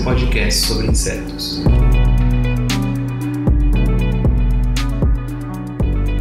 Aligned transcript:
seu 0.00 0.04
podcast 0.04 0.66
sobre 0.66 0.86
insetos. 0.86 1.62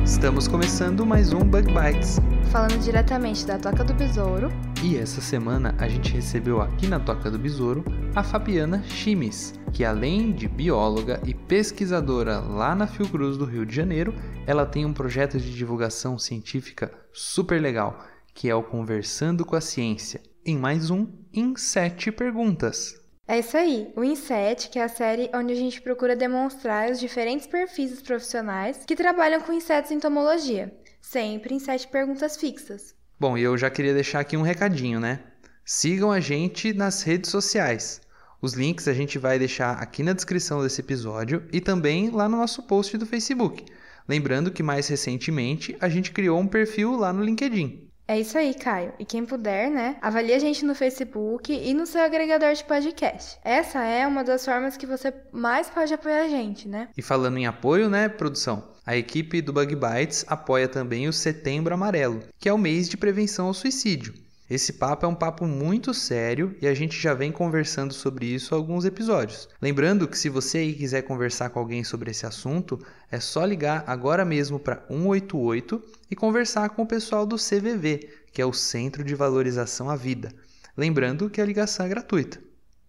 Estamos 0.03 0.47
começando 0.47 1.05
mais 1.05 1.31
um 1.31 1.39
Bug 1.39 1.67
Bites. 1.73 2.19
Falando 2.51 2.77
diretamente 2.79 3.45
da 3.45 3.57
Toca 3.57 3.83
do 3.83 3.93
Besouro. 3.93 4.51
E 4.83 4.97
essa 4.97 5.21
semana 5.21 5.75
a 5.77 5.87
gente 5.87 6.13
recebeu 6.13 6.61
aqui 6.61 6.87
na 6.87 6.99
Toca 6.99 7.31
do 7.31 7.39
Besouro 7.39 7.85
a 8.15 8.23
Fabiana 8.23 8.83
Chimes, 8.83 9.53
que 9.71 9.85
além 9.85 10.31
de 10.31 10.47
bióloga 10.47 11.21
e 11.25 11.33
pesquisadora 11.33 12.39
lá 12.39 12.75
na 12.75 12.87
Fiocruz 12.87 13.37
do 13.37 13.45
Rio 13.45 13.65
de 13.65 13.75
Janeiro, 13.75 14.13
ela 14.45 14.65
tem 14.65 14.85
um 14.85 14.93
projeto 14.93 15.39
de 15.39 15.55
divulgação 15.55 16.19
científica 16.19 16.91
super 17.13 17.61
legal, 17.61 18.03
que 18.33 18.49
é 18.49 18.55
o 18.55 18.63
Conversando 18.63 19.45
com 19.45 19.55
a 19.55 19.61
Ciência, 19.61 20.21
em 20.45 20.57
mais 20.57 20.89
um 20.89 21.07
Em 21.33 21.55
Sete 21.55 22.11
Perguntas. 22.11 22.98
É 23.29 23.37
isso 23.37 23.55
aí, 23.55 23.93
o 23.95 24.03
Inset, 24.03 24.69
que 24.69 24.79
é 24.79 24.83
a 24.83 24.89
série 24.89 25.29
onde 25.35 25.53
a 25.53 25.55
gente 25.55 25.79
procura 25.83 26.15
demonstrar 26.15 26.89
os 26.89 26.99
diferentes 26.99 27.45
perfis 27.45 27.91
dos 27.91 28.01
profissionais 28.01 28.79
que 28.87 28.95
trabalham 28.95 29.39
com 29.39 29.53
insetos 29.53 29.91
em 29.91 29.97
entomologia, 29.97 30.73
sempre 30.99 31.53
em 31.53 31.59
sete 31.59 31.87
perguntas 31.87 32.37
fixas. 32.37 32.95
Bom, 33.19 33.37
e 33.37 33.43
eu 33.43 33.55
já 33.55 33.69
queria 33.69 33.93
deixar 33.93 34.21
aqui 34.21 34.35
um 34.35 34.41
recadinho, 34.41 34.99
né? 34.99 35.19
Sigam 35.63 36.11
a 36.11 36.19
gente 36.19 36.73
nas 36.73 37.03
redes 37.03 37.29
sociais. 37.29 38.01
Os 38.41 38.53
links 38.53 38.87
a 38.87 38.93
gente 38.93 39.19
vai 39.19 39.37
deixar 39.37 39.73
aqui 39.73 40.01
na 40.01 40.13
descrição 40.13 40.63
desse 40.63 40.81
episódio 40.81 41.47
e 41.53 41.61
também 41.61 42.09
lá 42.09 42.27
no 42.27 42.37
nosso 42.37 42.63
post 42.63 42.97
do 42.97 43.05
Facebook. 43.05 43.63
Lembrando 44.07 44.49
que 44.49 44.63
mais 44.63 44.87
recentemente 44.87 45.77
a 45.79 45.87
gente 45.87 46.11
criou 46.11 46.39
um 46.39 46.47
perfil 46.47 46.95
lá 46.95 47.13
no 47.13 47.23
LinkedIn. 47.23 47.88
É 48.09 48.19
isso 48.19 48.39
aí, 48.39 48.55
Caio. 48.55 48.91
E 48.97 49.05
quem 49.05 49.23
puder, 49.23 49.69
né, 49.69 49.95
avalie 50.01 50.33
a 50.33 50.39
gente 50.39 50.65
no 50.65 50.73
Facebook 50.73 51.53
e 51.53 51.75
no 51.75 51.85
seu 51.85 52.01
agregador 52.01 52.55
de 52.55 52.63
podcast. 52.63 53.37
Essa 53.43 53.83
é 53.83 54.07
uma 54.07 54.23
das 54.23 54.43
formas 54.43 54.75
que 54.75 54.87
você 54.87 55.13
mais 55.31 55.69
pode 55.69 55.93
apoiar 55.93 56.23
a 56.23 56.27
gente, 56.27 56.67
né? 56.67 56.87
E 56.97 57.03
falando 57.03 57.37
em 57.37 57.45
apoio, 57.45 57.87
né, 57.87 58.09
produção? 58.09 58.67
A 58.83 58.97
equipe 58.97 59.43
do 59.43 59.53
Bug 59.53 59.75
Bites 59.75 60.25
apoia 60.27 60.67
também 60.67 61.07
o 61.07 61.13
Setembro 61.13 61.71
Amarelo, 61.71 62.23
que 62.39 62.49
é 62.49 62.53
o 62.53 62.57
mês 62.57 62.89
de 62.89 62.97
prevenção 62.97 63.45
ao 63.45 63.53
suicídio. 63.53 64.15
Esse 64.49 64.73
papo 64.73 65.05
é 65.05 65.09
um 65.09 65.13
papo 65.13 65.45
muito 65.45 65.93
sério 65.93 66.57
e 66.59 66.67
a 66.67 66.73
gente 66.73 66.99
já 66.99 67.13
vem 67.13 67.31
conversando 67.31 67.93
sobre 67.93 68.25
isso 68.25 68.55
há 68.55 68.57
alguns 68.57 68.83
episódios. 68.83 69.47
Lembrando 69.61 70.07
que 70.07 70.17
se 70.17 70.27
você 70.27 70.73
quiser 70.73 71.03
conversar 71.03 71.51
com 71.51 71.59
alguém 71.59 71.83
sobre 71.83 72.09
esse 72.09 72.25
assunto, 72.25 72.83
é 73.11 73.19
só 73.19 73.45
ligar 73.45 73.83
agora 73.85 74.25
mesmo 74.25 74.57
para 74.59 74.83
188 74.87 75.83
e 76.09 76.15
conversar 76.15 76.69
com 76.69 76.81
o 76.81 76.87
pessoal 76.87 77.27
do 77.27 77.35
CVV, 77.35 78.09
que 78.33 78.41
é 78.41 78.45
o 78.45 78.51
Centro 78.51 79.03
de 79.03 79.13
Valorização 79.13 79.87
à 79.87 79.95
Vida. 79.95 80.33
Lembrando 80.75 81.29
que 81.29 81.39
a 81.39 81.45
ligação 81.45 81.85
é 81.85 81.89
gratuita. 81.89 82.39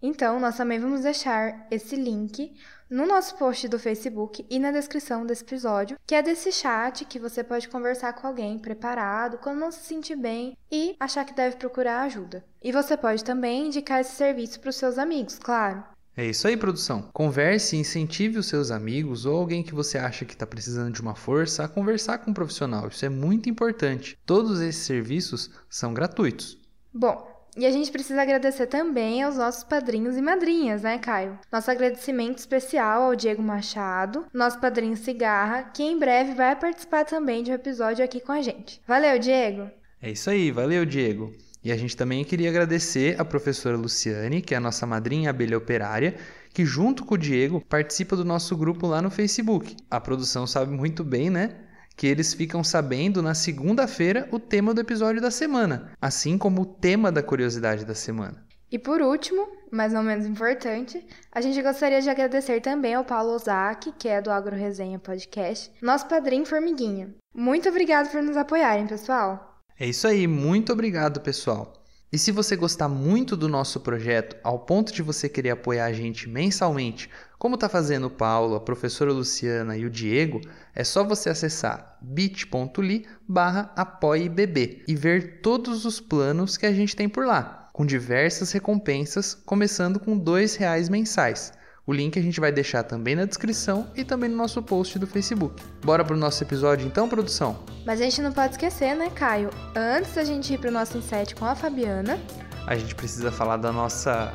Então, 0.01 0.39
nós 0.39 0.57
também 0.57 0.79
vamos 0.79 1.01
deixar 1.01 1.67
esse 1.69 1.95
link 1.95 2.55
no 2.91 3.07
nosso 3.07 3.35
post 3.35 3.69
do 3.69 3.79
Facebook 3.79 4.45
e 4.49 4.59
na 4.59 4.69
descrição 4.69 5.25
desse 5.25 5.43
episódio, 5.43 5.97
que 6.05 6.13
é 6.13 6.21
desse 6.21 6.51
chat 6.51 7.05
que 7.05 7.17
você 7.17 7.41
pode 7.41 7.69
conversar 7.69 8.11
com 8.11 8.27
alguém 8.27 8.59
preparado 8.59 9.37
quando 9.37 9.59
não 9.59 9.71
se 9.71 9.79
sentir 9.85 10.17
bem 10.17 10.57
e 10.69 10.93
achar 10.99 11.23
que 11.23 11.33
deve 11.33 11.55
procurar 11.55 12.01
ajuda. 12.01 12.43
E 12.61 12.69
você 12.69 12.97
pode 12.97 13.23
também 13.23 13.67
indicar 13.67 14.01
esse 14.01 14.15
serviço 14.15 14.59
para 14.59 14.71
os 14.71 14.75
seus 14.75 14.97
amigos, 14.97 15.39
claro. 15.39 15.81
É 16.17 16.25
isso 16.25 16.45
aí, 16.45 16.57
produção. 16.57 17.09
Converse 17.13 17.77
e 17.77 17.79
incentive 17.79 18.37
os 18.37 18.47
seus 18.47 18.69
amigos 18.69 19.25
ou 19.25 19.37
alguém 19.37 19.63
que 19.63 19.73
você 19.73 19.97
acha 19.97 20.25
que 20.25 20.33
está 20.33 20.45
precisando 20.45 20.93
de 20.93 21.01
uma 21.01 21.15
força 21.15 21.63
a 21.63 21.69
conversar 21.69 22.17
com 22.17 22.31
um 22.31 22.33
profissional. 22.33 22.89
Isso 22.89 23.05
é 23.05 23.09
muito 23.09 23.49
importante. 23.49 24.17
Todos 24.25 24.59
esses 24.59 24.83
serviços 24.83 25.49
são 25.69 25.93
gratuitos. 25.93 26.59
Bom, 26.93 27.30
e 27.57 27.65
a 27.65 27.71
gente 27.71 27.91
precisa 27.91 28.21
agradecer 28.21 28.67
também 28.67 29.21
aos 29.21 29.35
nossos 29.37 29.63
padrinhos 29.63 30.15
e 30.15 30.21
madrinhas, 30.21 30.83
né, 30.83 30.97
Caio? 30.97 31.37
Nosso 31.51 31.69
agradecimento 31.69 32.37
especial 32.37 33.03
ao 33.03 33.15
Diego 33.15 33.41
Machado, 33.41 34.25
nosso 34.33 34.59
padrinho 34.59 34.95
Cigarra, 34.95 35.63
que 35.63 35.83
em 35.83 35.99
breve 35.99 36.33
vai 36.33 36.55
participar 36.55 37.03
também 37.03 37.43
de 37.43 37.51
um 37.51 37.55
episódio 37.55 38.05
aqui 38.05 38.21
com 38.21 38.31
a 38.31 38.41
gente. 38.41 38.81
Valeu, 38.87 39.19
Diego! 39.19 39.69
É 40.01 40.09
isso 40.09 40.29
aí, 40.29 40.49
valeu, 40.51 40.85
Diego. 40.85 41.31
E 41.63 41.71
a 41.71 41.77
gente 41.77 41.95
também 41.95 42.23
queria 42.23 42.49
agradecer 42.49 43.19
a 43.19 43.25
professora 43.25 43.77
Luciane, 43.77 44.41
que 44.41 44.53
é 44.55 44.57
a 44.57 44.61
nossa 44.61 44.87
madrinha 44.87 45.29
abelha 45.29 45.57
operária, 45.57 46.15
que 46.53 46.65
junto 46.65 47.05
com 47.05 47.15
o 47.15 47.17
Diego 47.17 47.61
participa 47.61 48.15
do 48.15 48.25
nosso 48.25 48.57
grupo 48.57 48.87
lá 48.87 49.01
no 49.01 49.11
Facebook. 49.11 49.75
A 49.89 49.99
produção 49.99 50.47
sabe 50.47 50.71
muito 50.71 51.03
bem, 51.03 51.29
né? 51.29 51.55
Que 51.95 52.07
eles 52.07 52.33
ficam 52.33 52.63
sabendo 52.63 53.21
na 53.21 53.33
segunda-feira 53.33 54.27
o 54.31 54.39
tema 54.39 54.73
do 54.73 54.81
episódio 54.81 55.21
da 55.21 55.31
semana, 55.31 55.91
assim 56.01 56.37
como 56.37 56.61
o 56.61 56.65
tema 56.65 57.11
da 57.11 57.21
curiosidade 57.21 57.85
da 57.85 57.95
semana. 57.95 58.45
E 58.71 58.79
por 58.79 59.01
último, 59.01 59.47
mas 59.69 59.91
não 59.91 60.01
menos 60.01 60.25
importante, 60.25 61.05
a 61.31 61.41
gente 61.41 61.61
gostaria 61.61 62.01
de 62.01 62.09
agradecer 62.09 62.61
também 62.61 62.93
ao 62.93 63.03
Paulo 63.03 63.33
Ozaki, 63.33 63.91
que 63.99 64.07
é 64.07 64.21
do 64.21 64.31
Agro 64.31 64.55
Resenha 64.55 64.97
Podcast, 64.97 65.71
nosso 65.81 66.07
padrinho 66.07 66.45
Formiguinha. 66.45 67.13
Muito 67.35 67.67
obrigado 67.67 68.09
por 68.09 68.21
nos 68.23 68.37
apoiarem, 68.37 68.87
pessoal! 68.87 69.59
É 69.79 69.87
isso 69.87 70.07
aí, 70.07 70.27
muito 70.27 70.71
obrigado, 70.71 71.21
pessoal. 71.21 71.73
E 72.13 72.17
se 72.17 72.31
você 72.31 72.57
gostar 72.57 72.89
muito 72.89 73.37
do 73.37 73.47
nosso 73.47 73.79
projeto, 73.79 74.35
ao 74.43 74.59
ponto 74.59 74.91
de 74.91 75.01
você 75.01 75.29
querer 75.29 75.51
apoiar 75.51 75.85
a 75.85 75.93
gente 75.93 76.27
mensalmente, 76.29 77.09
como 77.39 77.55
está 77.55 77.69
fazendo 77.69 78.07
o 78.07 78.11
Paulo, 78.11 78.55
a 78.55 78.59
professora 78.59 79.13
Luciana 79.13 79.77
e 79.77 79.85
o 79.85 79.89
Diego, 79.89 80.41
é 80.75 80.83
só 80.83 81.03
você 81.03 81.29
acessar 81.29 81.97
bit.ly 82.01 83.05
barra 83.27 83.71
apoiebb 83.75 84.83
e 84.87 84.95
ver 84.95 85.41
todos 85.41 85.85
os 85.85 85.99
planos 85.99 86.57
que 86.57 86.65
a 86.65 86.73
gente 86.73 86.95
tem 86.95 87.07
por 87.09 87.25
lá, 87.25 87.69
com 87.73 87.85
diversas 87.85 88.51
recompensas, 88.51 89.33
começando 89.33 89.99
com 89.99 90.15
R$ 90.15 90.45
reais 90.57 90.89
mensais. 90.89 91.53
O 91.85 91.93
link 91.93 92.17
a 92.17 92.21
gente 92.21 92.39
vai 92.39 92.51
deixar 92.51 92.83
também 92.83 93.15
na 93.15 93.25
descrição 93.25 93.87
e 93.95 94.03
também 94.03 94.29
no 94.29 94.37
nosso 94.37 94.61
post 94.61 94.99
do 94.99 95.07
Facebook. 95.07 95.61
Bora 95.83 96.05
pro 96.05 96.15
nosso 96.15 96.43
episódio 96.43 96.85
então, 96.87 97.09
produção? 97.09 97.65
Mas 97.85 97.99
a 97.99 98.03
gente 98.03 98.21
não 98.21 98.31
pode 98.31 98.53
esquecer, 98.53 98.95
né, 98.95 99.09
Caio? 99.09 99.49
Antes 99.75 100.13
da 100.13 100.23
gente 100.23 100.53
ir 100.53 100.59
pro 100.59 100.71
nosso 100.71 100.97
inset 100.97 101.33
com 101.35 101.45
a 101.45 101.55
Fabiana, 101.55 102.19
A 102.67 102.75
gente 102.75 102.93
precisa 102.93 103.31
falar 103.31 103.57
da 103.57 103.71
nossa. 103.71 104.31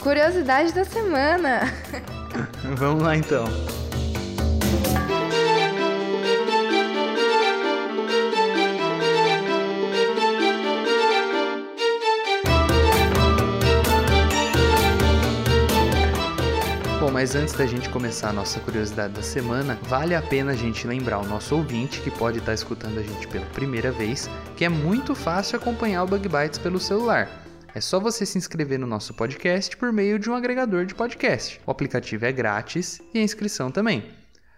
curiosidade 0.00 0.72
da 0.72 0.84
semana. 0.84 1.60
Vamos 2.76 3.04
lá 3.04 3.16
então. 3.16 3.44
Mas 17.18 17.34
antes 17.34 17.52
da 17.52 17.66
gente 17.66 17.88
começar 17.88 18.28
a 18.28 18.32
nossa 18.32 18.60
curiosidade 18.60 19.12
da 19.12 19.24
semana, 19.24 19.76
vale 19.88 20.14
a 20.14 20.22
pena 20.22 20.52
a 20.52 20.54
gente 20.54 20.86
lembrar 20.86 21.18
o 21.18 21.26
nosso 21.26 21.56
ouvinte 21.56 22.00
que 22.00 22.12
pode 22.12 22.38
estar 22.38 22.54
escutando 22.54 22.96
a 22.96 23.02
gente 23.02 23.26
pela 23.26 23.44
primeira 23.46 23.90
vez, 23.90 24.30
que 24.56 24.64
é 24.64 24.68
muito 24.68 25.16
fácil 25.16 25.58
acompanhar 25.58 26.04
o 26.04 26.06
Bug 26.06 26.28
Bites 26.28 26.60
pelo 26.60 26.78
celular. 26.78 27.28
É 27.74 27.80
só 27.80 27.98
você 27.98 28.24
se 28.24 28.38
inscrever 28.38 28.78
no 28.78 28.86
nosso 28.86 29.14
podcast 29.14 29.76
por 29.76 29.92
meio 29.92 30.16
de 30.16 30.30
um 30.30 30.34
agregador 30.36 30.86
de 30.86 30.94
podcast. 30.94 31.60
O 31.66 31.72
aplicativo 31.72 32.24
é 32.24 32.30
grátis 32.30 33.00
e 33.12 33.18
a 33.18 33.22
inscrição 33.22 33.68
também. 33.68 34.04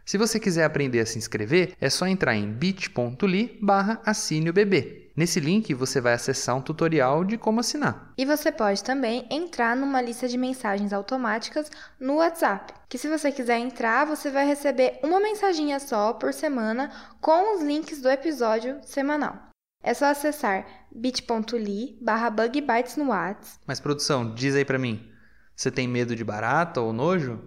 Se 0.04 0.18
você 0.18 0.38
quiser 0.38 0.64
aprender 0.64 1.00
a 1.00 1.06
se 1.06 1.16
inscrever, 1.16 1.72
é 1.80 1.88
só 1.88 2.06
entrar 2.06 2.36
em 2.36 2.52
bit.ly 2.52 3.58
barra 3.62 4.02
assine 4.04 4.50
o 4.50 4.52
bebê. 4.52 4.99
Nesse 5.16 5.40
link 5.40 5.74
você 5.74 6.00
vai 6.00 6.14
acessar 6.14 6.56
um 6.56 6.62
tutorial 6.62 7.24
de 7.24 7.36
como 7.36 7.60
assinar. 7.60 8.12
E 8.16 8.24
você 8.24 8.52
pode 8.52 8.82
também 8.82 9.26
entrar 9.30 9.76
numa 9.76 10.00
lista 10.00 10.28
de 10.28 10.38
mensagens 10.38 10.92
automáticas 10.92 11.70
no 11.98 12.16
WhatsApp. 12.16 12.72
Que 12.88 12.98
se 12.98 13.08
você 13.08 13.32
quiser 13.32 13.58
entrar, 13.58 14.06
você 14.06 14.30
vai 14.30 14.46
receber 14.46 14.98
uma 15.02 15.20
mensaginha 15.20 15.80
só 15.80 16.12
por 16.12 16.32
semana 16.32 16.90
com 17.20 17.54
os 17.54 17.62
links 17.62 18.00
do 18.00 18.08
episódio 18.08 18.78
semanal. 18.82 19.50
É 19.82 19.94
só 19.94 20.06
acessar 20.06 20.66
bit.ly 20.92 21.98
barra 22.00 22.30
bugbytes 22.30 22.96
no 22.96 23.08
WhatsApp. 23.08 23.58
Mas 23.66 23.80
produção, 23.80 24.34
diz 24.34 24.54
aí 24.54 24.64
pra 24.64 24.78
mim, 24.78 25.10
você 25.56 25.70
tem 25.70 25.88
medo 25.88 26.14
de 26.14 26.24
barata 26.24 26.80
ou 26.80 26.92
nojo? 26.92 27.40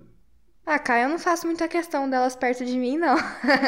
Ah, 0.66 0.80
Caio, 0.80 1.06
eu 1.06 1.10
não 1.10 1.20
faço 1.20 1.46
muita 1.46 1.68
questão 1.68 2.10
delas 2.10 2.36
perto 2.36 2.66
de 2.66 2.78
mim, 2.78 2.98
não. 2.98 3.16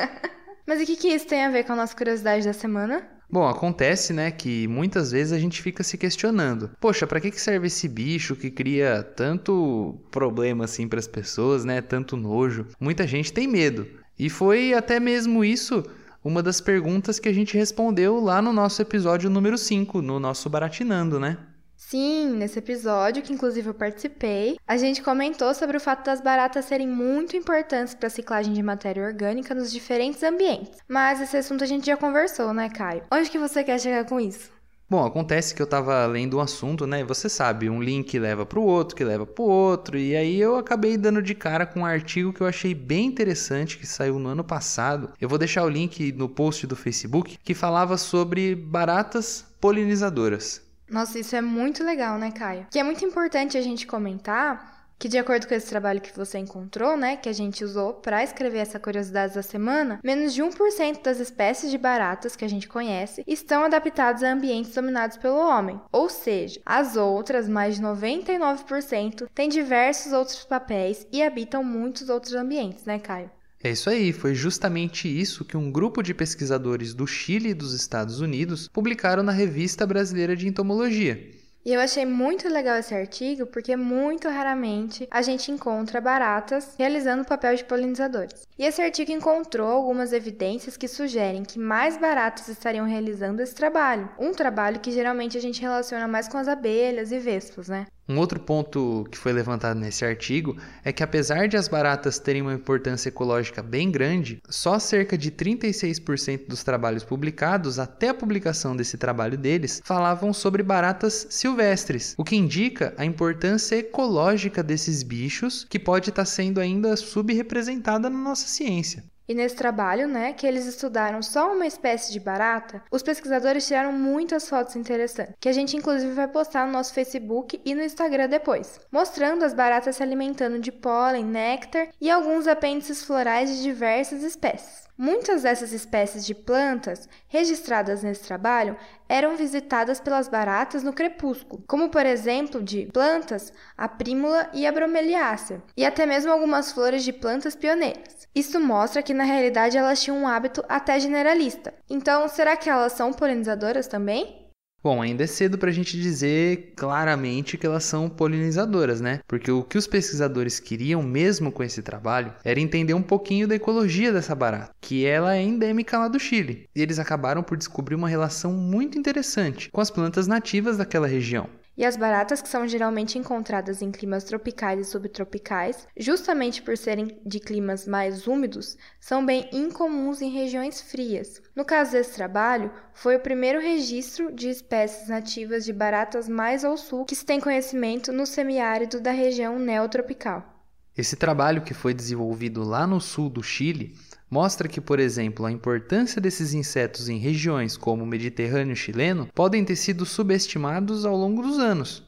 Mas 0.65 0.81
o 0.81 0.85
que, 0.85 0.95
que 0.95 1.09
isso 1.09 1.27
tem 1.27 1.45
a 1.45 1.49
ver 1.49 1.63
com 1.63 1.73
a 1.73 1.75
nossa 1.75 1.95
curiosidade 1.95 2.45
da 2.45 2.53
semana? 2.53 3.14
Bom, 3.29 3.47
acontece, 3.47 4.13
né, 4.13 4.31
que 4.31 4.67
muitas 4.67 5.11
vezes 5.11 5.33
a 5.33 5.39
gente 5.39 5.61
fica 5.61 5.83
se 5.83 5.97
questionando: 5.97 6.69
poxa, 6.79 7.07
para 7.07 7.19
que 7.19 7.31
serve 7.39 7.67
esse 7.67 7.87
bicho 7.87 8.35
que 8.35 8.49
cria 8.49 9.03
tanto 9.03 9.95
problema 10.11 10.65
assim 10.65 10.87
para 10.87 10.99
as 10.99 11.07
pessoas, 11.07 11.65
né? 11.65 11.81
Tanto 11.81 12.15
nojo. 12.15 12.67
Muita 12.79 13.07
gente 13.07 13.33
tem 13.33 13.47
medo. 13.47 13.87
E 14.17 14.29
foi 14.29 14.73
até 14.73 14.99
mesmo 14.99 15.43
isso 15.43 15.83
uma 16.23 16.41
das 16.41 16.59
perguntas 16.59 17.19
que 17.19 17.29
a 17.29 17.33
gente 17.33 17.55
respondeu 17.55 18.19
lá 18.19 18.41
no 18.41 18.51
nosso 18.51 18.81
episódio 18.81 19.29
número 19.29 19.57
5, 19.57 20.01
no 20.01 20.19
nosso 20.19 20.49
Baratinando, 20.49 21.19
né? 21.19 21.37
Sim, 21.77 22.29
nesse 22.35 22.59
episódio, 22.59 23.21
que 23.21 23.33
inclusive 23.33 23.69
eu 23.69 23.73
participei, 23.73 24.57
a 24.67 24.77
gente 24.77 25.03
comentou 25.03 25.53
sobre 25.53 25.77
o 25.77 25.79
fato 25.79 26.05
das 26.05 26.21
baratas 26.21 26.65
serem 26.65 26.87
muito 26.87 27.35
importantes 27.35 27.93
para 27.93 28.07
a 28.07 28.09
ciclagem 28.09 28.53
de 28.53 28.63
matéria 28.63 29.03
orgânica 29.03 29.53
nos 29.53 29.71
diferentes 29.71 30.23
ambientes. 30.23 30.79
Mas 30.87 31.21
esse 31.21 31.37
assunto 31.37 31.63
a 31.63 31.67
gente 31.67 31.85
já 31.85 31.97
conversou, 31.97 32.53
né, 32.53 32.69
Caio? 32.69 33.03
Onde 33.11 33.29
que 33.29 33.37
você 33.37 33.63
quer 33.63 33.79
chegar 33.79 34.05
com 34.05 34.19
isso? 34.19 34.55
Bom, 34.87 35.03
acontece 35.03 35.55
que 35.55 35.61
eu 35.61 35.65
estava 35.65 36.05
lendo 36.05 36.37
um 36.37 36.39
assunto, 36.39 36.85
né? 36.85 37.03
Você 37.03 37.27
sabe, 37.27 37.67
um 37.69 37.81
link 37.81 38.19
leva 38.19 38.45
para 38.45 38.59
o 38.59 38.63
outro, 38.63 38.95
que 38.95 39.03
leva 39.03 39.25
para 39.25 39.43
o 39.43 39.47
outro, 39.47 39.97
e 39.97 40.15
aí 40.15 40.39
eu 40.39 40.57
acabei 40.57 40.95
dando 40.95 41.23
de 41.23 41.33
cara 41.33 41.65
com 41.65 41.79
um 41.79 41.85
artigo 41.85 42.31
que 42.31 42.41
eu 42.41 42.45
achei 42.45 42.75
bem 42.75 43.07
interessante 43.07 43.79
que 43.79 43.87
saiu 43.87 44.19
no 44.19 44.29
ano 44.29 44.43
passado. 44.43 45.11
Eu 45.19 45.27
vou 45.27 45.39
deixar 45.39 45.63
o 45.63 45.69
link 45.69 46.11
no 46.11 46.29
post 46.29 46.67
do 46.67 46.75
Facebook 46.75 47.39
que 47.43 47.55
falava 47.55 47.97
sobre 47.97 48.53
baratas 48.53 49.45
polinizadoras. 49.59 50.64
Nossa, 50.89 51.19
isso 51.19 51.35
é 51.35 51.41
muito 51.41 51.83
legal, 51.83 52.17
né, 52.17 52.31
Caio? 52.31 52.67
Que 52.71 52.79
é 52.79 52.83
muito 52.83 53.03
importante 53.03 53.57
a 53.57 53.61
gente 53.61 53.87
comentar 53.87 54.75
que 54.97 55.09
de 55.09 55.17
acordo 55.17 55.47
com 55.47 55.53
esse 55.53 55.67
trabalho 55.67 56.01
que 56.01 56.15
você 56.15 56.37
encontrou, 56.37 56.95
né, 56.95 57.17
que 57.17 57.27
a 57.29 57.33
gente 57.33 57.63
usou 57.63 57.95
para 57.95 58.23
escrever 58.23 58.59
essa 58.59 58.79
curiosidade 58.79 59.33
da 59.33 59.43
semana, 59.43 59.99
menos 60.03 60.33
de 60.33 60.41
1% 60.41 61.03
das 61.03 61.19
espécies 61.19 61.69
de 61.69 61.77
baratas 61.77 62.35
que 62.35 62.45
a 62.45 62.47
gente 62.47 62.67
conhece 62.67 63.23
estão 63.27 63.63
adaptadas 63.63 64.23
a 64.23 64.31
ambientes 64.31 64.73
dominados 64.73 65.17
pelo 65.17 65.37
homem. 65.37 65.79
Ou 65.91 66.09
seja, 66.09 66.61
as 66.65 66.95
outras, 66.95 67.47
mais 67.47 67.75
de 67.75 67.81
99%, 67.81 69.27
têm 69.33 69.49
diversos 69.49 70.13
outros 70.13 70.45
papéis 70.45 71.05
e 71.11 71.21
habitam 71.21 71.63
muitos 71.63 72.09
outros 72.09 72.33
ambientes, 72.33 72.85
né, 72.85 72.99
Caio? 72.99 73.29
É 73.65 73.71
isso 73.71 73.89
aí, 73.89 74.13
foi 74.13 74.35
justamente 74.35 75.07
isso 75.07 75.43
que 75.43 75.57
um 75.57 75.71
grupo 75.71 76.03
de 76.03 76.13
pesquisadores 76.13 76.93
do 76.93 77.07
Chile 77.07 77.49
e 77.49 77.53
dos 77.55 77.73
Estados 77.73 78.19
Unidos 78.21 78.67
publicaram 78.67 79.23
na 79.23 79.31
Revista 79.31 79.87
Brasileira 79.87 80.35
de 80.35 80.47
Entomologia. 80.47 81.31
E 81.65 81.73
eu 81.73 81.81
achei 81.81 82.05
muito 82.05 82.47
legal 82.47 82.77
esse 82.77 82.93
artigo 82.93 83.47
porque 83.47 83.75
muito 83.75 84.29
raramente 84.29 85.07
a 85.09 85.23
gente 85.23 85.51
encontra 85.51 85.99
baratas 85.99 86.75
realizando 86.77 87.23
o 87.23 87.25
papel 87.25 87.55
de 87.55 87.63
polinizadores. 87.63 88.43
E 88.55 88.63
esse 88.63 88.83
artigo 88.83 89.11
encontrou 89.11 89.67
algumas 89.67 90.13
evidências 90.13 90.77
que 90.77 90.87
sugerem 90.87 91.41
que 91.41 91.57
mais 91.57 91.97
baratas 91.97 92.47
estariam 92.47 92.85
realizando 92.85 93.41
esse 93.41 93.55
trabalho. 93.55 94.07
Um 94.19 94.31
trabalho 94.31 94.79
que 94.79 94.91
geralmente 94.91 95.39
a 95.39 95.41
gente 95.41 95.59
relaciona 95.59 96.07
mais 96.07 96.27
com 96.27 96.37
as 96.37 96.47
abelhas 96.47 97.11
e 97.11 97.17
vespas, 97.17 97.67
né? 97.67 97.87
Um 98.07 98.19
outro 98.19 98.39
ponto 98.39 99.07
que 99.09 99.17
foi 99.17 99.33
levantado 99.33 99.79
nesse 99.79 100.05
artigo 100.05 100.55
é 100.83 100.93
que, 100.93 101.01
apesar 101.01 101.47
de 101.47 101.57
as 101.57 101.67
baratas 101.67 102.19
terem 102.19 102.43
uma 102.43 102.53
importância 102.53 103.09
ecológica 103.09 103.63
bem 103.63 103.89
grande, 103.89 104.39
só 104.47 104.77
cerca 104.77 105.17
de 105.17 105.31
36% 105.31 106.47
dos 106.47 106.63
trabalhos 106.63 107.03
publicados 107.03 107.79
até 107.79 108.09
a 108.09 108.13
publicação 108.13 108.75
desse 108.75 108.95
trabalho 108.95 109.39
deles 109.39 109.81
falavam 109.83 110.33
sobre 110.33 110.61
baratas 110.61 111.25
silvestres, 111.31 112.13
o 112.15 112.23
que 112.23 112.35
indica 112.35 112.93
a 112.95 113.03
importância 113.03 113.75
ecológica 113.75 114.61
desses 114.61 115.01
bichos 115.01 115.65
que 115.67 115.79
pode 115.79 116.09
estar 116.09 116.25
sendo 116.25 116.59
ainda 116.59 116.95
subrepresentada 116.95 118.07
na 118.07 118.19
nossa 118.19 118.47
ciência. 118.47 119.03
E 119.27 119.33
nesse 119.33 119.55
trabalho, 119.55 120.07
né, 120.07 120.33
que 120.33 120.45
eles 120.45 120.65
estudaram 120.65 121.21
só 121.21 121.51
uma 121.51 121.65
espécie 121.65 122.11
de 122.11 122.19
barata, 122.19 122.83
os 122.91 123.01
pesquisadores 123.01 123.65
tiraram 123.67 123.91
muitas 123.91 124.47
fotos 124.47 124.75
interessantes, 124.75 125.35
que 125.39 125.49
a 125.49 125.53
gente 125.53 125.75
inclusive 125.75 126.13
vai 126.13 126.27
postar 126.27 126.65
no 126.65 126.73
nosso 126.73 126.93
Facebook 126.93 127.59
e 127.65 127.73
no 127.73 127.81
Instagram 127.83 128.29
depois, 128.29 128.79
mostrando 128.91 129.43
as 129.43 129.53
baratas 129.53 129.95
se 129.95 130.03
alimentando 130.03 130.59
de 130.59 130.71
pólen, 130.71 131.25
néctar 131.25 131.89
e 131.99 132.09
alguns 132.11 132.47
apêndices 132.47 133.03
florais 133.03 133.49
de 133.49 133.63
diversas 133.63 134.23
espécies. 134.23 134.84
Muitas 134.97 135.43
dessas 135.43 135.73
espécies 135.73 136.25
de 136.25 136.33
plantas 136.33 137.09
registradas 137.27 138.01
nesse 138.01 138.23
trabalho 138.23 138.77
eram 139.09 139.35
visitadas 139.35 139.99
pelas 139.99 140.29
baratas 140.29 140.83
no 140.83 140.93
crepúsculo, 140.93 141.63
como 141.67 141.89
por 141.89 142.05
exemplo 142.05 142.63
de 142.63 142.85
plantas, 142.93 143.51
a 143.77 143.89
prímula 143.89 144.49
e 144.53 144.65
a 144.65 144.71
bromeliácea, 144.71 145.61
e 145.75 145.85
até 145.85 146.05
mesmo 146.05 146.31
algumas 146.31 146.71
flores 146.71 147.03
de 147.03 147.11
plantas 147.11 147.57
pioneiras. 147.57 148.25
Isso 148.33 148.57
mostra 148.59 149.03
que 149.03 149.13
na 149.13 149.25
realidade 149.25 149.77
elas 149.77 150.01
tinham 150.01 150.17
um 150.17 150.27
hábito 150.27 150.63
até 150.69 150.97
generalista. 150.97 151.73
Então, 151.89 152.27
será 152.29 152.55
que 152.55 152.69
elas 152.69 152.93
são 152.93 153.11
polinizadoras 153.11 153.87
também? 153.87 154.44
Bom, 154.85 155.01
ainda 155.01 155.23
é 155.23 155.27
cedo 155.27 155.57
para 155.57 155.71
a 155.71 155.73
gente 155.73 155.99
dizer 155.99 156.73
claramente 156.75 157.57
que 157.57 157.65
elas 157.65 157.83
são 157.85 158.07
polinizadoras, 158.07 159.01
né? 159.01 159.19
Porque 159.27 159.49
o 159.49 159.63
que 159.63 159.79
os 159.79 159.87
pesquisadores 159.87 160.59
queriam 160.59 161.01
mesmo 161.01 161.51
com 161.51 161.63
esse 161.63 161.81
trabalho 161.81 162.31
era 162.43 162.59
entender 162.59 162.93
um 162.93 163.01
pouquinho 163.01 163.47
da 163.47 163.55
ecologia 163.55 164.13
dessa 164.13 164.35
barata, 164.35 164.75
que 164.79 165.03
ela 165.03 165.35
é 165.35 165.41
endêmica 165.41 165.97
lá 165.97 166.07
do 166.07 166.19
Chile. 166.19 166.69
E 166.75 166.83
eles 166.83 166.99
acabaram 166.99 167.41
por 167.41 167.57
descobrir 167.57 167.95
uma 167.95 168.07
relação 168.07 168.53
muito 168.53 168.95
interessante 168.95 169.71
com 169.71 169.81
as 169.81 169.89
plantas 169.89 170.27
nativas 170.27 170.77
daquela 170.77 171.07
região. 171.07 171.49
E 171.77 171.83
as 171.83 171.97
baratas, 171.97 172.41
que 172.41 172.47
são 172.47 172.67
geralmente 172.67 173.17
encontradas 173.17 173.81
em 173.81 173.91
climas 173.91 174.23
tropicais 174.23 174.79
e 174.79 174.89
subtropicais, 174.89 175.87
justamente 175.97 176.61
por 176.61 176.77
serem 176.77 177.19
de 177.25 177.39
climas 177.39 177.85
mais 177.85 178.27
úmidos, 178.27 178.77
são 178.99 179.25
bem 179.25 179.49
incomuns 179.51 180.21
em 180.21 180.29
regiões 180.29 180.79
frias. 180.79 181.41
No 181.53 181.65
caso 181.65 181.91
desse 181.91 182.15
trabalho, 182.15 182.71
foi 182.93 183.17
o 183.17 183.21
primeiro 183.21 183.59
registro 183.59 184.31
de 184.31 184.49
espécies 184.49 185.09
nativas 185.09 185.65
de 185.65 185.73
baratas 185.73 186.29
mais 186.29 186.63
ao 186.63 186.77
sul 186.77 187.05
que 187.05 187.15
se 187.15 187.25
tem 187.25 187.41
conhecimento 187.41 188.13
no 188.13 188.25
semiárido 188.25 189.01
da 189.01 189.11
região 189.11 189.59
neotropical. 189.59 190.54
Esse 190.97 191.15
trabalho, 191.15 191.61
que 191.61 191.73
foi 191.73 191.93
desenvolvido 191.93 192.63
lá 192.63 192.87
no 192.87 193.01
sul 193.01 193.29
do 193.29 193.43
Chile, 193.43 193.95
mostra 194.29 194.67
que, 194.67 194.79
por 194.79 194.99
exemplo, 194.99 195.45
a 195.45 195.51
importância 195.51 196.21
desses 196.21 196.53
insetos 196.53 197.09
em 197.09 197.17
regiões 197.17 197.75
como 197.75 198.03
o 198.03 198.07
Mediterrâneo 198.07 198.75
chileno 198.75 199.27
podem 199.33 199.65
ter 199.65 199.75
sido 199.75 200.05
subestimados 200.05 201.05
ao 201.05 201.17
longo 201.17 201.41
dos 201.41 201.59
anos. 201.59 202.03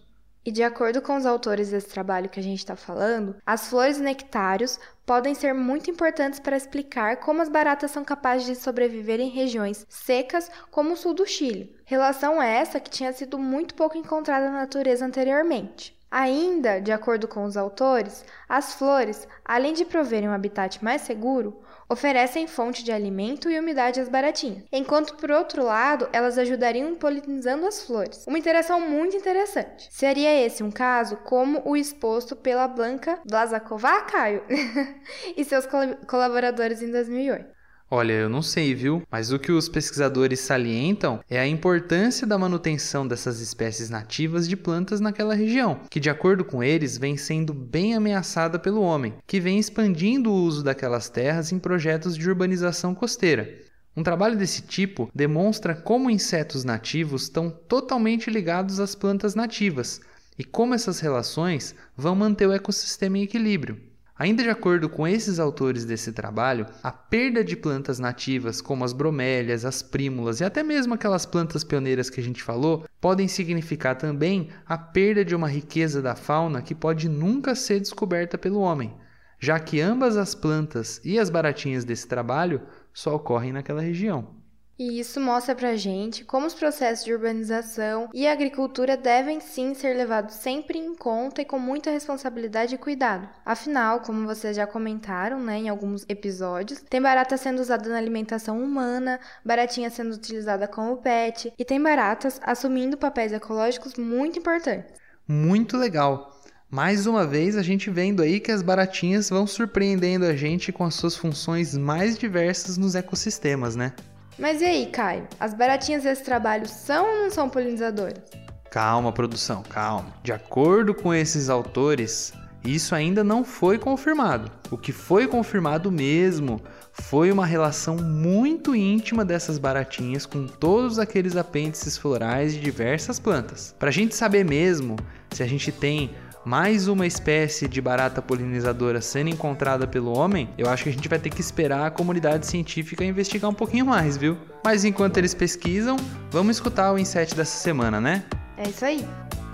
E 0.45 0.51
de 0.51 0.63
acordo 0.63 1.01
com 1.01 1.18
os 1.18 1.25
autores 1.25 1.72
desse 1.72 1.89
trabalho 1.89 2.30
que 2.30 2.39
a 2.39 2.44
gente 2.44 2.60
está 2.60 2.78
falando, 2.78 3.36
as 3.45 3.68
flores 3.68 4.00
nectários 4.00 4.80
podem 5.06 5.36
ser 5.36 5.54
muito 5.54 5.92
importantes 5.92 6.39
para 6.39 6.56
explicar 6.56 7.18
como 7.18 7.42
as 7.42 7.50
baratas 7.50 7.92
são 7.92 8.06
capazes 8.06 8.45
de 8.45 8.56
sobreviver 8.56 9.19
em 9.19 9.30
regiões 9.30 9.86
secas 9.89 10.50
como 10.72 10.94
o 10.94 10.95
sul 10.95 11.13
do 11.13 11.25
Chile. 11.25 11.75
Relação 11.84 12.42
essa 12.42 12.80
que 12.80 12.89
tinha 12.89 13.12
sido 13.12 13.38
muito 13.38 13.75
pouco 13.75 13.98
encontrada 13.98 14.46
na 14.50 14.60
natureza 14.60 15.06
anteriormente. 15.06 15.97
Ainda, 16.09 16.79
de 16.79 16.91
acordo 16.91 17.27
com 17.27 17.43
os 17.43 17.57
autores, 17.57 18.23
as 18.47 18.73
flores, 18.73 19.27
além 19.43 19.73
de 19.73 19.85
proverem 19.85 20.29
um 20.29 20.33
habitat 20.33 20.83
mais 20.83 21.01
seguro, 21.01 21.61
oferecem 21.89 22.47
fonte 22.47 22.83
de 22.83 22.91
alimento 22.91 23.49
e 23.49 23.59
umidade 23.59 23.99
às 23.99 24.09
baratinhas, 24.09 24.63
enquanto 24.71 25.15
por 25.15 25.31
outro 25.31 25.63
lado 25.63 26.07
elas 26.11 26.37
ajudariam 26.37 26.95
polinizando 26.95 27.65
as 27.65 27.83
flores. 27.83 28.25
Uma 28.27 28.39
interação 28.39 28.79
muito 28.79 29.15
interessante. 29.15 29.87
Seria 29.91 30.33
esse 30.45 30.63
um 30.63 30.71
caso 30.71 31.17
como 31.17 31.61
o 31.65 31.75
exposto 31.75 32.35
pela 32.35 32.67
Blanca 32.67 33.19
Blazakova, 33.25 34.01
Caio, 34.01 34.43
e 35.35 35.43
seus 35.43 35.67
colaboradores 36.07 36.81
em 36.81 36.91
2008. 36.91 37.56
Olha, 37.89 38.12
eu 38.12 38.27
não 38.27 38.41
sei, 38.41 38.75
viu? 38.75 39.01
Mas 39.10 39.32
o 39.32 39.39
que 39.39 39.50
os 39.50 39.70
pesquisadores 39.70 40.41
salientam 40.41 41.22
é 41.29 41.39
a 41.39 41.48
importância 41.48 42.27
da 42.27 42.38
manutenção 42.38 43.08
dessas 43.08 43.39
espécies 43.39 43.89
nativas 43.89 44.46
de 44.46 44.58
plantas 44.58 45.00
naquela 45.00 45.34
região, 45.34 45.79
que, 45.89 45.98
de 45.98 46.10
acordo 46.10 46.44
com 46.44 46.62
eles, 46.62 46.98
vem 46.98 47.15
sendo 47.15 47.53
bem 47.53 47.96
ameaçada 47.96 48.60
pelo 48.60 48.82
homem, 48.82 49.13
que 49.25 49.39
vem 49.39 49.58
expandindo 49.58 50.29
o 50.29 50.36
uso 50.36 50.65
daquelas 50.65 51.08
terras 51.08 51.53
em 51.53 51.60
projetos 51.60 52.17
de 52.17 52.27
urbanização 52.29 52.94
costeira. 52.94 53.58
Um 53.96 54.03
trabalho 54.03 54.38
desse 54.38 54.63
tipo 54.63 55.10
demonstra 55.15 55.74
como 55.74 56.10
insetos 56.10 56.65
nativos 56.65 57.24
estão 57.24 57.50
totalmente 57.50 58.29
ligados 58.29 58.82
às 58.82 58.96
plantas 58.96 59.34
nativas 59.34 60.01
e 60.38 60.44
como 60.44 60.74
essas 60.74 61.00
relações 61.00 61.74
vão 61.96 62.13
manter 62.15 62.48
o 62.48 62.53
ecossistema 62.53 63.17
em 63.17 63.24
equilíbrio. 63.24 63.87
Ainda 64.19 64.41
de 64.41 64.50
acordo 64.50 64.89
com 64.89 65.07
esses 65.07 65.39
autores 65.39 65.86
desse 65.86 66.12
trabalho, 66.12 66.65
a 66.81 66.91
perda 66.91 67.43
de 67.43 67.55
plantas 67.55 68.00
nativas, 68.00 68.62
como 68.62 68.83
as 68.83 68.91
bromélias, 68.91 69.63
as 69.63 69.83
prímulas 69.83 70.39
e 70.39 70.43
até 70.43 70.63
mesmo 70.63 70.95
aquelas 70.95 71.25
plantas 71.25 71.63
pioneiras 71.63 72.09
que 72.09 72.19
a 72.19 72.24
gente 72.24 72.41
falou, 72.41 72.86
podem 73.00 73.27
significar 73.27 73.95
também 73.95 74.50
a 74.65 74.75
perda 74.75 75.24
de 75.24 75.36
uma 75.36 75.47
riqueza 75.47 76.01
da 76.01 76.15
fauna 76.15 76.63
que 76.63 76.74
pode 76.74 77.07
nunca 77.07 77.53
ser 77.53 77.79
descoberta 77.79 78.39
pelo 78.39 78.59
homem, 78.59 78.95
já 79.39 79.59
que 79.59 79.79
ambas 79.79 80.17
as 80.17 80.33
plantas 80.33 81.00
e 81.05 81.19
as 81.19 81.29
baratinhas 81.29 81.86
desse 81.86 82.07
trabalho 82.07 82.62
só 82.91 83.15
ocorrem 83.15 83.53
naquela 83.53 83.81
região. 83.81 84.37
E 84.79 85.00
isso 85.00 85.19
mostra 85.19 85.55
pra 85.55 85.75
gente 85.75 86.24
como 86.24 86.46
os 86.46 86.53
processos 86.53 87.03
de 87.03 87.12
urbanização 87.12 88.10
e 88.13 88.27
agricultura 88.27 88.96
devem 88.96 89.39
sim 89.39 89.74
ser 89.74 89.96
levados 89.96 90.36
sempre 90.36 90.77
em 90.77 90.93
conta 90.93 91.41
e 91.41 91.46
com 91.46 91.57
muita 91.57 91.89
responsabilidade 91.89 92.75
e 92.75 92.77
cuidado. 92.77 93.27
Afinal, 93.43 94.01
como 94.01 94.27
vocês 94.27 94.55
já 94.55 94.67
comentaram, 94.67 95.39
né, 95.39 95.57
em 95.57 95.69
alguns 95.69 96.05
episódios, 96.07 96.79
tem 96.88 97.01
barata 97.01 97.36
sendo 97.38 97.60
usada 97.60 97.89
na 97.89 97.98
alimentação 97.98 98.62
humana, 98.62 99.19
baratinha 99.43 99.89
sendo 99.89 100.13
utilizada 100.13 100.67
como 100.67 100.98
pet 100.98 101.51
e 101.57 101.65
tem 101.65 101.81
baratas 101.81 102.39
assumindo 102.43 102.98
papéis 102.98 103.34
ecológicos 103.34 103.96
muito 103.96 104.38
importantes. 104.38 104.93
Muito 105.27 105.75
legal. 105.75 106.38
Mais 106.69 107.07
uma 107.07 107.25
vez 107.25 107.57
a 107.57 107.63
gente 107.63 107.89
vendo 107.89 108.22
aí 108.22 108.39
que 108.39 108.51
as 108.51 108.62
baratinhas 108.62 109.29
vão 109.29 109.48
surpreendendo 109.48 110.25
a 110.25 110.36
gente 110.36 110.72
com 110.72 110.84
as 110.84 110.93
suas 110.93 111.15
funções 111.15 111.75
mais 111.75 112.17
diversas 112.17 112.77
nos 112.77 112.93
ecossistemas, 112.93 113.75
né? 113.75 113.93
Mas 114.39 114.62
e 114.62 114.65
aí, 114.65 114.86
Caio? 114.86 115.27
As 115.39 115.53
baratinhas 115.53 116.03
desse 116.03 116.24
trabalho 116.24 116.67
são 116.67 117.10
ou 117.10 117.24
não 117.24 117.32
são 117.32 117.50
polinizadoras? 117.50 118.22
Calma, 118.70 119.12
produção, 119.12 119.63
calma. 119.63 120.13
De 120.22 120.32
acordo 120.32 120.94
com 120.94 121.12
esses 121.12 121.50
autores, 121.50 122.34
isso 122.63 122.94
ainda 122.94 123.24
não 123.24 123.44
foi 123.44 123.79
confirmado. 123.79 124.51
O 124.70 124.77
que 124.77 124.91
foi 124.91 125.27
confirmado 125.27 125.91
mesmo 125.91 126.62
foi 126.91 127.32
uma 127.32 127.46
relação 127.46 127.96
muito 127.96 128.75
íntima 128.75 129.25
dessas 129.25 129.58
baratinhas 129.58 130.25
com 130.25 130.46
todos 130.46 131.00
aqueles 131.00 131.36
apêndices 131.36 131.98
florais 131.98 132.53
de 132.53 132.60
diversas 132.60 133.20
plantas. 133.20 133.74
Para 133.79 133.89
a 133.89 133.94
gente 133.94 134.15
saber 134.15 134.46
mesmo 134.46 134.98
se 135.32 135.41
a 135.41 135.48
gente 135.48 135.72
tem 135.72 136.12
mais 136.48 136.88
uma 136.88 137.06
espécie 137.06 137.68
de 137.68 137.82
barata 137.82 138.22
polinizadora 138.22 139.01
sendo 139.01 139.30
encontrada 139.30 139.86
pelo 139.86 140.18
homem, 140.18 140.50
eu 140.58 140.70
acho 140.70 140.84
que 140.84 140.89
a 140.89 140.94
gente 140.94 141.10
vai 141.10 141.20
ter 141.20 141.30
que 141.30 141.42
esperar 141.42 141.86
a 141.86 141.92
comunidade 141.92 142.48
científica 142.48 143.04
investigar 143.04 143.51
um 143.51 143.54
pouquinho 143.54 143.86
mais, 143.86 144.16
viu? 144.16 144.38
Mas 144.63 144.86
enquanto 144.86 145.18
eles 145.18 145.34
pesquisam, 145.34 145.98
vamos 146.32 146.56
escutar 146.56 146.94
o 146.94 146.98
inset 146.98 147.36
dessa 147.36 147.58
semana, 147.58 148.00
né? 148.00 148.24
É 148.58 148.70
isso 148.70 148.86
aí. 148.86 149.06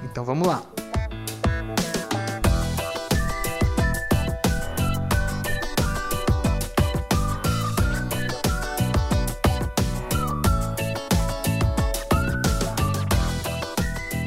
Então 0.04 0.24
vamos 0.24 0.48
lá. 0.48 0.62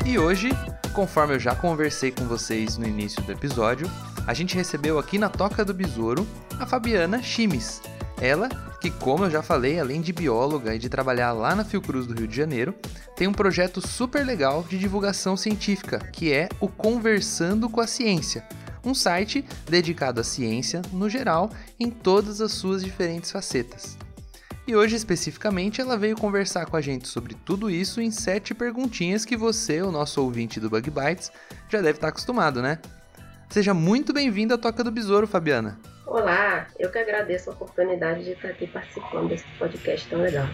E 0.04 0.18
hoje 0.18 0.50
conforme 0.96 1.34
eu 1.34 1.38
já 1.38 1.54
conversei 1.54 2.10
com 2.10 2.24
vocês 2.24 2.78
no 2.78 2.88
início 2.88 3.22
do 3.22 3.30
episódio, 3.30 3.86
a 4.26 4.32
gente 4.32 4.56
recebeu 4.56 4.98
aqui 4.98 5.18
na 5.18 5.28
Toca 5.28 5.62
do 5.62 5.74
Besouro 5.74 6.26
a 6.58 6.64
Fabiana 6.64 7.22
Chimes. 7.22 7.82
Ela, 8.18 8.48
que 8.80 8.90
como 8.90 9.24
eu 9.24 9.30
já 9.30 9.42
falei, 9.42 9.78
além 9.78 10.00
de 10.00 10.10
bióloga 10.10 10.74
e 10.74 10.78
de 10.78 10.88
trabalhar 10.88 11.32
lá 11.32 11.54
na 11.54 11.66
Fiocruz 11.66 12.06
do 12.06 12.14
Rio 12.14 12.26
de 12.26 12.34
Janeiro, 12.34 12.74
tem 13.14 13.28
um 13.28 13.32
projeto 13.34 13.86
super 13.86 14.24
legal 14.24 14.64
de 14.66 14.78
divulgação 14.78 15.36
científica, 15.36 15.98
que 15.98 16.32
é 16.32 16.48
o 16.60 16.66
Conversando 16.66 17.68
com 17.68 17.82
a 17.82 17.86
Ciência, 17.86 18.42
um 18.82 18.94
site 18.94 19.44
dedicado 19.68 20.22
à 20.22 20.24
ciência 20.24 20.80
no 20.94 21.10
geral 21.10 21.50
em 21.78 21.90
todas 21.90 22.40
as 22.40 22.52
suas 22.52 22.82
diferentes 22.82 23.30
facetas. 23.30 23.98
E 24.68 24.74
hoje, 24.74 24.96
especificamente, 24.96 25.80
ela 25.80 25.96
veio 25.96 26.16
conversar 26.16 26.66
com 26.66 26.76
a 26.76 26.80
gente 26.80 27.06
sobre 27.06 27.34
tudo 27.34 27.70
isso 27.70 28.00
em 28.00 28.10
sete 28.10 28.52
perguntinhas 28.52 29.24
que 29.24 29.36
você, 29.36 29.80
o 29.80 29.92
nosso 29.92 30.20
ouvinte 30.20 30.58
do 30.58 30.68
Bug 30.68 30.90
Bites, 30.90 31.30
já 31.68 31.80
deve 31.80 31.98
estar 31.98 32.08
acostumado, 32.08 32.60
né? 32.60 32.80
Seja 33.48 33.72
muito 33.72 34.12
bem-vinda 34.12 34.56
à 34.56 34.58
Toca 34.58 34.82
do 34.82 34.90
Besouro, 34.90 35.24
Fabiana. 35.28 35.78
Olá, 36.04 36.66
eu 36.80 36.90
que 36.90 36.98
agradeço 36.98 37.48
a 37.48 37.52
oportunidade 37.52 38.24
de 38.24 38.32
estar 38.32 38.48
aqui 38.48 38.66
participando 38.66 39.28
desse 39.28 39.44
podcast 39.56 40.08
tão 40.08 40.20
legal. 40.20 40.48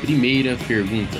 Primeira 0.00 0.56
pergunta. 0.66 1.18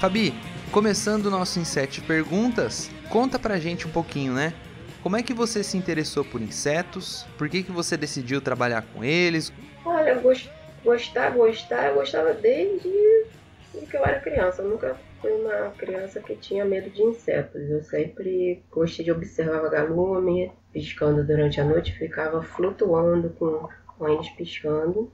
Fabi, 0.00 0.32
começando 0.70 1.26
o 1.26 1.30
nosso 1.30 1.60
em 1.60 1.66
sete 1.66 2.00
perguntas, 2.00 2.90
conta 3.10 3.38
pra 3.38 3.58
gente 3.58 3.86
um 3.86 3.90
pouquinho, 3.90 4.32
né? 4.32 4.54
Como 5.02 5.18
é 5.18 5.22
que 5.22 5.34
você 5.34 5.62
se 5.62 5.76
interessou 5.76 6.24
por 6.24 6.40
insetos? 6.40 7.26
Por 7.36 7.46
que, 7.50 7.62
que 7.62 7.72
você 7.72 7.94
decidiu 7.94 8.40
trabalhar 8.40 8.82
com 8.82 9.04
eles? 9.04 9.52
Olha, 9.84 10.14
gostar, 10.84 11.30
gostar, 11.30 11.88
eu 11.88 11.94
gostava 11.94 12.32
desde 12.34 12.88
que 13.90 13.96
eu 13.96 14.04
era 14.04 14.20
criança. 14.20 14.62
Eu 14.62 14.68
nunca 14.68 14.96
fui 15.20 15.32
uma 15.32 15.70
criança 15.70 16.20
que 16.20 16.36
tinha 16.36 16.64
medo 16.64 16.90
de 16.90 17.02
insetos. 17.02 17.70
Eu 17.70 17.82
sempre 17.82 18.62
gostei 18.70 19.04
de 19.04 19.12
observar 19.12 19.60
vagalume, 19.60 20.52
piscando 20.72 21.24
durante 21.24 21.60
a 21.60 21.64
noite, 21.64 21.92
ficava 21.92 22.42
flutuando 22.42 23.30
com, 23.30 23.68
com 23.98 24.08
eles 24.08 24.28
piscando. 24.30 25.10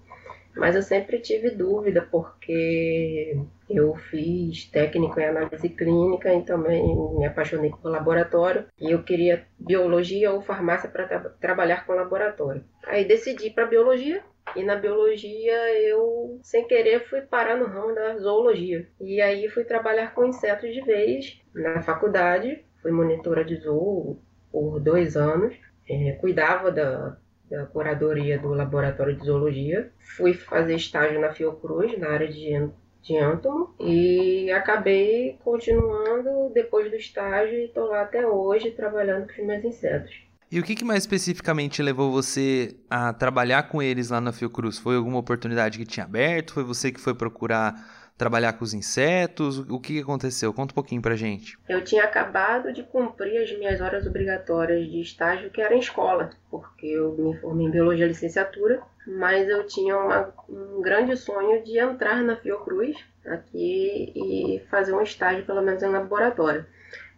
Mas 0.57 0.75
eu 0.75 0.83
sempre 0.83 1.21
tive 1.21 1.51
dúvida, 1.51 2.03
porque 2.03 3.39
eu 3.71 3.95
fiz 3.95 4.65
técnico 4.65 5.21
em 5.21 5.27
análise 5.27 5.69
clínica 5.69 6.35
e 6.35 6.43
também 6.43 6.83
me 7.17 7.25
apaixonei 7.27 7.71
por 7.71 7.91
laboratório. 7.91 8.65
E 8.81 8.91
eu 8.91 9.03
queria 9.05 9.47
biologia 9.59 10.33
ou 10.33 10.43
farmácia 10.43 10.89
para 10.89 11.07
tra 11.07 11.21
trabalhar 11.41 11.87
com 11.87 11.93
laboratório. 11.93 12.65
Aí 12.87 13.05
decidi 13.05 13.51
para 13.51 13.67
biologia. 13.67 14.23
E 14.57 14.63
na 14.63 14.77
biologia 14.77 15.81
eu, 15.81 16.39
sem 16.43 16.67
querer, 16.67 17.09
fui 17.09 17.21
parar 17.23 17.57
no 17.57 17.67
ramo 17.67 17.95
da 17.95 18.19
zoologia. 18.19 18.89
E 19.01 19.21
aí 19.21 19.49
fui 19.49 19.65
trabalhar 19.65 20.15
com 20.15 20.25
insetos 20.25 20.73
de 20.73 20.81
vez 20.83 21.41
na 21.55 21.83
faculdade. 21.83 22.65
Fui 22.83 22.91
monitora 22.91 23.45
de 23.45 23.57
zoo 23.57 24.19
por 24.51 24.81
dois 24.81 25.17
anos. 25.17 25.55
É, 25.89 26.13
cuidava 26.21 26.71
da, 26.71 27.17
da 27.51 27.67
curadoria 27.67 28.39
do 28.39 28.49
laboratório 28.49 29.17
de 29.17 29.25
zoologia. 29.25 29.91
Fui 30.17 30.35
fazer 30.35 30.75
estágio 30.75 31.21
na 31.21 31.33
Fiocruz, 31.33 31.99
na 31.99 32.11
área 32.11 32.29
de 32.29 32.71
diântomo, 33.03 33.75
e 33.81 34.51
acabei 34.51 35.39
continuando 35.43 36.51
depois 36.53 36.91
do 36.91 36.97
estágio 36.97 37.59
e 37.59 37.65
estou 37.65 37.87
lá 37.87 38.03
até 38.03 38.27
hoje 38.27 38.73
trabalhando 38.73 39.27
com 39.27 39.41
os 39.41 39.47
meus 39.47 39.65
insetos. 39.65 40.28
E 40.51 40.59
o 40.59 40.63
que, 40.63 40.75
que, 40.75 40.85
mais 40.85 41.03
especificamente 41.03 41.83
levou 41.83 42.11
você 42.11 42.75
a 42.89 43.13
trabalhar 43.13 43.65
com 43.65 43.83
eles 43.83 44.09
lá 44.09 44.19
na 44.19 44.33
Fiocruz? 44.33 44.79
Foi 44.79 44.97
alguma 44.97 45.19
oportunidade 45.19 45.77
que 45.77 45.85
tinha 45.85 46.07
aberto? 46.07 46.55
Foi 46.55 46.65
você 46.65 46.91
que 46.91 46.99
foi 46.99 47.15
procurar 47.15 47.75
trabalhar 48.17 48.55
com 48.55 48.65
os 48.65 48.73
insetos? 48.73 49.59
O 49.59 49.79
que 49.79 50.01
aconteceu? 50.01 50.53
Conta 50.55 50.73
um 50.73 50.75
pouquinho 50.75 51.03
pra 51.03 51.15
gente. 51.17 51.59
Eu 51.69 51.85
tinha 51.85 52.03
acabado 52.03 52.73
de 52.73 52.83
cumprir 52.83 53.43
as 53.43 53.59
minhas 53.59 53.79
horas 53.83 54.07
obrigatórias 54.07 54.91
de 54.91 55.03
estágio, 55.03 55.51
que 55.51 55.61
era 55.61 55.75
em 55.75 55.81
escola, 55.81 56.31
porque 56.51 56.87
eu 56.87 57.15
me 57.17 57.39
formei 57.41 57.67
em 57.67 57.71
biologia 57.71 58.07
licenciatura, 58.07 58.81
mas 59.07 59.47
eu 59.49 59.67
tinha 59.67 59.99
uma, 59.99 60.33
um 60.49 60.81
grande 60.81 61.15
sonho 61.15 61.63
de 61.63 61.79
entrar 61.79 62.23
na 62.23 62.37
Fiocruz 62.37 62.97
aqui 63.27 64.13
e 64.17 64.63
fazer 64.71 64.95
um 64.95 65.03
estágio, 65.03 65.45
pelo 65.45 65.61
menos 65.61 65.83
em 65.83 65.89
laboratório. 65.89 66.65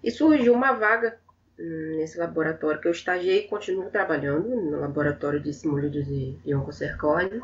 E 0.02 0.10
surgiu 0.10 0.52
uma 0.52 0.72
vaga 0.72 1.16
nesse 1.96 2.18
laboratório 2.18 2.80
que 2.80 2.88
eu 2.88 2.92
estagiei 2.92 3.40
e 3.40 3.48
continuo 3.48 3.90
trabalhando 3.90 4.48
no 4.48 4.80
laboratório 4.80 5.40
de 5.40 5.52
simulídeos 5.52 6.06
e 6.08 6.54
oncocercose 6.54 7.40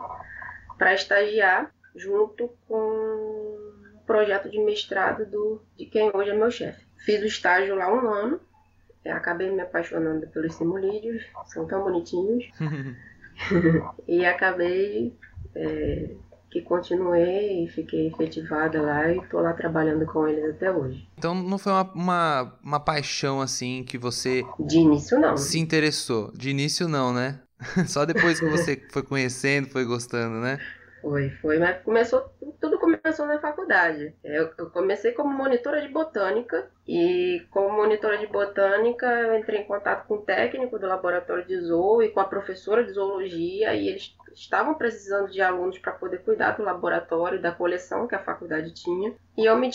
para 0.79 0.95
estagiar 0.95 1.71
junto 1.95 2.51
com 2.67 2.75
o 2.75 4.07
projeto 4.07 4.51
de 4.51 4.59
mestrado 4.59 5.27
do, 5.27 5.63
de 5.77 5.87
quem 5.87 6.11
hoje 6.15 6.31
é 6.31 6.35
meu 6.35 6.51
chefe. 6.51 6.85
Fiz 6.99 7.23
o 7.23 7.27
estágio 7.27 7.75
lá 7.75 7.93
um 7.93 8.09
ano, 8.09 8.41
acabei 9.07 9.51
me 9.51 9.61
apaixonando 9.61 10.27
pelos 10.29 10.55
simulídeos, 10.55 11.25
são 11.47 11.67
tão 11.67 11.83
bonitinhos, 11.83 12.45
e 14.09 14.25
acabei 14.25 15.15
é, 15.55 16.11
que 16.50 16.62
continuei 16.62 17.65
e 17.65 17.69
fiquei 17.69 18.09
efetivada 18.09 18.81
lá 18.81 19.11
e 19.11 19.19
estou 19.19 19.41
lá 19.41 19.53
trabalhando 19.53 20.07
com 20.07 20.26
eles 20.26 20.50
até 20.50 20.71
hoje. 20.71 21.09
Então 21.19 21.35
não 21.35 21.59
foi 21.59 21.73
uma, 21.73 21.93
uma, 21.93 22.59
uma 22.62 22.81
paixão 22.81 23.41
assim 23.41 23.85
que 23.85 23.99
você. 23.99 24.45
De 24.61 24.79
início 24.79 25.19
não. 25.19 25.37
Se 25.37 25.59
interessou. 25.59 26.33
De 26.33 26.50
início 26.50 26.88
não, 26.88 27.12
né? 27.12 27.41
Só 27.87 28.05
depois 28.05 28.38
que 28.38 28.47
você 28.47 28.81
foi 28.91 29.03
conhecendo, 29.03 29.69
foi 29.69 29.85
gostando, 29.85 30.41
né? 30.41 30.59
Foi, 31.00 31.31
foi, 31.31 31.59
mas 31.59 31.83
começou, 31.83 32.29
tudo 32.61 32.81
começou 32.81 33.26
na 33.26 33.38
faculdade. 33.38 34.12
Eu, 34.25 34.50
eu, 34.59 34.71
comecei 34.71 35.12
como 35.12 35.33
monitora 35.33 35.81
de 35.81 35.88
botânica 35.88 36.69
e 36.87 37.47
como 37.50 37.76
monitora 37.76 38.19
de 38.19 38.26
botânica 38.26 39.07
eu 39.07 39.38
entrei 39.38 39.61
em 39.61 39.67
contato 39.67 40.07
com 40.09 40.15
o 40.15 40.23
técnico 40.23 40.79
do 40.81 40.87
laboratório 40.88 41.47
de 41.47 41.61
zoo 41.61 42.03
e 42.03 42.09
com 42.09 42.19
a 42.19 42.25
professora 42.25 42.83
de 42.83 42.91
zoologia 42.91 43.73
e 43.75 43.88
eles 43.88 44.17
estavam 44.37 44.75
precisando 44.75 45.31
de 45.31 45.40
alunos 45.40 45.78
para 45.78 45.93
poder 45.93 46.19
cuidar 46.19 46.52
do 46.52 46.62
laboratório, 46.62 47.40
da 47.40 47.50
coleção 47.50 48.07
que 48.07 48.14
a 48.14 48.23
faculdade 48.23 48.73
tinha. 48.73 49.14
E 49.37 49.45
eu 49.45 49.57
me, 49.57 49.71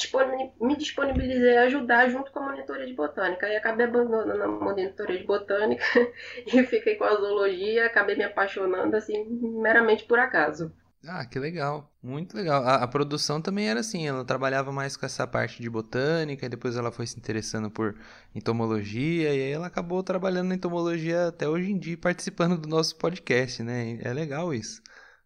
disponibilizei 0.77 1.58
a 1.58 1.63
ajudar 1.63 2.10
junto 2.10 2.32
com 2.32 2.39
a 2.39 2.44
monitoria 2.51 2.86
de 2.86 2.94
botânica. 2.94 3.48
E 3.50 3.56
acabei 3.56 3.88
abandonando 3.88 4.44
a 4.44 4.48
monitoria 4.48 5.18
de 5.18 5.25
botânica 5.25 5.84
e 6.46 6.63
fiquei 6.63 6.96
com 6.96 7.03
a 7.03 7.15
zoologia, 7.15 7.88
acabei 7.88 8.15
me 8.15 8.24
apaixonando 8.24 8.96
assim 8.96 9.25
meramente 9.25 10.03
por 10.03 10.20
acaso. 10.20 10.72
Ah, 11.08 11.25
que 11.25 11.39
legal. 11.39 11.91
Muito 12.01 12.36
legal. 12.36 12.63
A, 12.63 12.75
a, 12.75 12.88
produção 12.88 13.41
também 13.41 13.67
era 13.67 13.79
assim, 13.79 14.08
ela 14.08 14.24
trabalhava 14.24 14.72
mais 14.72 14.96
com 14.96 15.03
essa 15.05 15.25
parte 15.25 15.60
de 15.62 15.67
botânica, 15.70 16.46
e 16.46 16.50
depois 16.50 16.75
ela 16.75 16.91
foi 16.91 17.08
se 17.08 17.17
interessando 17.17 17.72
por 17.72 17.98
entomologia, 18.36 19.34
e 19.34 19.41
aí 19.41 19.51
ela 19.51 19.65
acabou 19.65 20.03
trabalhando 20.03 20.50
na 20.50 20.55
entomologia 20.55 21.27
até 21.29 21.50
hoje 21.50 21.72
em 21.72 21.77
dia, 21.79 21.98
participando 21.98 22.55
do 22.58 22.70
nosso 22.70 22.96
podcast, 22.98 23.63
né? 23.63 23.98
É 24.01 24.13
legal 24.13 24.53
isso. 24.53 24.81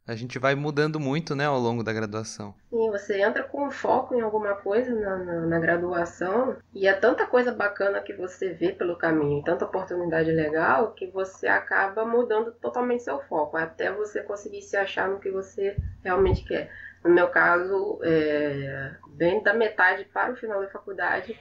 A 0.08 0.16
gente 0.16 0.38
vai 0.38 0.54
mudando 0.54 1.00
muito, 1.00 1.36
né, 1.36 1.48
ao 1.48 1.58
longo 1.58 1.84
da 1.84 1.92
graduação. 1.92 2.54
Sim, 2.70 2.92
você 2.92 3.24
entra 3.24 3.42
com 3.42 3.72
foco 3.72 4.14
em 4.14 4.22
alguma 4.22 4.54
coisa 4.54 4.94
na, 4.94 5.18
na, 5.18 5.42
na, 5.48 5.60
graduação 5.60 6.58
e 6.76 6.88
é 6.88 6.94
tanta 6.94 7.26
coisa 7.26 7.52
bacana 7.52 8.00
que 8.02 8.14
você 8.14 8.54
vê 8.54 8.72
pelo 8.72 8.96
caminho, 8.98 9.44
tanta 9.44 9.66
oportunidade 9.66 10.32
legal 10.32 10.92
que 10.92 11.08
você 11.08 11.48
acaba 11.48 12.06
mudando 12.06 12.52
totalmente 12.52 13.02
seu 13.02 13.20
foco, 13.22 13.58
até 13.58 13.92
você 13.92 14.22
conseguir 14.22 14.62
se 14.62 14.78
achar 14.78 15.10
no 15.10 15.20
que 15.20 15.32
você 15.32 15.76
realmente 16.04 16.44
quer. 16.46 16.70
No 17.04 17.10
meu 17.10 17.30
caso, 17.30 18.00
é, 18.04 18.92
bem 19.08 19.42
da 19.42 19.56
metade 19.56 20.06
para 20.14 20.34
o 20.34 20.36
final 20.36 20.62
da 20.62 20.68
faculdade, 20.70 21.36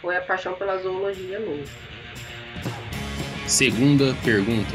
foi 0.00 0.16
a 0.16 0.22
paixão 0.22 0.54
pela 0.54 0.78
zoologia 0.78 1.40
mesmo. 1.40 1.76
Segunda 3.48 4.14
pergunta. 4.24 4.74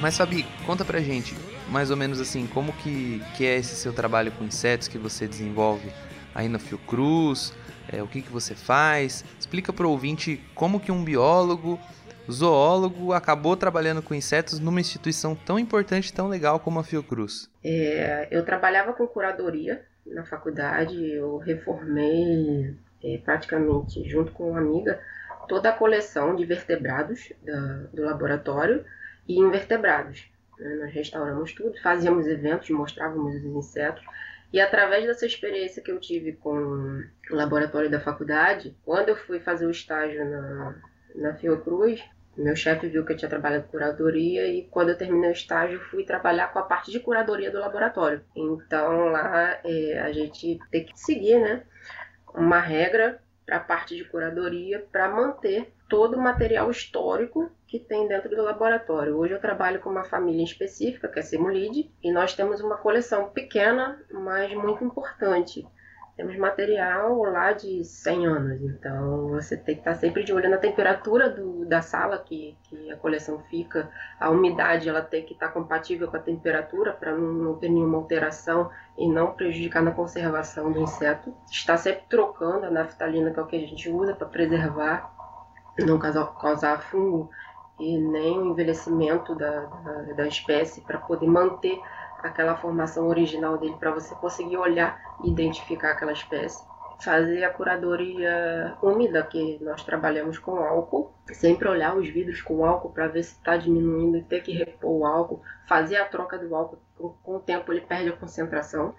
Mas 0.00 0.16
Fabi, 0.16 0.44
conta 0.66 0.84
pra 0.84 0.98
gente, 0.98 1.34
mais 1.70 1.90
ou 1.90 1.96
menos 1.96 2.20
assim, 2.20 2.46
como 2.46 2.72
que, 2.72 3.22
que 3.36 3.46
é 3.46 3.56
esse 3.56 3.76
seu 3.76 3.92
trabalho 3.92 4.32
com 4.32 4.44
insetos 4.44 4.88
que 4.88 4.98
você 4.98 5.26
desenvolve 5.26 5.90
aí 6.34 6.48
na 6.48 6.58
Fiocruz, 6.58 7.54
é, 7.88 8.02
o 8.02 8.06
que, 8.06 8.22
que 8.22 8.30
você 8.30 8.54
faz? 8.54 9.24
Explica 9.38 9.72
pro 9.72 9.90
ouvinte 9.90 10.42
como 10.54 10.78
que 10.78 10.92
um 10.92 11.02
biólogo, 11.04 11.78
zoólogo, 12.30 13.12
acabou 13.12 13.56
trabalhando 13.56 14.02
com 14.02 14.14
insetos 14.14 14.58
numa 14.60 14.80
instituição 14.80 15.34
tão 15.34 15.58
importante, 15.58 16.12
tão 16.12 16.28
legal 16.28 16.60
como 16.60 16.78
a 16.78 16.84
Fiocruz. 16.84 17.50
É, 17.64 18.28
eu 18.30 18.44
trabalhava 18.44 18.92
com 18.92 19.06
curadoria 19.06 19.84
na 20.06 20.24
faculdade, 20.24 20.96
eu 21.12 21.38
reformei 21.38 22.76
é, 23.02 23.18
praticamente 23.24 24.08
junto 24.08 24.32
com 24.32 24.50
uma 24.50 24.60
amiga 24.60 25.00
toda 25.48 25.70
a 25.70 25.72
coleção 25.72 26.36
de 26.36 26.44
vertebrados 26.44 27.32
da, 27.42 27.60
do 27.92 28.02
laboratório 28.02 28.84
e 29.26 29.38
invertebrados. 29.38 30.29
Né? 30.60 30.76
Nós 30.76 30.92
restauramos 30.92 31.52
tudo, 31.52 31.80
fazíamos 31.82 32.26
eventos, 32.26 32.70
mostrávamos 32.70 33.34
os 33.34 33.44
insetos. 33.44 34.04
E 34.52 34.60
através 34.60 35.06
dessa 35.06 35.26
experiência 35.26 35.82
que 35.82 35.90
eu 35.90 35.98
tive 35.98 36.32
com 36.32 37.02
o 37.30 37.34
laboratório 37.34 37.90
da 37.90 38.00
faculdade, 38.00 38.76
quando 38.84 39.08
eu 39.08 39.16
fui 39.16 39.40
fazer 39.40 39.66
o 39.66 39.70
estágio 39.70 40.24
na, 40.24 40.74
na 41.14 41.34
Fiocruz, 41.34 42.02
meu 42.36 42.56
chefe 42.56 42.88
viu 42.88 43.04
que 43.04 43.12
eu 43.12 43.16
tinha 43.16 43.28
trabalhado 43.28 43.64
com 43.64 43.70
curadoria 43.70 44.46
e 44.46 44.64
quando 44.70 44.90
eu 44.90 44.98
terminei 44.98 45.30
o 45.30 45.32
estágio 45.32 45.80
fui 45.90 46.04
trabalhar 46.04 46.52
com 46.52 46.58
a 46.58 46.62
parte 46.62 46.90
de 46.90 47.00
curadoria 47.00 47.50
do 47.50 47.58
laboratório. 47.58 48.24
Então 48.34 49.06
lá 49.06 49.58
é, 49.64 50.00
a 50.00 50.12
gente 50.12 50.58
tem 50.70 50.84
que 50.84 50.98
seguir, 50.98 51.38
né, 51.38 51.62
uma 52.34 52.60
regra 52.60 53.20
para 53.44 53.56
a 53.56 53.60
parte 53.60 53.96
de 53.96 54.04
curadoria 54.04 54.84
para 54.90 55.08
manter 55.08 55.72
todo 55.88 56.16
o 56.16 56.20
material 56.20 56.70
histórico 56.70 57.50
que 57.70 57.78
tem 57.78 58.08
dentro 58.08 58.28
do 58.28 58.42
laboratório. 58.42 59.16
Hoje 59.16 59.32
eu 59.32 59.40
trabalho 59.40 59.80
com 59.80 59.88
uma 59.88 60.02
família 60.02 60.42
específica, 60.42 61.06
que 61.06 61.20
é 61.20 61.22
Semulide, 61.22 61.88
e 62.02 62.10
nós 62.10 62.34
temos 62.34 62.60
uma 62.60 62.76
coleção 62.76 63.30
pequena, 63.30 63.96
mas 64.10 64.52
muito 64.52 64.82
importante. 64.82 65.64
Temos 66.16 66.36
material 66.36 67.22
lá 67.22 67.52
de 67.52 67.84
100 67.84 68.26
anos, 68.26 68.60
então 68.60 69.28
você 69.28 69.56
tem 69.56 69.76
que 69.76 69.82
estar 69.82 69.94
sempre 69.94 70.24
de 70.24 70.32
olho 70.32 70.50
na 70.50 70.58
temperatura 70.58 71.30
do, 71.30 71.64
da 71.64 71.80
sala 71.80 72.18
que, 72.18 72.58
que 72.64 72.90
a 72.90 72.96
coleção 72.96 73.38
fica, 73.48 73.88
a 74.18 74.28
umidade 74.28 74.88
ela 74.88 75.00
tem 75.00 75.24
que 75.24 75.32
estar 75.32 75.48
compatível 75.50 76.08
com 76.08 76.16
a 76.16 76.20
temperatura 76.20 76.92
para 76.92 77.16
não, 77.16 77.32
não 77.32 77.54
ter 77.54 77.68
nenhuma 77.68 77.98
alteração 77.98 78.68
e 78.98 79.08
não 79.08 79.32
prejudicar 79.32 79.80
na 79.80 79.92
conservação 79.92 80.72
do 80.72 80.80
inseto. 80.80 81.32
Está 81.48 81.76
sempre 81.76 82.02
trocando 82.10 82.66
a 82.66 82.70
naftalina, 82.70 83.30
que 83.30 83.38
é 83.38 83.42
o 83.42 83.46
que 83.46 83.56
a 83.56 83.60
gente 83.60 83.88
usa 83.88 84.12
para 84.12 84.26
preservar, 84.26 85.14
não 85.78 86.00
causar, 86.00 86.26
causar 86.34 86.82
fungo 86.82 87.30
e 87.80 87.98
nem 87.98 88.38
o 88.38 88.46
envelhecimento 88.46 89.34
da, 89.34 89.64
da, 89.64 89.92
da 90.12 90.26
espécie 90.26 90.82
para 90.82 90.98
poder 90.98 91.26
manter 91.26 91.80
aquela 92.22 92.54
formação 92.56 93.08
original 93.08 93.56
dele 93.56 93.76
para 93.78 93.90
você 93.90 94.14
conseguir 94.14 94.58
olhar 94.58 95.00
e 95.24 95.30
identificar 95.30 95.92
aquela 95.92 96.12
espécie. 96.12 96.62
Fazer 97.02 97.42
a 97.44 97.50
curadoria 97.50 98.76
úmida, 98.82 99.22
que 99.22 99.58
nós 99.62 99.82
trabalhamos 99.82 100.38
com 100.38 100.56
álcool, 100.56 101.14
sempre 101.32 101.66
olhar 101.66 101.96
os 101.96 102.06
vidros 102.06 102.42
com 102.42 102.62
álcool 102.62 102.90
para 102.90 103.08
ver 103.08 103.22
se 103.22 103.32
está 103.32 103.56
diminuindo 103.56 104.18
e 104.18 104.22
ter 104.22 104.42
que 104.42 104.52
repor 104.52 104.90
o 104.90 105.06
álcool, 105.06 105.42
fazer 105.66 105.96
a 105.96 106.04
troca 106.04 106.36
do 106.36 106.54
álcool, 106.54 106.78
com 107.22 107.36
o 107.36 107.40
tempo 107.40 107.72
ele 107.72 107.80
perde 107.80 108.10
a 108.10 108.16
concentração. 108.16 108.94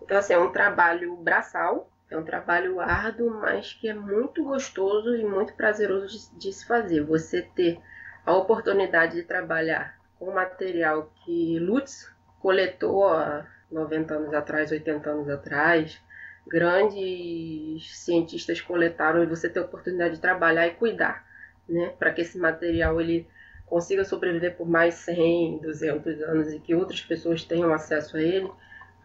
Então, 0.00 0.16
assim, 0.18 0.34
é 0.34 0.38
um 0.38 0.52
trabalho 0.52 1.16
braçal, 1.16 1.90
é 2.08 2.16
um 2.16 2.22
trabalho 2.22 2.78
árduo, 2.78 3.30
mas 3.40 3.72
que 3.72 3.88
é 3.88 3.94
muito 3.94 4.44
gostoso 4.44 5.16
e 5.16 5.24
muito 5.24 5.54
prazeroso 5.54 6.06
de, 6.06 6.38
de 6.38 6.52
se 6.52 6.64
fazer. 6.64 7.02
Você 7.04 7.42
ter 7.42 7.80
a 8.24 8.34
oportunidade 8.34 9.16
de 9.16 9.22
trabalhar 9.22 9.98
com 10.18 10.32
material 10.32 11.12
que 11.24 11.58
Lutz 11.58 12.10
coletou 12.38 13.08
há 13.08 13.46
90 13.70 14.14
anos 14.14 14.34
atrás, 14.34 14.70
80 14.70 15.10
anos 15.10 15.28
atrás. 15.28 16.00
Grandes 16.46 17.96
cientistas 17.98 18.60
coletaram 18.60 19.22
e 19.22 19.26
você 19.26 19.48
tem 19.48 19.62
a 19.62 19.66
oportunidade 19.66 20.16
de 20.16 20.20
trabalhar 20.20 20.66
e 20.66 20.72
cuidar, 20.72 21.24
né, 21.68 21.92
para 21.98 22.12
que 22.12 22.20
esse 22.20 22.36
material 22.36 23.00
ele 23.00 23.28
consiga 23.64 24.04
sobreviver 24.04 24.56
por 24.56 24.68
mais 24.68 24.94
100, 24.94 25.58
200 25.58 26.20
anos 26.22 26.52
e 26.52 26.58
que 26.58 26.74
outras 26.74 27.00
pessoas 27.00 27.44
tenham 27.44 27.72
acesso 27.72 28.16
a 28.16 28.20
ele, 28.20 28.50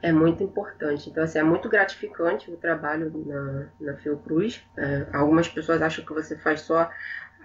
é 0.01 0.11
muito 0.11 0.43
importante. 0.43 1.09
Então, 1.09 1.23
assim, 1.23 1.39
é 1.39 1.43
muito 1.43 1.69
gratificante 1.69 2.51
o 2.51 2.57
trabalho 2.57 3.11
na, 3.25 3.67
na 3.79 3.97
Fiocruz. 3.97 4.63
É, 4.77 5.07
algumas 5.13 5.47
pessoas 5.47 5.81
acham 5.81 6.05
que 6.05 6.13
você 6.13 6.35
faz 6.37 6.61
só 6.61 6.89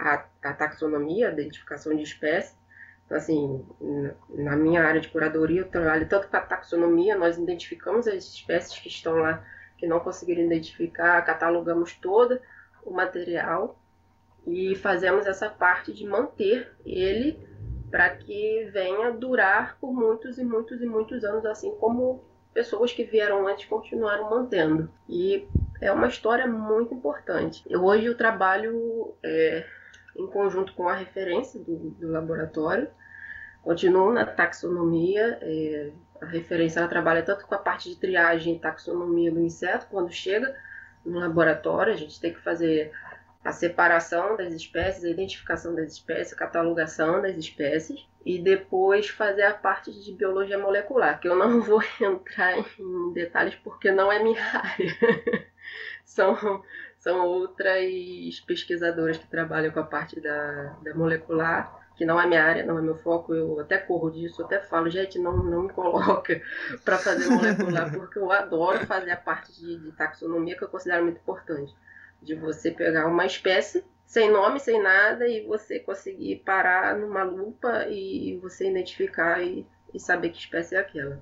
a, 0.02 0.24
a 0.42 0.52
taxonomia, 0.52 1.28
a 1.28 1.32
identificação 1.32 1.94
de 1.94 2.02
espécies, 2.02 2.56
assim, 3.08 3.64
na 4.30 4.56
minha 4.56 4.82
área 4.82 5.00
de 5.00 5.08
curadoria, 5.08 5.60
eu 5.60 5.68
trabalho 5.68 6.08
tanto 6.08 6.28
com 6.28 6.36
a 6.36 6.40
taxonomia, 6.40 7.16
nós 7.16 7.36
identificamos 7.36 8.08
as 8.08 8.24
espécies 8.24 8.78
que 8.78 8.88
estão 8.88 9.14
lá 9.16 9.44
que 9.76 9.86
não 9.86 10.00
conseguiram 10.00 10.42
identificar, 10.42 11.20
catalogamos 11.22 11.94
todo 11.94 12.40
o 12.84 12.90
material 12.90 13.78
e 14.46 14.74
fazemos 14.76 15.26
essa 15.26 15.48
parte 15.48 15.92
de 15.92 16.06
manter 16.06 16.72
ele 16.84 17.38
para 17.90 18.10
que 18.10 18.70
venha 18.72 19.12
durar 19.12 19.76
por 19.78 19.92
muitos 19.92 20.38
e 20.38 20.44
muitos 20.44 20.80
e 20.80 20.86
muitos 20.86 21.22
anos, 21.24 21.44
assim 21.44 21.70
como 21.76 22.24
pessoas 22.54 22.92
que 22.92 23.04
vieram 23.04 23.46
antes 23.46 23.66
continuaram 23.66 24.30
mantendo. 24.30 24.90
E 25.08 25.46
é 25.80 25.92
uma 25.92 26.06
história 26.06 26.46
muito 26.46 26.94
importante. 26.94 27.62
Eu, 27.68 27.84
hoje 27.84 28.06
eu 28.06 28.16
trabalho 28.16 29.14
é, 29.22 29.66
em 30.16 30.26
conjunto 30.26 30.74
com 30.74 30.88
a 30.88 30.94
referência 30.94 31.60
do, 31.60 31.90
do 31.90 32.08
laboratório 32.10 32.88
Continuo 33.62 34.12
na 34.12 34.26
taxonomia, 34.26 35.38
é, 35.40 35.92
a 36.20 36.26
referência 36.26 36.80
ela 36.80 36.88
trabalha 36.88 37.22
tanto 37.22 37.46
com 37.46 37.54
a 37.54 37.58
parte 37.58 37.88
de 37.88 37.96
triagem 37.96 38.56
e 38.56 38.58
taxonomia 38.58 39.30
do 39.30 39.40
inseto, 39.40 39.86
quando 39.88 40.10
chega 40.10 40.54
no 41.06 41.20
laboratório, 41.20 41.92
a 41.92 41.96
gente 41.96 42.20
tem 42.20 42.32
que 42.32 42.40
fazer 42.40 42.90
a 43.44 43.52
separação 43.52 44.36
das 44.36 44.52
espécies, 44.52 45.04
a 45.04 45.10
identificação 45.10 45.74
das 45.76 45.92
espécies, 45.92 46.32
a 46.32 46.36
catalogação 46.36 47.22
das 47.22 47.36
espécies 47.36 48.04
e 48.26 48.40
depois 48.40 49.08
fazer 49.08 49.42
a 49.42 49.54
parte 49.54 49.92
de 49.92 50.12
biologia 50.12 50.58
molecular, 50.58 51.20
que 51.20 51.28
eu 51.28 51.36
não 51.36 51.60
vou 51.62 51.82
entrar 52.00 52.58
em 52.58 53.12
detalhes 53.12 53.54
porque 53.56 53.92
não 53.92 54.10
é 54.10 54.20
minha 54.20 54.42
área. 54.42 55.46
são, 56.04 56.62
são 57.02 57.26
outras 57.26 58.40
pesquisadoras 58.46 59.18
que 59.18 59.26
trabalham 59.26 59.72
com 59.72 59.80
a 59.80 59.84
parte 59.84 60.20
da, 60.20 60.76
da 60.84 60.94
molecular 60.94 61.82
que 61.96 62.06
não 62.06 62.18
é 62.18 62.26
minha 62.26 62.42
área, 62.42 62.64
não 62.64 62.78
é 62.78 62.80
meu 62.80 62.96
foco, 62.96 63.34
eu 63.34 63.60
até 63.60 63.76
corro 63.76 64.10
disso, 64.10 64.42
até 64.42 64.60
falo, 64.60 64.88
gente, 64.88 65.18
não, 65.18 65.36
não 65.36 65.64
me 65.64 65.72
coloca 65.72 66.40
para 66.84 66.96
fazer 66.96 67.28
molecular, 67.28 67.92
porque 67.92 68.18
eu 68.18 68.30
adoro 68.30 68.86
fazer 68.86 69.10
a 69.10 69.16
parte 69.16 69.52
de, 69.52 69.78
de, 69.78 69.92
taxonomia 69.92 70.56
que 70.56 70.62
eu 70.62 70.68
considero 70.68 71.02
muito 71.02 71.18
importante. 71.18 71.74
De 72.22 72.34
você 72.34 72.70
pegar 72.70 73.08
uma 73.08 73.26
espécie 73.26 73.84
sem 74.06 74.30
nome, 74.30 74.58
sem 74.60 74.80
nada, 74.80 75.26
e 75.26 75.44
você 75.44 75.80
conseguir 75.80 76.36
parar 76.46 76.96
numa 76.96 77.24
lupa 77.24 77.86
e 77.88 78.38
você 78.40 78.70
identificar 78.70 79.42
e, 79.42 79.66
e 79.92 79.98
saber 79.98 80.30
que 80.30 80.38
espécie 80.38 80.76
é 80.76 80.78
aquela. 80.78 81.20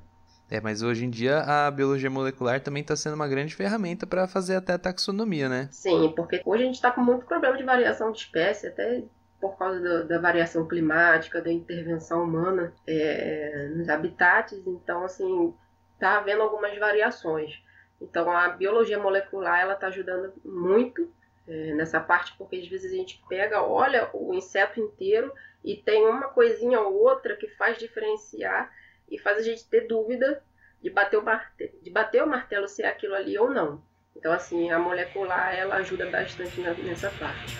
É, 0.51 0.61
mas 0.61 0.83
hoje 0.83 1.05
em 1.05 1.11
dia 1.11 1.41
a 1.41 1.71
biologia 1.71 2.11
molecular 2.11 2.61
também 2.61 2.83
está 2.83 2.97
sendo 2.97 3.15
uma 3.15 3.29
grande 3.29 3.55
ferramenta 3.55 4.05
para 4.07 4.27
fazer 4.27 4.57
até 4.57 4.77
taxonomia, 4.77 5.49
né? 5.49 5.69
Sim, 5.71 6.13
porque 6.17 6.43
hoje 6.45 6.63
a 6.65 6.67
gente 6.67 6.75
está 6.75 6.91
com 6.91 7.01
muito 7.01 7.25
problema 7.25 7.57
de 7.57 7.63
variação 7.63 8.11
de 8.11 8.19
espécie, 8.19 8.67
até 8.67 9.05
por 9.41 9.57
causa 9.57 9.81
da, 9.81 10.03
da, 10.03 10.19
variação 10.19 10.67
climática, 10.67 11.41
da 11.41 11.51
intervenção 11.51 12.25
humana 12.25 12.75
é, 12.87 13.71
nos 13.75 13.89
habitats. 13.89 14.61
Então, 14.67 15.05
assim, 15.05 15.55
está 15.95 16.19
havendo 16.19 16.43
algumas 16.43 16.77
variações. 16.79 17.63
Então, 18.01 18.31
a 18.31 18.49
biologia 18.49 18.99
molecular 18.99 19.61
ela 19.61 19.75
está 19.75 19.87
ajudando 19.87 20.33
muito 20.45 21.11
é, 21.47 21.75
nessa 21.75 22.01
parte, 22.01 22.35
porque 22.37 22.57
às 22.57 22.67
vezes 22.67 22.93
a 22.93 22.97
gente 22.97 23.23
pega, 23.29 23.63
olha 23.63 24.11
o 24.13 24.35
inseto 24.35 24.81
inteiro 24.81 25.33
e 25.65 25.77
tem 25.77 26.07
uma 26.07 26.29
coisinha 26.29 26.81
ou 26.81 26.95
outra 26.95 27.37
que 27.37 27.49
faz 27.49 27.79
diferenciar 27.79 28.71
e 29.11 29.19
faz 29.19 29.39
a 29.39 29.43
gente 29.43 29.69
ter 29.69 29.87
dúvida 29.87 30.43
de 30.83 30.91
bater 30.91 31.19
o 31.19 31.23
martelo, 31.23 31.71
de 31.83 31.91
bater 31.91 32.23
o 32.23 32.27
martelo 32.27 32.69
se 32.69 32.83
é 32.83 32.89
aquilo 32.89 33.15
ali 33.15 33.39
ou 33.39 33.51
não. 33.51 33.83
Então, 34.17 34.33
assim, 34.33 34.71
a 34.71 34.79
molecular 34.79 35.55
ela 35.55 35.77
ajuda 35.77 36.09
bastante 36.11 36.61
nessa 36.61 37.11
parte. 37.11 37.57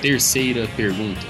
Terceira 0.00 0.66
pergunta. 0.76 1.20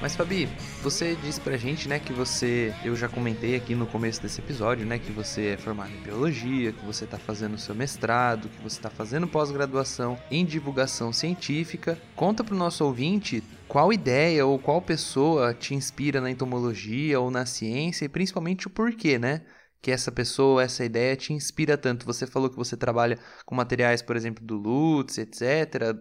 Mas 0.00 0.16
Fabi, 0.16 0.48
Você 0.82 1.14
disse 1.16 1.38
pra 1.38 1.58
gente, 1.58 1.86
né, 1.86 1.98
que 1.98 2.10
você, 2.10 2.74
eu 2.82 2.96
já 2.96 3.06
comentei 3.06 3.54
aqui 3.54 3.74
no 3.74 3.86
começo 3.86 4.22
desse 4.22 4.40
episódio, 4.40 4.86
né, 4.86 4.98
que 4.98 5.12
você 5.12 5.48
é 5.48 5.56
formado 5.58 5.90
em 5.92 6.00
biologia, 6.00 6.72
que 6.72 6.82
você 6.86 7.04
tá 7.04 7.18
fazendo 7.18 7.58
seu 7.58 7.74
mestrado, 7.74 8.48
que 8.48 8.62
você 8.62 8.80
tá 8.80 8.88
fazendo 8.88 9.28
pós-graduação 9.28 10.18
em 10.30 10.42
divulgação 10.42 11.12
científica. 11.12 11.98
Conta 12.16 12.42
pro 12.42 12.56
nosso 12.56 12.82
ouvinte 12.82 13.42
qual 13.70 13.92
ideia 13.92 14.44
ou 14.44 14.58
qual 14.58 14.82
pessoa 14.82 15.54
te 15.54 15.74
inspira 15.74 16.20
na 16.20 16.30
entomologia 16.30 17.20
ou 17.20 17.30
na 17.30 17.46
ciência 17.46 18.04
e 18.04 18.08
principalmente 18.08 18.66
o 18.66 18.70
porquê, 18.70 19.16
né? 19.18 19.42
Que 19.80 19.92
essa 19.92 20.10
pessoa, 20.10 20.62
essa 20.62 20.84
ideia 20.84 21.16
te 21.16 21.32
inspira 21.32 21.78
tanto. 21.78 22.04
Você 22.04 22.26
falou 22.26 22.50
que 22.50 22.56
você 22.56 22.76
trabalha 22.76 23.16
com 23.46 23.54
materiais, 23.54 24.02
por 24.02 24.16
exemplo, 24.16 24.44
do 24.44 24.56
Lutz, 24.56 25.18
etc 25.18 25.96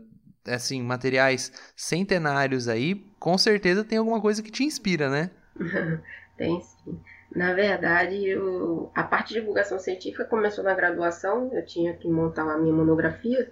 assim, 0.47 0.81
materiais 0.81 1.51
centenários 1.75 2.67
aí, 2.67 2.95
com 3.19 3.37
certeza 3.37 3.83
tem 3.83 3.97
alguma 3.97 4.19
coisa 4.21 4.41
que 4.41 4.51
te 4.51 4.63
inspira, 4.63 5.09
né? 5.09 5.29
tem 6.37 6.59
sim. 6.61 6.99
Na 7.35 7.53
verdade, 7.53 8.27
eu, 8.27 8.91
a 8.95 9.03
parte 9.03 9.33
de 9.33 9.39
divulgação 9.39 9.77
científica 9.77 10.25
começou 10.25 10.63
na 10.63 10.73
graduação, 10.73 11.51
eu 11.53 11.63
tinha 11.63 11.93
que 11.93 12.07
montar 12.07 12.49
a 12.49 12.57
minha 12.57 12.73
monografia, 12.73 13.51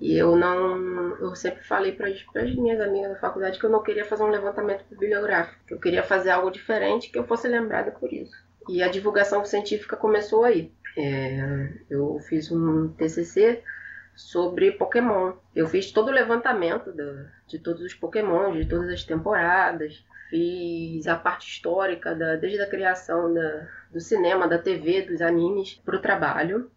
e 0.00 0.16
eu 0.16 0.34
não. 0.34 1.14
Eu 1.16 1.34
sempre 1.36 1.62
falei 1.62 1.92
para 1.92 2.08
as 2.08 2.54
minhas 2.54 2.80
amigas 2.80 3.12
da 3.12 3.18
faculdade 3.18 3.58
que 3.58 3.64
eu 3.66 3.70
não 3.70 3.82
queria 3.82 4.04
fazer 4.04 4.22
um 4.22 4.30
levantamento 4.30 4.84
bibliográfico, 4.88 5.62
que 5.66 5.74
eu 5.74 5.78
queria 5.78 6.02
fazer 6.02 6.30
algo 6.30 6.50
diferente 6.50 7.10
que 7.10 7.18
eu 7.18 7.26
fosse 7.26 7.46
lembrada 7.46 7.90
por 7.90 8.10
isso. 8.10 8.34
E 8.68 8.82
a 8.82 8.88
divulgação 8.88 9.44
científica 9.44 9.96
começou 9.96 10.44
aí. 10.44 10.72
É, 10.96 11.68
eu 11.90 12.18
fiz 12.20 12.50
um 12.50 12.88
TCC 12.88 13.62
sobre 14.16 14.72
Pokémon. 14.72 15.34
Eu 15.54 15.66
fiz 15.66 15.92
todo 15.92 16.08
o 16.08 16.12
levantamento 16.12 16.92
de, 16.92 17.26
de 17.46 17.58
todos 17.58 17.82
os 17.82 17.92
Pokémon, 17.92 18.52
de 18.52 18.66
todas 18.66 18.88
as 18.88 19.04
temporadas. 19.04 20.02
Fiz 20.30 21.06
a 21.06 21.16
parte 21.16 21.46
histórica, 21.46 22.14
da, 22.14 22.36
desde 22.36 22.62
a 22.62 22.68
criação 22.68 23.34
da, 23.34 23.68
do 23.92 24.00
cinema, 24.00 24.48
da 24.48 24.58
TV, 24.58 25.02
dos 25.02 25.20
animes, 25.20 25.74
para 25.84 25.96
o 25.96 26.00
trabalho 26.00 26.70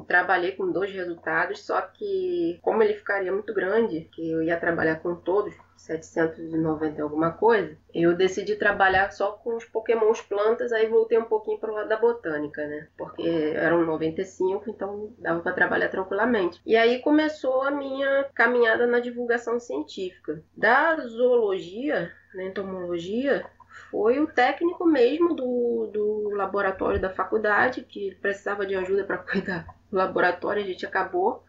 trabalhei 0.00 0.52
com 0.52 0.70
dois 0.70 0.90
resultados, 0.92 1.64
só 1.64 1.80
que 1.80 2.58
como 2.62 2.82
ele 2.82 2.94
ficaria 2.94 3.32
muito 3.32 3.52
grande, 3.54 4.08
que 4.12 4.30
eu 4.30 4.42
ia 4.42 4.58
trabalhar 4.58 4.96
com 4.96 5.14
todos, 5.14 5.54
790 5.76 6.98
e 6.98 7.00
alguma 7.00 7.30
coisa, 7.32 7.76
eu 7.94 8.14
decidi 8.14 8.56
trabalhar 8.56 9.10
só 9.12 9.32
com 9.32 9.56
os 9.56 9.64
pokémons 9.64 10.20
plantas, 10.20 10.72
aí 10.72 10.86
voltei 10.88 11.18
um 11.18 11.24
pouquinho 11.24 11.58
para 11.58 11.70
o 11.70 11.74
lado 11.74 11.88
da 11.88 11.96
botânica, 11.96 12.66
né? 12.66 12.88
Porque 12.96 13.52
eram 13.54 13.84
95, 13.84 14.68
então 14.68 15.12
dava 15.18 15.40
para 15.40 15.52
trabalhar 15.52 15.88
tranquilamente. 15.88 16.60
E 16.66 16.76
aí 16.76 17.00
começou 17.00 17.62
a 17.62 17.70
minha 17.70 18.24
caminhada 18.34 18.86
na 18.86 19.00
divulgação 19.00 19.60
científica. 19.60 20.42
Da 20.56 20.96
zoologia, 21.06 22.10
na 22.34 22.44
entomologia, 22.44 23.46
foi 23.90 24.18
o 24.18 24.26
técnico 24.26 24.84
mesmo 24.84 25.34
do, 25.34 25.90
do 25.92 26.30
laboratório 26.30 27.00
da 27.00 27.10
faculdade, 27.10 27.82
que 27.82 28.14
precisava 28.16 28.66
de 28.66 28.74
ajuda 28.74 29.04
para 29.04 29.18
cuidar 29.22 29.75
laboratório, 29.90 30.62
a 30.62 30.66
gente 30.66 30.84
acabou 30.84 31.44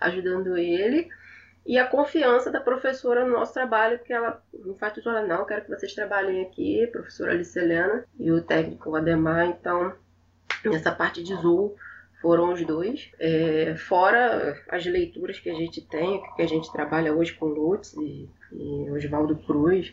ajudando 0.00 0.56
ele. 0.56 1.08
E 1.66 1.78
a 1.78 1.86
confiança 1.86 2.50
da 2.50 2.60
professora 2.60 3.24
no 3.24 3.32
nosso 3.32 3.52
trabalho, 3.52 3.98
que 3.98 4.12
ela 4.12 4.40
enfatizou, 4.66 5.12
ela, 5.12 5.26
não, 5.26 5.44
quero 5.44 5.64
que 5.64 5.70
vocês 5.70 5.92
trabalhem 5.94 6.42
aqui, 6.42 6.86
professora 6.92 7.32
Alice 7.32 7.58
Helena 7.58 8.04
e 8.20 8.30
o 8.30 8.40
técnico 8.40 8.94
Ademar, 8.94 9.46
então 9.46 9.92
nessa 10.64 10.92
parte 10.92 11.24
de 11.24 11.34
Zoom 11.34 11.74
foram 12.22 12.52
os 12.52 12.64
dois. 12.64 13.10
É, 13.18 13.74
fora 13.76 14.62
as 14.68 14.86
leituras 14.86 15.40
que 15.40 15.50
a 15.50 15.54
gente 15.54 15.80
tem, 15.80 16.22
que 16.36 16.42
a 16.42 16.46
gente 16.46 16.72
trabalha 16.72 17.12
hoje 17.12 17.32
com 17.32 17.46
Lutz 17.46 17.94
e, 17.94 18.28
e 18.52 18.90
Oswaldo 18.90 19.36
Cruz, 19.36 19.92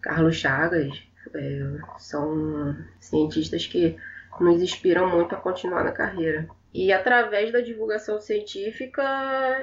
Carlos 0.00 0.36
Chagas, 0.36 1.02
é, 1.34 1.78
são 1.98 2.76
cientistas 3.00 3.66
que 3.66 3.96
nos 4.40 4.62
inspiram 4.62 5.10
muito 5.10 5.34
a 5.34 5.40
continuar 5.40 5.84
na 5.84 5.92
carreira. 5.92 6.48
E 6.72 6.92
através 6.92 7.52
da 7.52 7.60
divulgação 7.60 8.20
científica, 8.20 9.02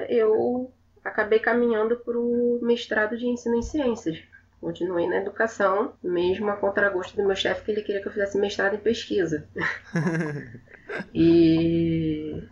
eu 0.09 0.71
acabei 1.03 1.39
caminhando 1.39 1.97
para 1.97 2.17
o 2.17 2.59
mestrado 2.61 3.17
de 3.17 3.27
ensino 3.27 3.55
em 3.55 3.61
ciências. 3.61 4.19
Continuei 4.61 5.07
na 5.07 5.17
educação, 5.17 5.93
mesmo 6.03 6.49
a 6.49 6.57
contragosto 6.57 7.15
do 7.15 7.25
meu 7.25 7.35
chefe, 7.35 7.63
que 7.63 7.71
ele 7.71 7.81
queria 7.81 8.01
que 8.01 8.07
eu 8.07 8.11
fizesse 8.11 8.37
mestrado 8.37 8.75
em 8.75 8.79
pesquisa. 8.79 9.47
e, 11.13 12.43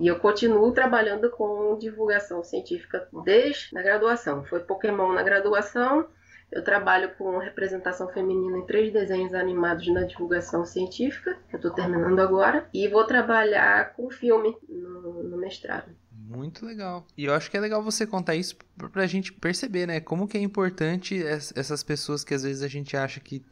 e 0.00 0.06
eu 0.06 0.18
continuo 0.18 0.72
trabalhando 0.72 1.30
com 1.30 1.76
divulgação 1.78 2.42
científica 2.42 3.06
desde 3.24 3.76
a 3.76 3.82
graduação. 3.82 4.42
Foi 4.44 4.60
Pokémon 4.60 5.12
na 5.12 5.22
graduação, 5.22 6.08
eu 6.52 6.64
trabalho 6.64 7.14
com 7.16 7.38
representação 7.38 8.08
feminina 8.08 8.58
em 8.58 8.66
três 8.66 8.92
desenhos 8.92 9.34
animados 9.34 9.86
na 9.88 10.02
divulgação 10.02 10.64
científica, 10.64 11.38
que 11.48 11.54
eu 11.54 11.58
estou 11.58 11.72
terminando 11.72 12.18
agora, 12.18 12.68
e 12.74 12.88
vou 12.88 13.04
trabalhar 13.04 13.94
com 13.94 14.10
filme 14.10 14.56
no, 14.68 15.22
no, 15.22 15.36
mestrado. 15.36 15.90
Muito 16.12 16.64
legal. 16.66 17.06
E 17.16 17.24
eu 17.24 17.34
acho 17.34 17.50
que 17.50 17.56
é 17.56 17.60
legal 17.60 17.82
você 17.82 18.06
contar 18.06 18.34
isso 18.34 18.56
para 18.92 19.02
a 19.02 19.06
gente 19.06 19.32
perceber, 19.32 19.86
né? 19.86 20.00
Como 20.00 20.28
que 20.28 20.38
é 20.38 20.40
importante 20.40 21.20
essas 21.24 21.82
pessoas 21.82 22.24
que 22.24 22.34
às 22.34 22.42
vezes 22.42 22.62
a 22.62 22.68
gente 22.68 22.96
acha 22.96 23.20
que 23.20 23.42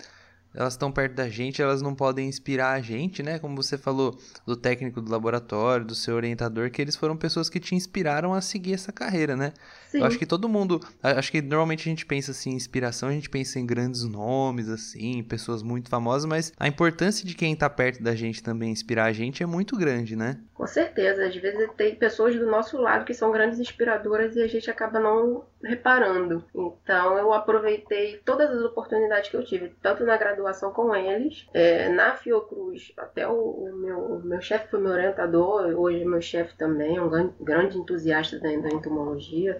elas 0.55 0.75
estão 0.75 0.91
perto 0.91 1.15
da 1.15 1.29
gente, 1.29 1.61
elas 1.63 1.83
não 1.83 1.95
podem 1.95 2.29
inspirar 2.29 2.73
a 2.73 2.81
gente, 2.81 3.23
né? 3.23 3.39
Como 3.39 3.55
você 3.57 3.77
falou 3.77 4.19
do 4.47 4.57
técnico 4.57 5.01
do 5.01 5.11
laboratório, 5.11 5.85
do 5.85 5.95
seu 5.95 6.17
orientador, 6.17 6.71
que 6.71 6.81
eles 6.81 6.97
foram 6.97 7.17
pessoas 7.17 7.49
que 7.49 7.61
te 7.61 7.75
inspiraram 7.75 8.33
a 8.33 8.41
seguir 8.41 8.75
essa 8.75 8.93
carreira, 8.93 9.37
né? 9.37 9.53
Sim. 9.89 9.99
Eu 9.99 10.05
acho 10.05 10.19
que 10.19 10.27
todo 10.27 10.49
mundo, 10.49 10.81
acho 11.03 11.31
que 11.31 11.41
normalmente 11.41 11.89
a 11.89 11.91
gente 11.91 12.05
pensa 12.05 12.31
assim, 12.31 12.51
inspiração, 12.51 13.09
a 13.09 13.13
gente 13.13 13.31
pensa 13.31 13.59
em 13.59 13.67
grandes 13.67 14.05
nomes 14.05 14.69
assim, 14.69 15.23
pessoas 15.23 15.63
muito 15.63 15.89
famosas, 15.89 16.27
mas 16.27 16.53
a 16.59 16.67
importância 16.67 17.27
de 17.27 17.35
quem 17.35 17.55
tá 17.55 17.69
perto 17.71 18.03
da 18.03 18.15
gente 18.15 18.43
também 18.43 18.71
inspirar 18.71 19.05
a 19.05 19.13
gente 19.13 19.43
é 19.43 19.47
muito 19.47 19.77
grande, 19.77 20.17
né? 20.17 20.41
Com 20.55 20.67
certeza, 20.67 21.27
às 21.27 21.37
vezes 21.37 21.71
tem 21.77 21.95
pessoas 21.95 22.35
do 22.35 22.47
nosso 22.47 22.77
lado 22.79 23.05
que 23.05 23.15
são 23.15 23.31
grandes 23.31 23.61
inspiradoras 23.61 24.35
e 24.35 24.43
a 24.43 24.49
gente 24.49 24.69
acaba 24.71 24.99
não 24.99 25.45
reparando. 25.63 26.45
Então 26.55 27.19
eu 27.19 27.33
aproveitei 27.33 28.19
todas 28.25 28.51
as 28.51 28.63
oportunidades 28.63 29.31
que 29.31 29.37
eu 29.37 29.45
tive, 29.45 29.75
tanto 29.83 30.05
na 30.05 30.17
graduação 30.17 30.73
com 30.73 30.95
eles, 30.95 31.47
é, 31.53 31.89
na 31.89 32.15
Fiocruz, 32.15 32.93
até 32.97 33.27
o, 33.27 33.35
o 33.35 33.77
meu, 33.77 34.21
meu 34.25 34.41
chefe 34.41 34.71
foi 34.71 34.81
meu 34.81 34.93
orientador, 34.93 35.67
hoje 35.77 36.05
meu 36.05 36.23
chefe 36.23 36.57
também, 36.57 37.01
um 37.01 37.33
grande 37.41 37.79
entusiasta 37.79 38.39
da, 38.39 38.53
entomologia. 38.53 39.59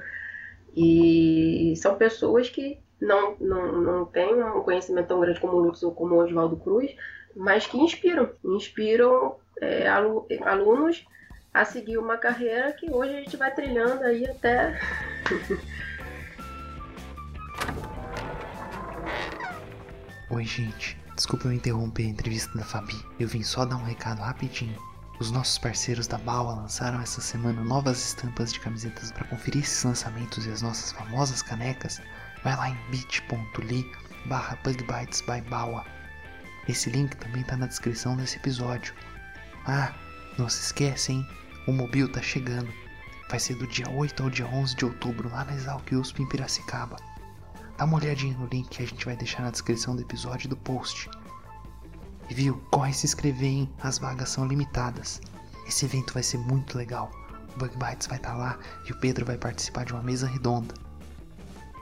E 0.77 1.75
são 1.77 1.97
pessoas 1.97 2.49
que 2.49 2.79
não, 3.01 3.37
não, 3.41 3.73
não 3.81 4.05
têm 4.05 4.43
um 4.43 4.61
conhecimento 4.61 5.09
tão 5.09 5.21
grande 5.21 5.41
como 5.41 5.55
o 5.55 5.61
Lutz 5.61 5.83
ou 5.83 5.93
como 5.93 6.15
o 6.15 6.25
Oswaldo 6.25 6.57
Cruz, 6.57 6.95
mas 7.35 7.67
que 7.67 7.79
inspiram, 7.79 8.31
inspiram 8.45 9.37
é, 9.61 9.89
alunos 9.89 11.05
a 11.53 11.65
seguir 11.65 11.99
uma 11.99 12.17
carreira 12.17 12.73
que 12.73 12.91
hoje 12.91 13.17
a 13.17 13.21
gente 13.21 13.37
vai 13.37 13.53
trilhando 13.53 14.05
aí 14.05 14.25
até. 14.27 14.79
Oi, 20.31 20.45
gente. 20.45 20.95
Desculpa 21.17 21.47
eu 21.49 21.55
interromper 21.55 22.03
a 22.03 22.11
entrevista 22.11 22.53
da 22.59 22.63
Fabi. 22.63 23.03
Eu 23.19 23.27
vim 23.27 23.43
só 23.43 23.65
dar 23.65 23.77
um 23.77 23.85
recado 23.85 24.21
rapidinho. 24.21 24.79
Os 25.19 25.31
nossos 25.31 25.57
parceiros 25.57 26.07
da 26.07 26.19
Baua 26.19 26.55
lançaram 26.55 27.01
essa 27.01 27.23
semana 27.23 27.65
novas 27.65 28.09
estampas 28.09 28.53
de 28.53 28.61
camisetas 28.61 29.11
para 29.11 29.27
conferir 29.29 29.63
esses 29.63 29.83
lançamentos 29.83 30.45
e 30.45 30.51
as 30.51 30.61
nossas 30.61 30.93
famosas 30.93 31.41
canecas. 31.41 32.03
Vai 32.45 32.55
lá 32.55 32.69
em 32.69 32.77
bit.ly 32.91 33.91
barra 34.27 34.59
by. 34.63 35.91
Esse 36.69 36.91
link 36.91 37.17
também 37.17 37.41
está 37.41 37.57
na 37.57 37.67
descrição 37.67 38.15
desse 38.15 38.37
episódio. 38.37 38.93
Ah, 39.67 39.95
não 40.39 40.51
se 40.51 40.61
esquece, 40.61 41.13
hein? 41.13 41.27
O 41.67 41.73
Mobil 41.73 42.07
tá 42.13 42.21
chegando. 42.21 42.71
Vai 43.31 43.41
ser 43.41 43.55
do 43.55 43.67
dia 43.67 43.89
8 43.89 44.23
ao 44.23 44.29
dia 44.29 44.47
11 44.47 44.77
de 44.77 44.85
outubro 44.85 45.31
lá 45.31 45.47
na 45.47 45.55
Exalc 45.55 45.91
USP 45.91 46.23
em 46.23 46.29
Piracicaba. 46.29 46.97
Dá 47.79 47.85
uma 47.85 47.97
olhadinha 47.97 48.37
no 48.37 48.47
link 48.47 48.69
que 48.69 48.83
a 48.83 48.87
gente 48.87 49.05
vai 49.05 49.17
deixar 49.17 49.43
na 49.43 49.53
descrição 49.53 49.95
do 49.95 50.03
episódio 50.03 50.49
do 50.49 50.57
post. 50.57 51.09
E 52.29 52.35
viu, 52.35 52.57
corre 52.73 52.93
se 52.93 53.07
inscrever, 53.07 53.49
hein? 53.49 53.73
As 53.81 53.99
vagas 53.99 54.31
são 54.31 54.45
limitadas. 54.45 55.21
Esse 55.65 55.85
evento 55.85 56.13
vai 56.13 56.25
ser 56.25 56.39
muito 56.39 56.77
legal. 56.77 57.09
O 57.55 57.59
Bug 57.59 57.77
Bites 57.77 58.09
vai 58.09 58.17
estar 58.17 58.33
tá 58.33 58.37
lá 58.37 58.59
e 58.85 58.93
o 58.93 58.99
Pedro 58.99 59.25
vai 59.25 59.39
participar 59.39 59.85
de 59.85 59.93
uma 59.93 60.03
mesa 60.03 60.27
redonda. 60.27 60.75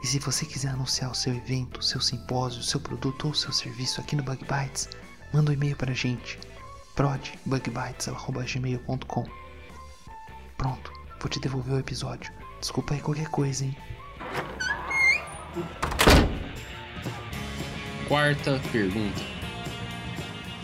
E 0.02 0.06
se 0.06 0.18
você 0.18 0.44
quiser 0.44 0.68
anunciar 0.68 1.10
o 1.10 1.14
seu 1.14 1.34
evento, 1.34 1.82
seu 1.82 2.02
simpósio, 2.02 2.62
seu 2.62 2.78
produto 2.78 3.28
ou 3.28 3.34
seu 3.34 3.50
serviço 3.50 3.98
aqui 3.98 4.14
no 4.14 4.22
Bug 4.22 4.44
Bites, 4.44 4.90
manda 5.32 5.50
um 5.50 5.54
e-mail 5.54 5.76
para 5.76 5.92
a 5.92 5.94
gente 5.94 6.38
prodbugbytes.gmail.com 6.94 9.24
Pronto, 10.58 10.92
vou 11.18 11.30
te 11.30 11.40
devolver 11.40 11.74
o 11.74 11.78
episódio. 11.78 12.30
Desculpa 12.60 12.92
aí 12.92 13.00
qualquer 13.00 13.28
coisa, 13.28 13.64
hein? 13.64 13.74
Quarta 18.08 18.60
pergunta. 18.70 19.36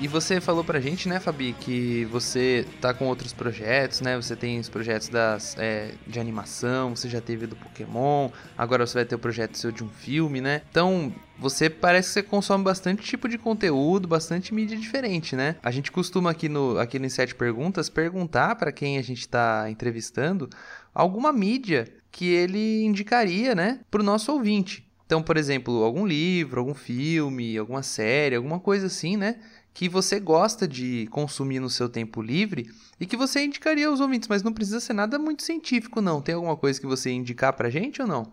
E 0.02 0.08
você 0.08 0.40
falou 0.40 0.64
pra 0.64 0.80
gente, 0.80 1.08
né, 1.08 1.20
Fabi, 1.20 1.52
que 1.52 2.04
você 2.06 2.66
tá 2.80 2.92
com 2.92 3.06
outros 3.06 3.32
projetos, 3.32 4.00
né? 4.00 4.16
Você 4.16 4.34
tem 4.34 4.58
os 4.58 4.68
projetos 4.68 5.08
das, 5.08 5.56
é, 5.56 5.92
de 6.08 6.18
animação, 6.18 6.96
você 6.96 7.08
já 7.08 7.20
teve 7.20 7.46
do 7.46 7.54
Pokémon, 7.54 8.28
agora 8.58 8.84
você 8.84 8.94
vai 8.94 9.04
ter 9.04 9.14
o 9.14 9.18
projeto 9.18 9.56
seu 9.56 9.70
de 9.70 9.84
um 9.84 9.88
filme, 9.88 10.40
né? 10.40 10.62
Então, 10.68 11.14
você 11.42 11.68
parece 11.68 12.08
que 12.08 12.14
você 12.14 12.22
consome 12.22 12.62
bastante 12.62 13.02
tipo 13.02 13.28
de 13.28 13.36
conteúdo, 13.36 14.06
bastante 14.06 14.54
mídia 14.54 14.78
diferente, 14.78 15.34
né? 15.34 15.56
A 15.62 15.72
gente 15.72 15.90
costuma 15.90 16.30
aqui 16.30 16.48
no 16.48 16.78
aqui 16.78 16.98
no 16.98 17.10
Sete 17.10 17.34
Perguntas 17.34 17.90
perguntar 17.90 18.54
para 18.54 18.70
quem 18.70 18.96
a 18.96 19.02
gente 19.02 19.20
está 19.20 19.68
entrevistando 19.68 20.48
alguma 20.94 21.32
mídia 21.32 21.92
que 22.12 22.26
ele 22.26 22.84
indicaria, 22.84 23.54
né, 23.54 23.80
pro 23.90 24.02
nosso 24.02 24.30
ouvinte. 24.32 24.86
Então, 25.04 25.22
por 25.22 25.36
exemplo, 25.36 25.82
algum 25.82 26.06
livro, 26.06 26.60
algum 26.60 26.74
filme, 26.74 27.58
alguma 27.58 27.82
série, 27.82 28.36
alguma 28.36 28.60
coisa 28.60 28.86
assim, 28.86 29.16
né? 29.16 29.40
Que 29.74 29.88
você 29.88 30.20
gosta 30.20 30.68
de 30.68 31.08
consumir 31.10 31.58
no 31.58 31.68
seu 31.68 31.88
tempo 31.88 32.22
livre 32.22 32.70
e 33.00 33.06
que 33.06 33.16
você 33.16 33.44
indicaria 33.44 33.88
aos 33.88 34.00
ouvintes, 34.00 34.28
mas 34.28 34.42
não 34.42 34.52
precisa 34.52 34.80
ser 34.80 34.92
nada 34.92 35.18
muito 35.18 35.42
científico, 35.42 36.00
não. 36.00 36.22
Tem 36.22 36.34
alguma 36.34 36.56
coisa 36.56 36.80
que 36.80 36.86
você 36.86 37.10
indicar 37.10 37.52
pra 37.54 37.68
gente 37.68 38.00
ou 38.00 38.06
não? 38.06 38.32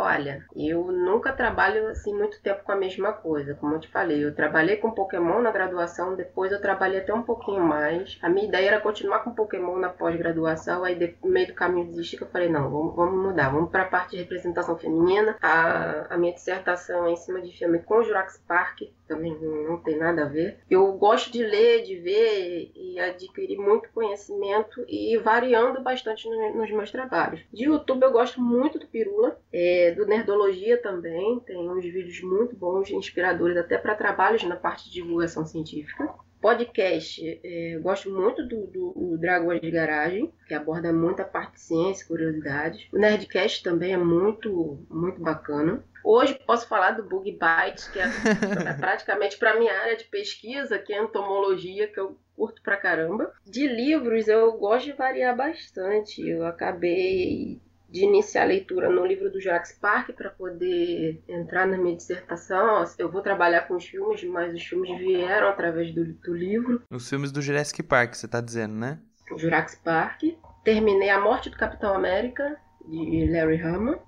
Olha, 0.00 0.46
eu 0.54 0.92
nunca 0.92 1.32
trabalho 1.32 1.88
assim 1.88 2.14
muito 2.14 2.40
tempo 2.40 2.62
com 2.62 2.70
a 2.70 2.76
mesma 2.76 3.12
coisa, 3.12 3.56
como 3.56 3.74
eu 3.74 3.80
te 3.80 3.88
falei. 3.88 4.24
Eu 4.24 4.32
trabalhei 4.32 4.76
com 4.76 4.92
Pokémon 4.92 5.42
na 5.42 5.50
graduação, 5.50 6.14
depois 6.14 6.52
eu 6.52 6.60
trabalhei 6.60 7.00
até 7.00 7.12
um 7.12 7.24
pouquinho 7.24 7.64
mais. 7.64 8.16
A 8.22 8.28
minha 8.28 8.46
ideia 8.46 8.68
era 8.68 8.80
continuar 8.80 9.24
com 9.24 9.34
Pokémon 9.34 9.76
na 9.76 9.88
pós-graduação, 9.88 10.84
aí 10.84 11.16
no 11.20 11.28
meio 11.28 11.48
do 11.48 11.54
caminho 11.54 11.88
desisti 11.88 12.16
que 12.16 12.22
eu 12.22 12.28
falei, 12.28 12.48
não, 12.48 12.70
vamos, 12.70 12.94
vamos 12.94 13.26
mudar, 13.26 13.50
vamos 13.50 13.70
para 13.70 13.82
a 13.82 13.88
parte 13.88 14.12
de 14.12 14.18
representação 14.18 14.78
feminina. 14.78 15.36
A, 15.42 16.14
a 16.14 16.16
minha 16.16 16.32
dissertação 16.32 17.04
é 17.04 17.10
em 17.10 17.16
cima 17.16 17.40
de 17.42 17.50
filme 17.58 17.80
com 17.80 18.00
Jurassic 18.04 18.44
Park, 18.46 18.82
também 19.08 19.36
não 19.40 19.78
tem 19.78 19.96
nada 19.96 20.22
a 20.22 20.28
ver. 20.28 20.58
Eu 20.70 20.92
gosto 20.92 21.32
de 21.32 21.42
ler, 21.42 21.82
de 21.82 21.96
ver 21.96 22.70
e 22.74 23.00
adquirir 23.00 23.58
muito 23.58 23.88
conhecimento 23.90 24.84
e 24.86 25.16
variando 25.16 25.82
bastante 25.82 26.28
nos 26.28 26.70
meus 26.70 26.90
trabalhos. 26.92 27.40
De 27.52 27.64
YouTube 27.64 28.02
eu 28.02 28.12
gosto 28.12 28.40
muito 28.40 28.78
do 28.78 28.86
Pirula, 28.86 29.40
é, 29.52 29.92
do 29.92 30.06
Nerdologia 30.06 30.80
também, 30.80 31.40
tem 31.40 31.68
uns 31.68 31.82
vídeos 31.82 32.20
muito 32.20 32.54
bons, 32.54 32.90
inspiradores 32.90 33.56
até 33.56 33.78
para 33.78 33.94
trabalhos 33.94 34.42
na 34.44 34.56
parte 34.56 34.84
de 34.84 34.92
divulgação 34.92 35.46
científica. 35.46 36.14
Podcast, 36.40 37.40
é, 37.44 37.74
eu 37.74 37.82
gosto 37.82 38.10
muito 38.10 38.46
do, 38.46 38.66
do, 38.66 38.92
do 38.92 39.18
Dragões 39.18 39.60
de 39.60 39.70
Garagem, 39.70 40.32
que 40.46 40.54
aborda 40.54 40.92
muito 40.92 41.20
a 41.20 41.24
parte 41.24 41.54
de 41.54 41.60
ciência, 41.60 42.06
curiosidades. 42.06 42.88
O 42.92 42.98
Nerdcast 42.98 43.62
também 43.62 43.92
é 43.92 43.96
muito, 43.96 44.78
muito 44.88 45.20
bacana. 45.20 45.84
Hoje 46.04 46.38
posso 46.46 46.68
falar 46.68 46.92
do 46.92 47.02
Bug 47.02 47.30
Bites, 47.32 47.88
que 47.88 47.98
é, 47.98 48.04
é 48.04 48.72
praticamente 48.78 49.36
para 49.36 49.58
minha 49.58 49.72
área 49.72 49.96
de 49.96 50.04
pesquisa, 50.04 50.78
que 50.78 50.92
é 50.92 51.02
entomologia, 51.02 51.88
que 51.88 51.98
eu 51.98 52.16
curto 52.36 52.62
pra 52.62 52.76
caramba. 52.76 53.32
De 53.44 53.66
livros 53.66 54.28
eu 54.28 54.52
gosto 54.52 54.86
de 54.86 54.92
variar 54.92 55.36
bastante. 55.36 56.26
Eu 56.26 56.46
acabei 56.46 57.60
de 57.88 58.04
iniciar 58.04 58.42
a 58.42 58.46
leitura 58.46 58.90
no 58.90 59.04
livro 59.06 59.30
do 59.30 59.40
Jurassic 59.40 59.80
Park 59.80 60.10
para 60.10 60.30
poder 60.30 61.22
entrar 61.26 61.66
na 61.66 61.78
minha 61.78 61.96
dissertação. 61.96 62.84
Eu 62.98 63.10
vou 63.10 63.22
trabalhar 63.22 63.62
com 63.62 63.74
os 63.74 63.86
filmes, 63.86 64.22
mas 64.24 64.54
os 64.54 64.62
filmes 64.62 64.98
vieram 64.98 65.48
através 65.48 65.92
do, 65.94 66.04
do 66.04 66.34
livro. 66.34 66.82
Os 66.90 67.08
filmes 67.08 67.32
do 67.32 67.40
Jurassic 67.40 67.82
Park, 67.82 68.14
você 68.14 68.26
está 68.26 68.40
dizendo, 68.40 68.74
né? 68.74 68.98
Jurassic 69.36 69.82
Park. 69.82 70.22
Terminei 70.64 71.08
A 71.08 71.20
Morte 71.20 71.48
do 71.48 71.56
Capitão 71.56 71.94
América, 71.94 72.56
de 72.86 73.30
Larry 73.30 73.62
Hama, 73.62 73.98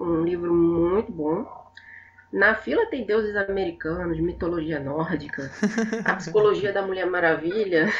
um 0.00 0.22
livro 0.22 0.52
muito 0.52 1.10
bom. 1.10 1.46
Na 2.32 2.54
fila 2.54 2.86
tem 2.86 3.04
deuses 3.04 3.36
americanos, 3.36 4.18
mitologia 4.18 4.80
nórdica, 4.80 5.50
a 6.04 6.14
psicologia 6.16 6.72
da 6.72 6.82
Mulher 6.82 7.06
Maravilha. 7.06 7.92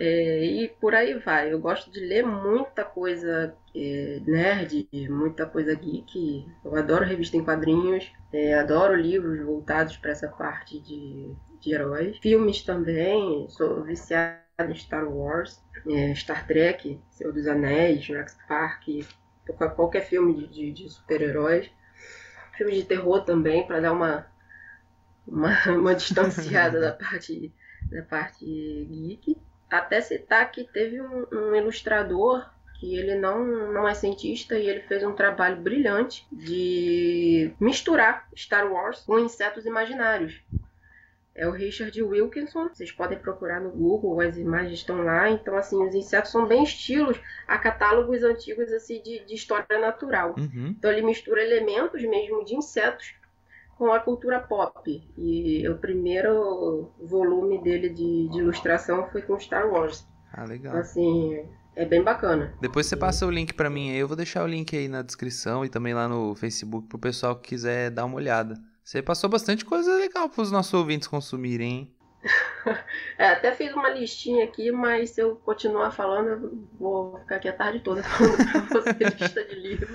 É, 0.00 0.42
e 0.42 0.68
por 0.80 0.94
aí 0.94 1.12
vai. 1.18 1.52
Eu 1.52 1.60
gosto 1.60 1.90
de 1.90 2.00
ler 2.00 2.24
muita 2.24 2.82
coisa 2.82 3.54
é, 3.76 4.20
nerd, 4.26 4.88
muita 5.10 5.44
coisa 5.44 5.74
geek. 5.74 6.46
Eu 6.64 6.74
adoro 6.74 7.04
revista 7.04 7.36
em 7.36 7.44
quadrinhos, 7.44 8.10
é, 8.32 8.54
adoro 8.54 8.96
livros 8.96 9.44
voltados 9.44 9.98
para 9.98 10.12
essa 10.12 10.26
parte 10.26 10.80
de, 10.80 11.36
de 11.60 11.74
heróis. 11.74 12.16
Filmes 12.16 12.62
também, 12.62 13.46
sou 13.50 13.84
viciado 13.84 14.40
em 14.70 14.74
Star 14.74 15.06
Wars, 15.06 15.62
é, 15.86 16.14
Star 16.14 16.46
Trek, 16.46 16.98
Senhor 17.10 17.34
dos 17.34 17.46
Anéis, 17.46 18.02
Jurassic 18.02 18.40
Park, 18.48 18.84
qualquer 19.76 20.06
filme 20.06 20.34
de, 20.34 20.46
de, 20.46 20.72
de 20.72 20.88
super-heróis. 20.88 21.70
Filmes 22.56 22.76
de 22.76 22.84
terror 22.84 23.22
também, 23.22 23.66
para 23.66 23.80
dar 23.80 23.92
uma, 23.92 24.26
uma, 25.26 25.50
uma 25.76 25.94
distanciada 25.94 26.80
da 26.80 26.92
parte 26.92 27.52
da 27.90 28.02
parte 28.02 28.44
geek 28.44 29.36
até 29.70 30.00
citar 30.00 30.50
que 30.50 30.64
teve 30.64 31.00
um, 31.00 31.26
um 31.32 31.54
ilustrador 31.54 32.48
que 32.80 32.96
ele 32.96 33.14
não, 33.14 33.44
não 33.72 33.86
é 33.86 33.94
cientista 33.94 34.58
e 34.58 34.66
ele 34.66 34.80
fez 34.80 35.04
um 35.04 35.12
trabalho 35.12 35.60
brilhante 35.60 36.26
de 36.32 37.52
misturar 37.60 38.26
Star 38.34 38.72
Wars 38.72 39.00
com 39.00 39.18
insetos 39.18 39.66
imaginários. 39.66 40.40
É 41.34 41.46
o 41.46 41.52
Richard 41.52 42.02
Wilkinson, 42.02 42.68
vocês 42.68 42.90
podem 42.90 43.18
procurar 43.18 43.60
no 43.60 43.70
Google, 43.70 44.20
as 44.20 44.36
imagens 44.36 44.80
estão 44.80 45.02
lá. 45.02 45.30
Então, 45.30 45.56
assim, 45.56 45.80
os 45.86 45.94
insetos 45.94 46.32
são 46.32 46.46
bem 46.46 46.64
estilos 46.64 47.20
a 47.46 47.56
catálogos 47.56 48.22
antigos 48.22 48.72
assim, 48.72 49.00
de, 49.02 49.24
de 49.24 49.34
história 49.34 49.78
natural. 49.78 50.34
Uhum. 50.36 50.74
Então, 50.76 50.90
ele 50.90 51.02
mistura 51.02 51.42
elementos 51.42 52.02
mesmo 52.02 52.44
de 52.44 52.56
insetos 52.56 53.14
com 53.80 53.90
a 53.94 53.98
cultura 53.98 54.38
pop. 54.38 55.02
E 55.16 55.66
o 55.66 55.78
primeiro 55.78 56.92
volume 57.02 57.62
dele 57.62 57.88
de, 57.88 58.28
de 58.28 58.38
ilustração 58.38 59.08
foi 59.10 59.22
com 59.22 59.40
Star 59.40 59.66
Wars. 59.70 60.06
Ah, 60.34 60.44
legal. 60.44 60.72
Então, 60.72 60.80
assim, 60.82 61.48
é 61.74 61.86
bem 61.86 62.02
bacana. 62.02 62.52
Depois 62.60 62.84
você 62.84 62.94
passa 62.94 63.26
o 63.26 63.30
link 63.30 63.54
para 63.54 63.70
mim 63.70 63.90
aí, 63.90 63.96
eu 63.96 64.06
vou 64.06 64.18
deixar 64.18 64.44
o 64.44 64.46
link 64.46 64.76
aí 64.76 64.86
na 64.86 65.00
descrição 65.00 65.64
e 65.64 65.70
também 65.70 65.94
lá 65.94 66.06
no 66.06 66.34
Facebook 66.34 66.88
pro 66.88 66.98
pessoal 66.98 67.34
que 67.34 67.48
quiser 67.48 67.90
dar 67.90 68.04
uma 68.04 68.16
olhada. 68.16 68.54
Você 68.84 69.00
passou 69.00 69.30
bastante 69.30 69.64
coisa 69.64 69.96
legal 69.96 70.28
para 70.28 70.42
os 70.42 70.52
nossos 70.52 70.74
ouvintes 70.74 71.08
consumirem, 71.08 71.70
hein? 71.70 71.94
é, 73.18 73.28
até 73.28 73.52
fiz 73.52 73.72
uma 73.72 73.88
listinha 73.90 74.44
aqui, 74.44 74.70
mas 74.70 75.10
se 75.10 75.20
eu 75.20 75.36
continuar 75.36 75.90
falando, 75.90 76.28
eu 76.28 76.68
vou 76.78 77.18
ficar 77.20 77.36
aqui 77.36 77.48
a 77.48 77.52
tarde 77.52 77.80
toda 77.80 78.02
falando 78.04 78.68
pra 78.68 78.80
você 78.80 78.92
lista 79.18 79.44
de 79.44 79.54
livro. 79.54 79.88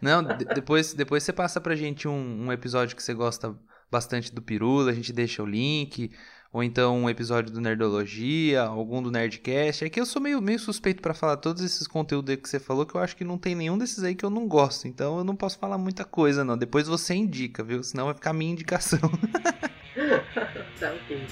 Não, 0.00 0.22
depois, 0.22 0.94
depois 0.94 1.22
você 1.22 1.32
passa 1.32 1.60
pra 1.60 1.74
gente 1.74 2.08
um, 2.08 2.46
um 2.46 2.52
episódio 2.52 2.96
que 2.96 3.02
você 3.02 3.14
gosta 3.14 3.54
bastante 3.90 4.34
do 4.34 4.42
Pirula, 4.42 4.90
a 4.90 4.94
gente 4.94 5.12
deixa 5.12 5.42
o 5.42 5.46
link, 5.46 6.10
ou 6.52 6.62
então 6.62 6.96
um 6.96 7.10
episódio 7.10 7.52
do 7.52 7.60
Nerdologia, 7.60 8.62
algum 8.62 9.02
do 9.02 9.10
Nerdcast. 9.10 9.84
É 9.84 9.88
que 9.88 10.00
eu 10.00 10.06
sou 10.06 10.22
meio, 10.22 10.40
meio 10.40 10.58
suspeito 10.58 11.02
para 11.02 11.14
falar 11.14 11.36
todos 11.36 11.62
esses 11.62 11.86
conteúdos 11.86 12.30
aí 12.30 12.36
que 12.36 12.48
você 12.48 12.60
falou, 12.60 12.86
que 12.86 12.94
eu 12.94 13.00
acho 13.00 13.16
que 13.16 13.24
não 13.24 13.38
tem 13.38 13.54
nenhum 13.54 13.76
desses 13.76 14.02
aí 14.02 14.14
que 14.14 14.24
eu 14.24 14.30
não 14.30 14.46
gosto, 14.46 14.86
então 14.86 15.18
eu 15.18 15.24
não 15.24 15.34
posso 15.34 15.58
falar 15.58 15.78
muita 15.78 16.04
coisa 16.04 16.44
não. 16.44 16.56
Depois 16.56 16.86
você 16.86 17.14
indica, 17.14 17.62
viu? 17.62 17.82
Senão 17.82 18.06
vai 18.06 18.14
ficar 18.14 18.32
minha 18.32 18.52
indicação. 18.52 19.00
tá 20.80 20.92
ok. 20.92 21.26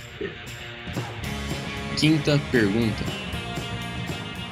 Quinta 1.98 2.40
pergunta. 2.50 3.04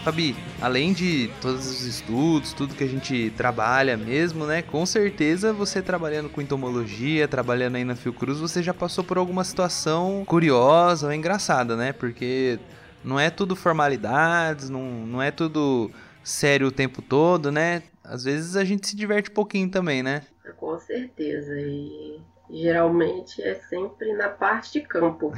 Fabi, 0.04 0.34
além 0.62 0.94
de 0.94 1.30
todos 1.42 1.66
os 1.66 1.82
estudos, 1.82 2.54
tudo 2.54 2.74
que 2.74 2.84
a 2.84 2.88
gente 2.88 3.30
trabalha 3.36 3.98
mesmo, 3.98 4.46
né? 4.46 4.62
Com 4.62 4.86
certeza 4.86 5.52
você 5.52 5.82
trabalhando 5.82 6.30
com 6.30 6.40
entomologia, 6.40 7.28
trabalhando 7.28 7.76
aí 7.76 7.84
na 7.84 7.94
Fiocruz, 7.94 8.38
você 8.38 8.62
já 8.62 8.72
passou 8.72 9.04
por 9.04 9.18
alguma 9.18 9.44
situação 9.44 10.24
curiosa 10.26 11.06
ou 11.06 11.12
engraçada, 11.12 11.76
né? 11.76 11.92
Porque 11.92 12.58
não 13.04 13.20
é 13.20 13.28
tudo 13.28 13.54
formalidades, 13.54 14.70
não, 14.70 14.82
não 15.06 15.20
é 15.20 15.30
tudo 15.30 15.90
sério 16.24 16.68
o 16.68 16.72
tempo 16.72 17.02
todo, 17.02 17.52
né? 17.52 17.82
Às 18.02 18.24
vezes 18.24 18.56
a 18.56 18.64
gente 18.64 18.88
se 18.88 18.96
diverte 18.96 19.30
um 19.30 19.34
pouquinho 19.34 19.68
também, 19.68 20.02
né? 20.02 20.22
Com 20.56 20.78
certeza. 20.78 21.52
E 21.60 22.20
geralmente 22.52 23.42
é 23.42 23.54
sempre 23.54 24.12
na 24.12 24.28
parte 24.28 24.72
de 24.72 24.80
campo, 24.80 25.32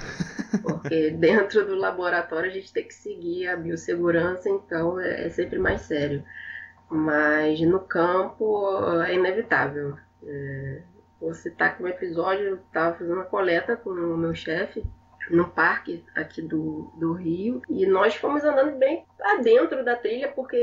porque 0.62 1.11
dentro 1.18 1.66
do 1.66 1.75
laboratório 1.75 2.51
a 2.51 2.53
gente 2.53 2.72
tem 2.72 2.85
que 2.85 2.94
seguir 2.94 3.48
a 3.48 3.57
biossegurança, 3.57 4.48
então 4.48 4.98
é, 5.01 5.27
é 5.27 5.31
sempre 5.31 5.59
mais 5.59 5.83
sério. 5.83 6.25
Mas 6.90 7.61
no 7.61 7.81
campo 7.81 8.68
é 9.07 9.14
inevitável. 9.14 9.96
É, 10.25 10.83
vou 11.20 11.35
citar 11.35 11.77
que 11.77 11.83
um 11.83 11.88
episódio, 11.88 12.44
eu 12.44 12.57
estava 12.57 12.96
fazendo 12.96 13.14
uma 13.14 13.25
coleta 13.25 13.77
com 13.77 13.90
o 13.90 14.16
meu 14.16 14.35
chefe 14.35 14.85
no 15.31 15.48
parque 15.48 16.05
aqui 16.14 16.42
do, 16.42 16.92
do 16.96 17.12
Rio 17.12 17.62
e 17.68 17.87
nós 17.87 18.14
fomos 18.16 18.44
andando 18.44 18.77
bem 18.77 19.05
adentro 19.20 19.85
da 19.85 19.96
trilha 19.96 20.29
porque 20.29 20.57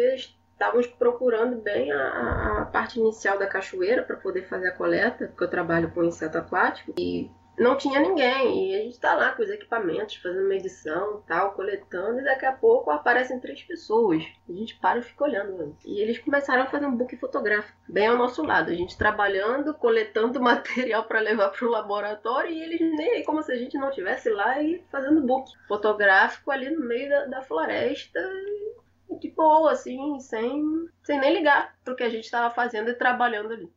estávamos 0.59 0.87
procurando 0.87 1.61
bem 1.61 1.89
a, 1.93 2.59
a, 2.59 2.65
parte 2.65 2.99
inicial 2.99 3.39
da 3.39 3.47
cachoeira 3.47 4.03
para 4.03 4.17
poder 4.17 4.43
fazer 4.43 4.67
a 4.67 4.75
coleta, 4.75 5.27
porque 5.27 5.45
eu 5.45 5.49
trabalho 5.49 5.89
com 5.91 6.03
inseto 6.03 6.37
aquático. 6.37 6.93
E 6.99 7.31
não 7.57 7.77
tinha 7.77 8.01
ninguém. 8.01 8.71
E 8.71 8.75
a 8.75 8.79
gente 8.79 8.99
tá 8.99 9.15
lá 9.15 9.31
com 9.31 9.41
os 9.41 9.49
equipamentos, 9.49 10.17
fazendo 10.17 10.43
uma 10.43 10.55
edição 10.55 11.23
tal, 11.25 11.53
coletando, 11.53 12.19
e 12.19 12.25
daqui 12.25 12.45
a 12.45 12.51
pouco 12.51 12.91
aparecem 12.91 13.39
três 13.39 13.63
pessoas. 13.63 14.21
A 14.49 14.51
gente 14.51 14.75
para 14.75 14.99
e 14.99 15.01
fica 15.01 15.23
olhando. 15.23 15.77
E 15.85 16.01
eles 16.01 16.19
começaram 16.19 16.63
a 16.63 16.67
fazer 16.67 16.85
um 16.85 16.95
book 16.95 17.15
fotográfico, 17.15 17.77
bem 17.87 18.07
ao 18.07 18.17
nosso 18.17 18.43
lado. 18.43 18.69
A 18.69 18.75
gente 18.75 18.97
trabalhando, 18.97 19.73
coletando 19.73 20.39
material 20.43 21.05
para 21.05 21.21
levar 21.21 21.49
para 21.49 21.65
o 21.65 21.71
laboratório, 21.71 22.51
e 22.51 22.61
eles 22.61 22.81
nem 22.81 23.11
aí, 23.11 23.23
como 23.23 23.41
se 23.41 23.53
a 23.53 23.57
gente 23.57 23.77
não 23.77 23.89
estivesse 23.89 24.29
lá 24.29 24.61
e 24.61 24.83
fazendo 24.91 25.25
book 25.25 25.49
fotográfico 25.69 26.51
ali 26.51 26.69
no 26.69 26.85
meio 26.85 27.09
da, 27.09 27.25
da 27.25 27.41
floresta. 27.41 28.19
E 28.19 28.88
de 29.17 29.29
boa, 29.31 29.71
assim, 29.71 30.19
sem, 30.19 30.63
sem 31.03 31.19
nem 31.19 31.33
ligar 31.33 31.75
pro 31.83 31.95
que 31.95 32.03
a 32.03 32.09
gente 32.09 32.25
estava 32.25 32.53
fazendo 32.53 32.89
e 32.89 32.93
trabalhando 32.93 33.53
ali. 33.53 33.71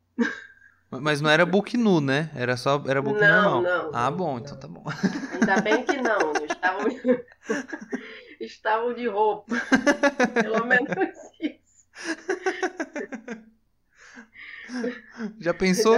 Mas 1.01 1.23
não 1.23 1.31
era 1.31 1.47
book 1.47 1.77
nu, 1.77 2.01
né? 2.03 2.31
Era 2.35 2.57
só 2.57 2.83
era 2.87 3.01
book 3.01 3.19
não, 3.19 3.61
normal. 3.61 3.63
Não, 3.63 3.91
ah, 3.95 4.11
bom, 4.11 4.35
não. 4.35 4.39
então 4.39 4.59
tá 4.59 4.69
bom. 4.69 4.85
Ainda 5.33 5.61
bem 5.63 5.85
que 5.85 5.97
não, 5.97 6.33
estavam, 6.45 6.87
estavam 8.39 8.95
de 8.95 9.09
roupa. 9.09 9.55
Pelo 10.43 10.67
menos 10.67 10.91
isso. 11.41 11.63
Já 15.39 15.55
pensou? 15.55 15.97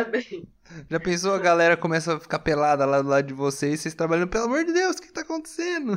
Já 0.89 1.01
pensou 1.01 1.35
a 1.35 1.39
galera 1.39 1.77
começa 1.77 2.15
a 2.15 2.21
ficar 2.21 2.39
pelada 2.39 2.85
lá 2.85 3.01
do 3.03 3.09
lado 3.09 3.27
de 3.27 3.35
vocês, 3.35 3.81
vocês 3.81 3.95
trabalhando, 3.95 4.29
pelo 4.29 4.45
amor 4.45 4.65
de 4.65 4.73
Deus, 4.73 4.97
o 4.97 5.03
que 5.03 5.13
tá 5.13 5.21
acontecendo? 5.21 5.97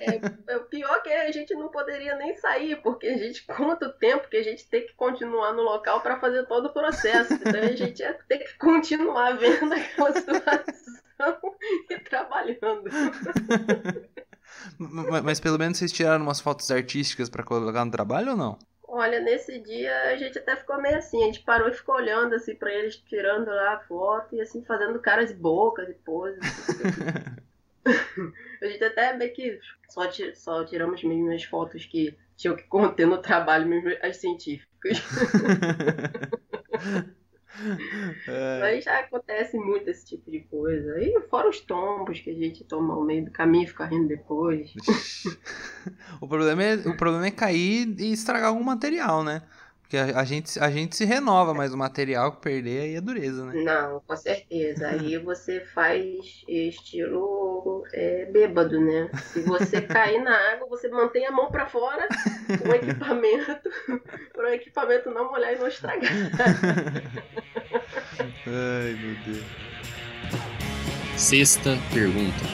É, 0.00 0.20
é 0.52 0.56
o 0.56 0.64
pior 0.64 1.02
que 1.02 1.10
a 1.10 1.27
gente 1.38 1.54
não 1.54 1.68
poderia 1.68 2.16
nem 2.16 2.34
sair, 2.36 2.76
porque 2.82 3.06
a 3.06 3.16
gente 3.16 3.44
conta 3.46 3.86
o 3.86 3.92
tempo 3.92 4.28
que 4.28 4.36
a 4.36 4.42
gente 4.42 4.68
tem 4.68 4.86
que 4.86 4.94
continuar 4.94 5.52
no 5.52 5.62
local 5.62 6.00
para 6.00 6.20
fazer 6.20 6.46
todo 6.46 6.66
o 6.66 6.72
processo. 6.72 7.34
Então 7.34 7.60
a 7.60 7.72
gente 7.72 8.00
ia 8.00 8.14
ter 8.28 8.38
que 8.38 8.58
continuar 8.58 9.32
vendo 9.38 9.72
aquela 9.72 10.12
situação 10.18 11.56
e 11.90 11.98
trabalhando. 12.00 12.84
mas, 14.78 15.22
mas 15.22 15.40
pelo 15.40 15.58
menos 15.58 15.78
vocês 15.78 15.92
tiraram 15.92 16.22
umas 16.22 16.40
fotos 16.40 16.70
artísticas 16.70 17.28
pra 17.28 17.42
colocar 17.42 17.84
no 17.84 17.90
trabalho 17.90 18.30
ou 18.32 18.36
não? 18.36 18.58
Olha, 18.90 19.20
nesse 19.20 19.58
dia 19.58 19.94
a 20.10 20.16
gente 20.16 20.38
até 20.38 20.56
ficou 20.56 20.80
meio 20.80 20.96
assim, 20.96 21.22
a 21.22 21.26
gente 21.26 21.40
parou 21.40 21.68
e 21.68 21.74
ficou 21.74 21.96
olhando 21.96 22.34
assim 22.34 22.54
para 22.54 22.72
eles, 22.72 22.96
tirando 22.96 23.48
lá 23.48 23.74
a 23.74 23.80
foto 23.80 24.34
e 24.34 24.40
assim 24.40 24.64
fazendo 24.64 24.98
caras 24.98 25.30
e 25.30 25.34
bocas 25.34 25.90
e 25.90 25.94
poses. 25.94 26.40
A 28.64 28.68
gente 28.68 28.84
até 28.84 29.16
meio 29.16 29.32
que 29.34 29.58
só, 29.88 30.06
ti- 30.08 30.34
só 30.36 30.64
tiramos 30.64 31.02
mesmo 31.04 31.32
as 31.32 31.44
fotos 31.44 31.84
que 31.86 32.16
tinham 32.36 32.56
que 32.56 32.64
conter 32.64 33.06
no 33.06 33.20
trabalho, 33.20 33.66
mesmo 33.68 33.90
as 34.02 34.16
científicas. 34.18 34.98
É, 38.26 38.58
Mas 38.58 38.84
já 38.84 38.98
acontece 39.00 39.56
muito 39.58 39.88
esse 39.88 40.04
tipo 40.04 40.30
de 40.30 40.40
coisa. 40.40 41.00
E 41.00 41.20
fora 41.28 41.48
os 41.48 41.60
tombos 41.60 42.20
que 42.20 42.30
a 42.30 42.34
gente 42.34 42.64
toma 42.64 42.94
ao 42.94 43.04
meio 43.04 43.24
do 43.24 43.30
caminho 43.30 43.64
e 43.64 43.68
fica 43.68 43.86
rindo 43.86 44.08
depois. 44.08 44.70
o, 46.20 46.28
problema 46.28 46.62
é, 46.62 46.74
o 46.88 46.94
problema 46.94 47.26
é 47.26 47.30
cair 47.30 47.94
e 48.00 48.12
estragar 48.12 48.48
algum 48.48 48.62
material, 48.64 49.22
né? 49.24 49.42
Porque 49.88 49.96
a, 49.96 50.20
a 50.20 50.24
gente, 50.24 50.60
a 50.60 50.70
gente 50.70 50.94
se 50.94 51.06
renova, 51.06 51.54
mas 51.54 51.72
o 51.72 51.76
material 51.78 52.32
que 52.32 52.42
perder 52.42 52.82
aí 52.82 52.96
é 52.96 53.00
dureza, 53.00 53.46
né? 53.46 53.62
Não, 53.62 54.02
com 54.06 54.16
certeza. 54.16 54.86
Aí 54.86 55.16
você 55.16 55.60
faz 55.74 56.44
estilo 56.46 57.82
é, 57.94 58.26
bêbado, 58.26 58.78
né? 58.78 59.10
Se 59.32 59.40
você 59.40 59.80
cair 59.88 60.22
na 60.22 60.36
água, 60.52 60.68
você 60.68 60.90
mantém 60.90 61.26
a 61.26 61.32
mão 61.32 61.50
pra 61.50 61.66
fora 61.66 62.06
com 62.62 62.68
o 62.68 62.74
equipamento, 62.74 63.70
para 64.34 64.50
o 64.50 64.52
equipamento 64.52 65.10
não 65.10 65.30
molhar 65.30 65.54
e 65.54 65.58
não 65.58 65.68
estragar. 65.68 66.12
Ai, 68.46 68.92
meu 68.92 69.16
Deus. 69.24 69.46
Sexta 71.16 71.78
pergunta. 71.94 72.44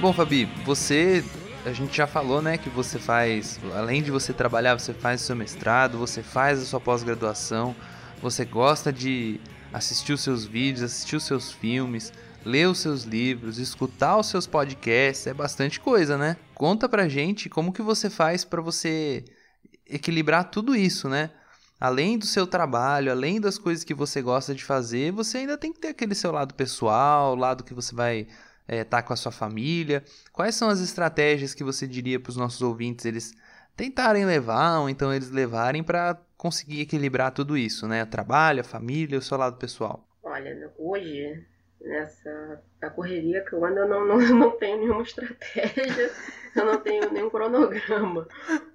Bom, 0.00 0.12
Fabi, 0.12 0.44
você. 0.64 1.24
A 1.64 1.72
gente 1.72 1.96
já 1.96 2.08
falou, 2.08 2.42
né, 2.42 2.58
que 2.58 2.68
você 2.68 2.98
faz. 2.98 3.60
Além 3.76 4.02
de 4.02 4.10
você 4.10 4.32
trabalhar, 4.32 4.78
você 4.78 4.92
faz 4.92 5.22
o 5.22 5.24
seu 5.24 5.36
mestrado, 5.36 5.96
você 5.96 6.20
faz 6.20 6.60
a 6.60 6.64
sua 6.64 6.80
pós-graduação, 6.80 7.74
você 8.20 8.44
gosta 8.44 8.92
de 8.92 9.40
assistir 9.72 10.12
os 10.12 10.22
seus 10.22 10.44
vídeos, 10.44 10.82
assistir 10.82 11.14
os 11.14 11.24
seus 11.24 11.52
filmes, 11.52 12.12
ler 12.44 12.66
os 12.66 12.78
seus 12.78 13.04
livros, 13.04 13.58
escutar 13.58 14.16
os 14.16 14.26
seus 14.26 14.44
podcasts, 14.44 15.28
é 15.28 15.32
bastante 15.32 15.78
coisa, 15.78 16.18
né? 16.18 16.36
Conta 16.52 16.88
pra 16.88 17.08
gente 17.08 17.48
como 17.48 17.72
que 17.72 17.80
você 17.80 18.10
faz 18.10 18.44
pra 18.44 18.60
você 18.60 19.24
equilibrar 19.88 20.50
tudo 20.50 20.74
isso, 20.74 21.08
né? 21.08 21.30
Além 21.78 22.18
do 22.18 22.26
seu 22.26 22.44
trabalho, 22.44 23.10
além 23.10 23.40
das 23.40 23.56
coisas 23.56 23.84
que 23.84 23.94
você 23.94 24.20
gosta 24.20 24.52
de 24.52 24.64
fazer, 24.64 25.12
você 25.12 25.38
ainda 25.38 25.56
tem 25.56 25.72
que 25.72 25.78
ter 25.78 25.88
aquele 25.88 26.14
seu 26.14 26.32
lado 26.32 26.54
pessoal, 26.54 27.32
o 27.32 27.36
lado 27.36 27.62
que 27.62 27.72
você 27.72 27.94
vai 27.94 28.26
estar 28.68 29.02
com 29.02 29.12
a 29.12 29.16
sua 29.16 29.32
família. 29.32 30.02
Quais 30.32 30.54
são 30.54 30.68
as 30.68 30.80
estratégias 30.80 31.54
que 31.54 31.64
você 31.64 31.86
diria 31.86 32.20
para 32.20 32.30
os 32.30 32.36
nossos 32.36 32.62
ouvintes 32.62 33.04
eles 33.04 33.32
tentarem 33.76 34.24
levar 34.24 34.80
ou 34.80 34.88
então 34.88 35.12
eles 35.12 35.30
levarem 35.30 35.82
para 35.82 36.18
conseguir 36.36 36.80
equilibrar 36.80 37.32
tudo 37.32 37.56
isso, 37.56 37.86
né? 37.86 38.02
O 38.02 38.06
trabalho, 38.06 38.60
a 38.60 38.64
família, 38.64 39.18
o 39.18 39.22
seu 39.22 39.36
lado 39.38 39.56
pessoal. 39.56 40.06
Olha, 40.22 40.72
hoje, 40.78 41.44
nessa 41.80 42.62
correria 42.94 43.44
que 43.44 43.52
eu 43.52 43.64
ando, 43.64 43.80
eu 43.80 43.88
não, 43.88 44.06
não, 44.06 44.18
não 44.18 44.50
tenho 44.52 44.78
nenhuma 44.78 45.02
estratégia, 45.02 46.10
eu 46.56 46.64
não 46.64 46.80
tenho 46.80 47.12
nenhum 47.12 47.30
cronograma. 47.30 48.26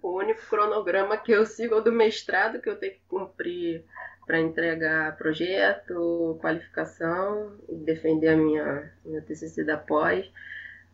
O 0.01 0.17
único 0.17 0.41
cronograma 0.47 1.17
que 1.17 1.31
eu 1.31 1.45
sigo 1.45 1.75
é 1.75 1.77
o 1.77 1.81
do 1.81 1.91
mestrado, 1.91 2.61
que 2.61 2.69
eu 2.69 2.77
tenho 2.77 2.93
que 2.93 3.01
cumprir 3.07 3.83
para 4.27 4.41
entregar 4.41 5.17
projeto, 5.17 6.37
qualificação 6.41 7.53
e 7.69 7.75
defender 7.77 8.27
a 8.27 8.37
minha, 8.37 8.91
minha 9.05 9.21
TCC 9.21 9.63
da 9.63 9.77
pós. 9.77 10.29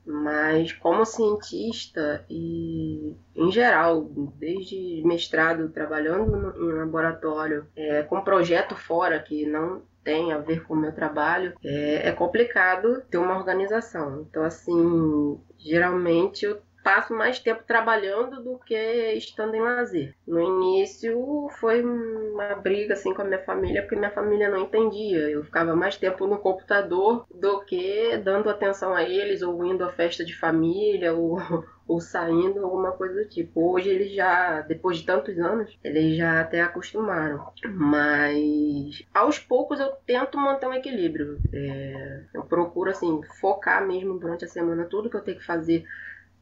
Mas 0.06 0.72
como 0.74 1.06
cientista 1.06 2.24
e 2.30 3.16
em 3.36 3.52
geral, 3.52 4.04
desde 4.38 5.02
mestrado 5.06 5.70
trabalhando 5.70 6.54
em 6.58 6.74
laboratório, 6.74 7.66
é, 7.76 8.04
com 8.04 8.22
projeto 8.22 8.76
fora 8.76 9.20
que 9.20 9.46
não 9.46 9.82
tem 10.04 10.34
a 10.34 10.38
ver 10.38 10.64
com 10.64 10.74
o 10.74 10.78
meu 10.78 10.94
trabalho, 10.94 11.54
é, 11.64 12.10
é 12.10 12.12
complicado 12.12 13.02
ter 13.10 13.18
uma 13.18 13.38
organização. 13.38 14.26
Então, 14.30 14.44
assim, 14.44 15.40
geralmente 15.58 16.46
eu 16.46 16.62
passo 16.84 17.14
mais 17.14 17.40
tempo 17.40 17.64
trabalhando 17.66 18.44
do 18.44 18.60
que 18.60 18.76
estando 19.14 19.56
em 19.56 19.62
lazer. 19.62 20.14
No 20.28 20.40
início 20.40 21.48
foi 21.60 21.82
uma 21.82 22.56
briga 22.56 22.94
assim 22.94 23.14
com 23.14 23.22
a 23.22 23.26
minha 23.26 23.40
família, 23.40 23.82
porque 23.82 23.96
minha 23.96 24.12
família 24.12 24.50
não 24.50 24.60
entendia. 24.60 25.30
Eu 25.30 25.44
ficava 25.44 25.76
mais 25.76 25.96
tempo 25.96 26.28
no 26.28 26.38
computador 26.38 27.26
do 27.34 27.62
que 27.62 28.18
dando 28.18 28.50
atenção 28.50 28.94
a 28.94 29.04
eles, 29.04 29.42
ou 29.42 29.66
indo 29.66 29.84
à 29.84 29.90
festa 29.90 30.26
de 30.26 30.36
família, 30.38 31.14
ou, 31.14 31.38
ou 31.88 32.00
saindo, 32.02 32.64
alguma 32.64 32.92
coisa 32.92 33.24
do 33.24 33.30
tipo. 33.30 33.74
Hoje 33.74 33.90
eles 33.90 34.14
já, 34.14 34.62
depois 34.62 34.98
de 34.98 35.06
tantos 35.06 35.38
anos, 35.40 35.78
eles 35.84 36.18
já 36.18 36.42
até 36.42 36.62
acostumaram. 36.62 37.48
Mas 37.66 39.06
aos 39.14 39.40
poucos 39.40 39.80
eu 39.80 39.92
tento 40.06 40.38
manter 40.38 40.68
um 40.68 40.74
equilíbrio. 40.74 41.40
É, 41.54 42.24
eu 42.34 42.44
procuro 42.44 42.90
assim 42.90 43.22
focar 43.40 43.86
mesmo 43.88 44.20
durante 44.20 44.44
a 44.44 44.50
semana 44.50 44.86
tudo 44.86 45.10
que 45.10 45.16
eu 45.16 45.22
tenho 45.22 45.38
que 45.38 45.46
fazer 45.46 45.86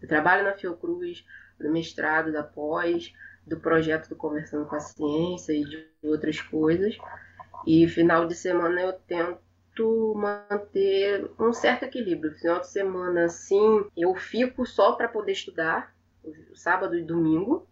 eu 0.02 0.08
trabalho 0.08 0.44
na 0.44 0.54
Fiocruz, 0.54 1.26
do 1.60 1.72
mestrado, 1.72 2.32
da 2.32 2.44
pós, 2.44 3.14
do 3.46 3.60
projeto 3.60 4.10
do 4.10 4.16
Conversando 4.16 4.66
com 4.66 4.76
a 4.76 4.80
Ciência 4.80 5.54
e 5.54 5.64
de 5.64 5.88
outras 6.04 6.42
coisas. 6.42 6.98
E 7.66 7.88
final 7.88 8.28
de 8.28 8.36
semana 8.36 8.82
eu 8.82 8.94
tento 8.94 10.14
manter 10.16 11.30
um 11.40 11.54
certo 11.54 11.84
equilíbrio. 11.84 12.38
Final 12.38 12.60
de 12.60 12.68
semana, 12.68 13.30
sim, 13.30 13.86
eu 13.96 14.16
fico 14.16 14.66
só 14.66 14.94
para 14.94 15.08
poder 15.08 15.34
estudar, 15.34 15.94
sábado 16.54 16.98
e 16.98 17.04
domingo. 17.04 17.68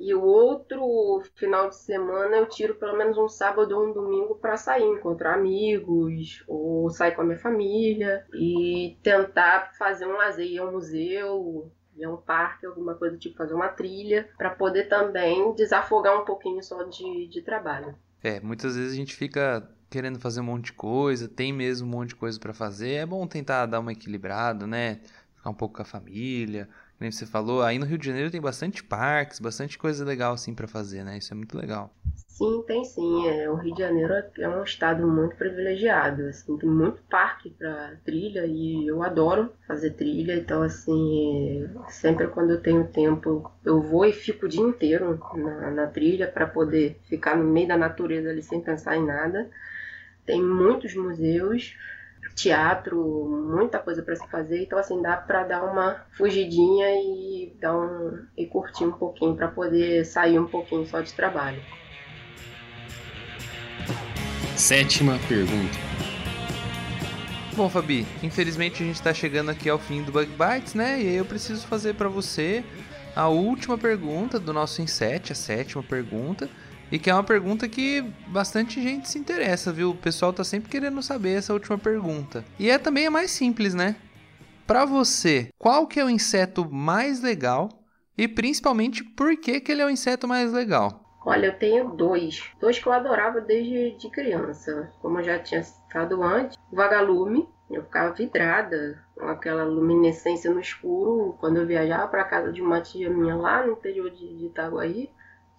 E 0.00 0.14
o 0.14 0.22
outro 0.22 1.22
final 1.36 1.68
de 1.68 1.76
semana 1.76 2.38
eu 2.38 2.48
tiro 2.48 2.74
pelo 2.76 2.96
menos 2.96 3.18
um 3.18 3.28
sábado 3.28 3.76
ou 3.76 3.86
um 3.86 3.92
domingo 3.92 4.34
para 4.36 4.56
sair, 4.56 4.82
encontrar 4.82 5.34
amigos, 5.34 6.42
ou 6.48 6.88
sair 6.88 7.14
com 7.14 7.20
a 7.20 7.24
minha 7.24 7.38
família 7.38 8.24
e 8.32 8.96
tentar 9.02 9.72
fazer 9.78 10.06
um 10.06 10.16
lazer, 10.16 10.46
ir 10.46 10.58
ao 10.58 10.72
museu, 10.72 11.70
ir 11.94 12.04
a 12.04 12.10
um 12.10 12.16
parque, 12.16 12.64
alguma 12.64 12.94
coisa 12.94 13.18
tipo 13.18 13.36
fazer 13.36 13.52
uma 13.52 13.68
trilha, 13.68 14.26
para 14.38 14.48
poder 14.48 14.88
também 14.88 15.54
desafogar 15.54 16.18
um 16.18 16.24
pouquinho 16.24 16.62
só 16.62 16.82
de, 16.84 17.26
de 17.28 17.42
trabalho. 17.42 17.94
É, 18.22 18.40
muitas 18.40 18.76
vezes 18.76 18.94
a 18.94 18.96
gente 18.96 19.14
fica 19.14 19.68
querendo 19.90 20.18
fazer 20.18 20.40
um 20.40 20.44
monte 20.44 20.66
de 20.66 20.72
coisa, 20.72 21.28
tem 21.28 21.52
mesmo 21.52 21.86
um 21.86 21.90
monte 21.90 22.10
de 22.10 22.16
coisa 22.16 22.40
para 22.40 22.54
fazer. 22.54 22.92
É 22.92 23.06
bom 23.06 23.26
tentar 23.26 23.66
dar 23.66 23.80
uma 23.80 23.92
equilibrada, 23.92 24.66
né? 24.66 25.00
Ficar 25.36 25.50
um 25.50 25.54
pouco 25.54 25.76
com 25.76 25.82
a 25.82 25.86
família, 25.86 26.68
nem 27.00 27.10
você 27.10 27.26
falou, 27.26 27.62
aí 27.62 27.78
no 27.78 27.86
Rio 27.86 27.98
de 27.98 28.06
Janeiro 28.06 28.30
tem 28.30 28.40
bastante 28.40 28.82
parques, 28.84 29.40
bastante 29.40 29.78
coisa 29.78 30.04
legal 30.04 30.34
assim 30.34 30.54
para 30.54 30.68
fazer, 30.68 31.04
né? 31.04 31.18
Isso 31.18 31.32
é 31.32 31.36
muito 31.36 31.56
legal. 31.56 31.94
Sim, 32.26 32.62
tem 32.66 32.84
sim. 32.84 33.28
É, 33.28 33.50
o 33.50 33.56
Rio 33.56 33.74
de 33.74 33.82
Janeiro 33.82 34.14
é 34.38 34.48
um 34.48 34.64
estado 34.64 35.06
muito 35.06 35.36
privilegiado. 35.36 36.26
Assim, 36.28 36.56
tem 36.56 36.68
muito 36.68 37.02
parque 37.02 37.50
para 37.50 37.96
trilha 38.04 38.46
e 38.46 38.86
eu 38.86 39.02
adoro 39.02 39.52
fazer 39.66 39.90
trilha. 39.90 40.34
Então, 40.36 40.62
assim, 40.62 41.68
sempre 41.88 42.28
quando 42.28 42.52
eu 42.52 42.62
tenho 42.62 42.86
tempo, 42.88 43.50
eu 43.64 43.82
vou 43.82 44.06
e 44.06 44.12
fico 44.12 44.46
o 44.46 44.48
dia 44.48 44.62
inteiro 44.62 45.18
na, 45.34 45.70
na 45.70 45.86
trilha 45.88 46.26
para 46.28 46.46
poder 46.46 46.98
ficar 47.08 47.36
no 47.36 47.44
meio 47.44 47.68
da 47.68 47.76
natureza 47.76 48.30
ali 48.30 48.42
sem 48.42 48.60
pensar 48.62 48.96
em 48.96 49.04
nada. 49.04 49.50
Tem 50.26 50.42
muitos 50.42 50.94
museus 50.94 51.74
teatro, 52.34 52.98
muita 53.52 53.78
coisa 53.78 54.02
para 54.02 54.16
se 54.16 54.26
fazer, 54.28 54.62
então 54.62 54.78
assim 54.78 55.00
dá 55.02 55.16
para 55.16 55.44
dar 55.44 55.64
uma 55.64 56.04
fugidinha 56.12 56.86
e 56.90 57.52
dar 57.60 57.76
um 57.76 58.24
e 58.36 58.46
curtir 58.46 58.84
um 58.84 58.92
pouquinho 58.92 59.36
para 59.36 59.48
poder 59.48 60.04
sair 60.04 60.38
um 60.38 60.46
pouquinho 60.46 60.86
só 60.86 61.00
de 61.00 61.12
trabalho. 61.12 61.60
Sétima 64.56 65.18
pergunta. 65.28 65.78
Bom, 67.56 67.68
Fabi, 67.68 68.06
infelizmente 68.22 68.82
a 68.82 68.86
gente 68.86 68.96
está 68.96 69.12
chegando 69.12 69.50
aqui 69.50 69.68
ao 69.68 69.78
fim 69.78 70.02
do 70.02 70.12
Bug 70.12 70.30
Bites, 70.30 70.74
né? 70.74 71.00
E 71.00 71.08
aí 71.08 71.16
eu 71.16 71.24
preciso 71.24 71.66
fazer 71.66 71.94
para 71.94 72.08
você 72.08 72.64
a 73.14 73.28
última 73.28 73.76
pergunta 73.76 74.38
do 74.38 74.52
nosso 74.52 74.80
Inset, 74.80 75.32
a 75.32 75.34
sétima 75.34 75.82
pergunta, 75.82 76.48
e 76.90 76.98
que 76.98 77.08
é 77.08 77.14
uma 77.14 77.24
pergunta 77.24 77.68
que 77.68 78.02
bastante 78.28 78.82
gente 78.82 79.08
se 79.08 79.18
interessa, 79.18 79.72
viu? 79.72 79.90
O 79.90 79.96
pessoal 79.96 80.32
tá 80.32 80.42
sempre 80.42 80.70
querendo 80.70 81.02
saber 81.02 81.38
essa 81.38 81.52
última 81.52 81.78
pergunta. 81.78 82.44
E 82.58 82.68
é 82.68 82.78
também 82.78 83.06
a 83.06 83.10
mais 83.10 83.30
simples, 83.30 83.74
né? 83.74 83.96
Para 84.66 84.84
você, 84.84 85.48
qual 85.58 85.86
que 85.86 85.98
é 85.98 86.04
o 86.04 86.10
inseto 86.10 86.68
mais 86.70 87.20
legal 87.20 87.68
e 88.16 88.28
principalmente 88.28 89.02
por 89.02 89.36
que, 89.36 89.60
que 89.60 89.72
ele 89.72 89.82
é 89.82 89.86
o 89.86 89.90
inseto 89.90 90.28
mais 90.28 90.52
legal? 90.52 91.04
Olha, 91.24 91.46
eu 91.46 91.58
tenho 91.58 91.90
dois. 91.90 92.42
Dois 92.60 92.78
que 92.78 92.86
eu 92.86 92.92
adorava 92.92 93.40
desde 93.40 93.96
de 93.96 94.10
criança. 94.10 94.90
Como 95.00 95.18
eu 95.18 95.24
já 95.24 95.38
tinha 95.38 95.62
citado 95.62 96.22
antes, 96.22 96.56
o 96.72 96.76
vagalume. 96.76 97.48
Eu 97.70 97.84
ficava 97.84 98.12
vidrada 98.12 99.04
com 99.14 99.26
aquela 99.26 99.62
luminescência 99.62 100.50
no 100.50 100.58
escuro 100.58 101.36
quando 101.38 101.58
eu 101.58 101.66
viajava 101.66 102.08
para 102.08 102.24
casa 102.24 102.52
de 102.52 102.60
uma 102.60 102.80
tia 102.80 103.08
minha 103.08 103.36
lá 103.36 103.64
no 103.64 103.72
interior 103.72 104.10
de, 104.10 104.36
de 104.36 104.46
Itaguaí 104.46 105.08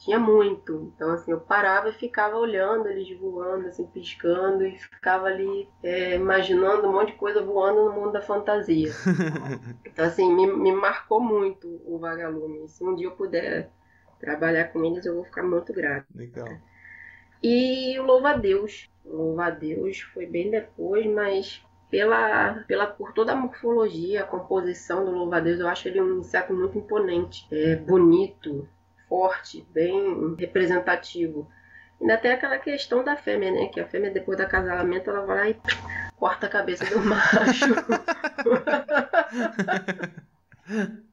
tinha 0.01 0.19
muito. 0.19 0.91
Então, 0.95 1.11
assim, 1.11 1.31
eu 1.31 1.39
parava 1.39 1.89
e 1.89 1.93
ficava 1.93 2.35
olhando 2.35 2.87
eles 2.87 3.17
voando, 3.19 3.67
assim, 3.67 3.85
piscando, 3.85 4.65
e 4.65 4.77
ficava 4.77 5.27
ali 5.27 5.69
é, 5.83 6.15
imaginando 6.15 6.87
um 6.87 6.93
monte 6.93 7.11
de 7.11 7.17
coisa 7.17 7.41
voando 7.41 7.85
no 7.85 7.93
mundo 7.93 8.11
da 8.11 8.21
fantasia. 8.21 8.91
então, 9.85 10.05
assim, 10.05 10.33
me, 10.33 10.47
me 10.47 10.71
marcou 10.71 11.21
muito 11.21 11.81
o 11.85 11.99
Vagalume. 11.99 12.67
Se 12.67 12.83
um 12.83 12.95
dia 12.95 13.07
eu 13.07 13.11
puder 13.11 13.69
trabalhar 14.19 14.65
com 14.65 14.83
eles, 14.83 15.05
eu 15.05 15.15
vou 15.15 15.23
ficar 15.23 15.43
muito 15.43 15.71
grata. 15.71 16.07
Legal. 16.15 16.47
E 17.43 17.99
o 17.99 18.03
Louva-a-Deus. 18.03 18.89
O 19.05 19.15
Louva-a-Deus 19.15 20.01
foi 20.01 20.25
bem 20.25 20.49
depois, 20.49 21.05
mas 21.05 21.63
pela, 21.91 22.63
pela, 22.67 22.87
por 22.87 23.13
toda 23.13 23.33
a 23.33 23.35
morfologia, 23.35 24.21
a 24.23 24.27
composição 24.27 25.03
do 25.03 25.11
louva-a-Deus, 25.11 25.59
eu 25.59 25.67
acho 25.67 25.89
ele 25.89 26.01
um 26.01 26.19
inseto 26.19 26.53
muito 26.53 26.77
imponente, 26.77 27.45
é 27.51 27.75
bonito, 27.75 28.65
forte, 29.11 29.67
bem 29.73 30.37
representativo. 30.39 31.45
Ainda 31.99 32.17
tem 32.17 32.31
aquela 32.31 32.57
questão 32.57 33.03
da 33.03 33.17
fêmea, 33.17 33.51
né? 33.51 33.67
Que 33.67 33.81
a 33.81 33.85
fêmea, 33.85 34.09
depois 34.09 34.37
do 34.37 34.43
acasalamento, 34.43 35.09
ela 35.09 35.25
vai 35.25 35.37
lá 35.37 35.49
e 35.49 35.57
corta 36.15 36.47
a 36.47 36.49
cabeça 36.49 36.85
do 36.85 37.01
macho. 37.01 37.65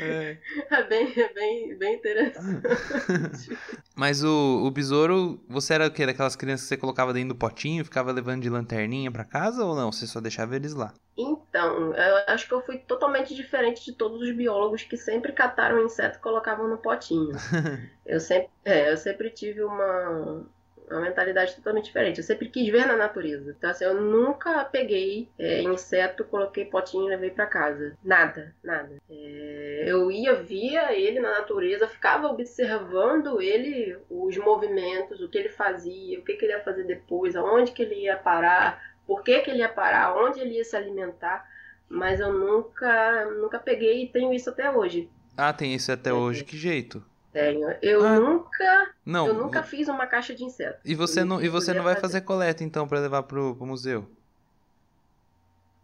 É. 0.00 0.38
é, 0.70 0.82
bem, 0.84 1.12
é 1.16 1.32
bem, 1.32 1.76
bem 1.76 1.94
interessante. 1.96 2.62
Mas 3.96 4.22
o, 4.22 4.62
o 4.64 4.70
besouro, 4.70 5.42
você 5.48 5.74
era 5.74 5.86
o 5.86 5.90
quê? 5.90 6.06
Daquelas 6.06 6.36
crianças 6.36 6.64
que 6.64 6.68
você 6.68 6.76
colocava 6.76 7.12
dentro 7.12 7.30
do 7.30 7.34
potinho, 7.34 7.84
ficava 7.84 8.12
levando 8.12 8.42
de 8.42 8.48
lanterninha 8.48 9.10
para 9.10 9.24
casa 9.24 9.64
ou 9.64 9.74
não? 9.74 9.92
Você 9.92 10.06
só 10.06 10.20
deixava 10.20 10.56
eles 10.56 10.72
lá? 10.72 10.94
Então, 11.16 11.94
eu 11.94 12.16
acho 12.26 12.48
que 12.48 12.54
eu 12.54 12.62
fui 12.62 12.78
totalmente 12.78 13.34
diferente 13.34 13.84
de 13.84 13.92
todos 13.92 14.22
os 14.22 14.34
biólogos 14.34 14.82
que 14.84 14.96
sempre 14.96 15.32
cataram 15.32 15.84
inseto 15.84 16.18
e 16.18 16.22
colocavam 16.22 16.68
no 16.68 16.78
potinho. 16.78 17.32
eu, 18.06 18.20
sempre, 18.20 18.50
é, 18.64 18.90
eu 18.90 18.96
sempre 18.96 19.30
tive 19.30 19.62
uma, 19.62 20.46
uma 20.92 21.02
mentalidade 21.02 21.54
totalmente 21.56 21.86
diferente. 21.86 22.18
Eu 22.18 22.24
sempre 22.24 22.48
quis 22.48 22.68
ver 22.68 22.86
na 22.86 22.96
natureza. 22.96 23.54
Então, 23.56 23.70
assim, 23.70 23.84
eu 23.84 24.00
nunca 24.00 24.64
peguei 24.64 25.28
é, 25.38 25.62
inseto, 25.62 26.24
coloquei 26.24 26.64
potinho 26.64 27.06
e 27.06 27.10
levei 27.10 27.30
para 27.30 27.46
casa. 27.46 27.96
Nada, 28.04 28.54
nada. 28.62 28.96
É, 29.10 29.84
eu 29.86 30.10
ia, 30.10 30.34
via 30.34 30.92
ele 30.92 31.20
na 31.20 31.30
natureza, 31.38 31.88
ficava 31.88 32.28
observando 32.28 33.40
ele, 33.40 33.96
os 34.10 34.36
movimentos, 34.36 35.20
o 35.20 35.28
que 35.28 35.38
ele 35.38 35.48
fazia, 35.48 36.18
o 36.18 36.22
que, 36.22 36.34
que 36.34 36.44
ele 36.44 36.52
ia 36.52 36.60
fazer 36.60 36.84
depois, 36.84 37.34
aonde 37.34 37.72
que 37.72 37.82
ele 37.82 37.96
ia 37.96 38.16
parar, 38.16 38.80
por 39.06 39.22
que, 39.22 39.40
que 39.40 39.50
ele 39.50 39.60
ia 39.60 39.68
parar, 39.68 40.16
onde 40.16 40.40
ele 40.40 40.56
ia 40.56 40.64
se 40.64 40.76
alimentar. 40.76 41.50
Mas 41.88 42.20
eu 42.20 42.32
nunca, 42.32 43.26
nunca 43.26 43.58
peguei 43.58 44.04
e 44.04 44.08
tenho 44.08 44.32
isso 44.32 44.48
até 44.48 44.70
hoje. 44.70 45.10
Ah, 45.36 45.52
tem 45.52 45.74
isso 45.74 45.92
até 45.92 46.10
é. 46.10 46.12
hoje. 46.12 46.44
Que 46.44 46.56
jeito? 46.56 47.04
Tenho. 47.32 47.74
Eu 47.80 48.04
ah, 48.04 48.20
nunca. 48.20 48.94
Não. 49.06 49.26
Eu 49.26 49.34
nunca 49.34 49.62
fiz 49.62 49.88
uma 49.88 50.06
caixa 50.06 50.34
de 50.34 50.44
inseto. 50.44 50.80
E 50.84 50.94
você 50.94 51.24
não, 51.24 51.42
e 51.42 51.48
você 51.48 51.72
não 51.72 51.82
vai 51.82 51.94
fazer. 51.94 52.06
fazer 52.06 52.20
coleta 52.22 52.62
então 52.62 52.86
para 52.86 53.00
levar 53.00 53.22
pro, 53.22 53.56
pro 53.56 53.66
museu? 53.66 54.06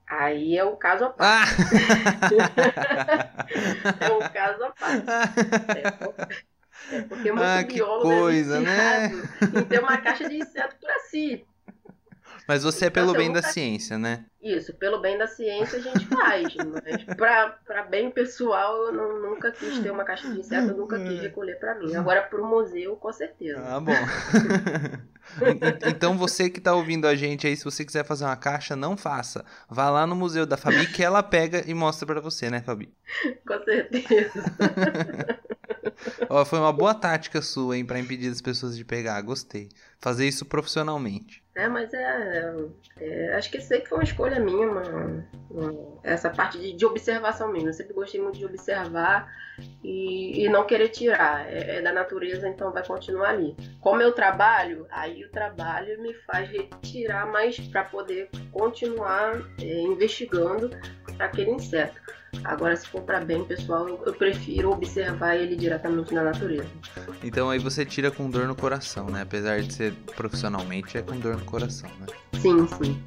Aí 0.07 0.57
é 0.57 0.65
o 0.65 0.77
caso 0.77 1.05
à 1.05 1.11
parte. 1.11 1.55
Ah. 1.61 2.65
é 4.05 4.13
um 4.13 4.29
caso 4.31 4.65
à 4.65 4.71
parte. 4.73 5.07
É, 6.91 7.03
porque, 7.03 7.29
é 7.29 7.33
muito 7.33 7.45
ah, 7.45 7.63
biólogo 7.63 8.13
é 8.13 8.19
coisa, 8.19 8.57
é 8.57 8.61
né? 8.61 9.11
em 9.43 9.65
ter 9.65 9.81
uma 9.81 9.99
caixa 9.99 10.29
de 10.29 10.37
inseto 10.37 10.77
para 10.81 10.99
si. 11.01 11.45
Mas 12.49 12.63
você 12.63 12.87
é 12.87 12.91
pelo 12.91 13.13
bem 13.13 13.31
da 13.31 13.43
ciência, 13.43 13.99
né? 13.99 14.25
Isso, 14.41 14.73
pelo 14.73 15.03
bem 15.03 15.19
da 15.19 15.27
ciência 15.27 15.79
a 15.79 15.83
gente 15.83 16.07
faz. 16.07 16.55
mas 16.81 17.05
pra 17.67 17.83
bem 17.83 18.11
pessoal, 18.11 18.87
eu 18.87 18.93
não, 18.93 19.21
nunca 19.21 19.53
quis 19.53 19.79
ter 19.81 19.91
uma 19.91 20.03
caixa 20.03 20.33
de 20.33 20.41
inseto, 20.41 20.69
eu 20.69 20.77
nunca 20.79 20.99
quis 20.99 21.21
recolher 21.21 21.57
para 21.61 21.75
mim. 21.75 21.95
Agora 21.95 22.23
pro 22.23 22.47
museu, 22.47 22.97
com 22.97 23.13
certeza. 23.13 23.63
Ah, 23.63 23.79
bom. 23.79 23.93
então 25.87 26.17
você 26.17 26.49
que 26.49 26.59
tá 26.59 26.75
ouvindo 26.75 27.07
a 27.07 27.15
gente 27.15 27.47
aí, 27.47 27.55
se 27.55 27.65
você 27.65 27.85
quiser 27.85 28.03
fazer 28.07 28.25
uma 28.25 28.37
caixa, 28.37 28.75
não 28.75 28.97
faça. 28.97 29.45
Vá 29.69 29.91
lá 29.91 30.07
no 30.07 30.17
museu 30.17 30.47
da 30.47 30.57
Fabi 30.57 30.87
que 30.91 31.03
ela 31.03 31.23
pega 31.23 31.63
e 31.67 31.75
mostra 31.75 32.07
para 32.07 32.21
você, 32.21 32.49
né, 32.49 32.63
Fabi? 32.63 32.91
Com 33.47 33.63
certeza. 33.63 34.43
Ó, 36.31 36.45
foi 36.47 36.59
uma 36.59 36.73
boa 36.73 36.95
tática 36.95 37.43
sua, 37.43 37.77
hein, 37.77 37.85
pra 37.85 37.99
impedir 37.99 38.31
as 38.31 38.41
pessoas 38.41 38.75
de 38.75 38.85
pegar. 38.87 39.21
Gostei. 39.21 39.69
Fazer 40.01 40.27
isso 40.27 40.47
profissionalmente. 40.47 41.43
É, 41.59 41.67
mas 41.67 41.93
é, 41.93 42.55
é 43.01 43.35
acho 43.35 43.51
que 43.51 43.61
sempre 43.61 43.89
foi 43.89 43.99
uma 43.99 44.05
escolha 44.05 44.39
minha, 44.39 44.71
uma, 44.71 45.29
uma, 45.51 45.99
essa 46.05 46.31
parte 46.31 46.57
de, 46.57 46.73
de, 46.73 46.87
observação 46.87 47.51
mesmo. 47.51 47.69
Eu 47.69 47.73
sempre 47.73 47.95
gostei 47.95 48.21
muito 48.21 48.39
de 48.39 48.45
observar 48.45 49.29
e, 49.83 50.45
e 50.45 50.49
não 50.49 50.65
querer 50.65 50.91
tirar. 50.91 51.53
É, 51.53 51.79
é, 51.79 51.83
da 51.83 51.93
natureza, 51.93 52.49
então 52.49 52.73
vai 52.73 52.87
continuar 52.87 53.31
ali. 53.31 53.57
Como 53.81 54.01
eu 54.01 54.13
trabalho, 54.13 54.87
aí 54.89 55.25
o 55.25 55.31
trabalho 55.33 56.01
me 56.01 56.15
faz 56.15 56.49
retirar 56.49 57.27
mais 57.27 57.59
para 57.59 57.83
poder 57.83 58.31
continuar 58.53 59.43
é, 59.61 59.81
investigando 59.81 60.71
aquele 61.19 61.51
inseto. 61.51 62.01
Agora, 62.45 62.77
se 62.77 62.87
for 62.87 63.03
para 63.03 63.21
bem 63.21 63.45
pessoal, 63.45 63.89
eu 63.89 64.13
prefiro 64.15 64.71
observar 64.71 65.37
ele 65.37 65.57
diretamente 65.57 66.13
na 66.15 66.25
natureza. 66.25 66.69
Então 67.23 67.51
aí 67.51 67.59
você 67.59 67.85
tira 67.85 68.11
com 68.11 68.31
dor 68.31 68.47
no 68.47 68.55
coração, 68.55 69.07
né? 69.07 69.23
Apesar 69.23 69.61
de 69.61 69.73
ser 69.73 69.93
profissionalmente, 70.15 70.99
é 70.99 71.03
com 71.03 71.19
dor 71.19 71.37
no 71.37 71.45
coração, 71.45 71.91
né? 72.01 72.07
Sim, 72.41 72.67
sim. 72.67 73.03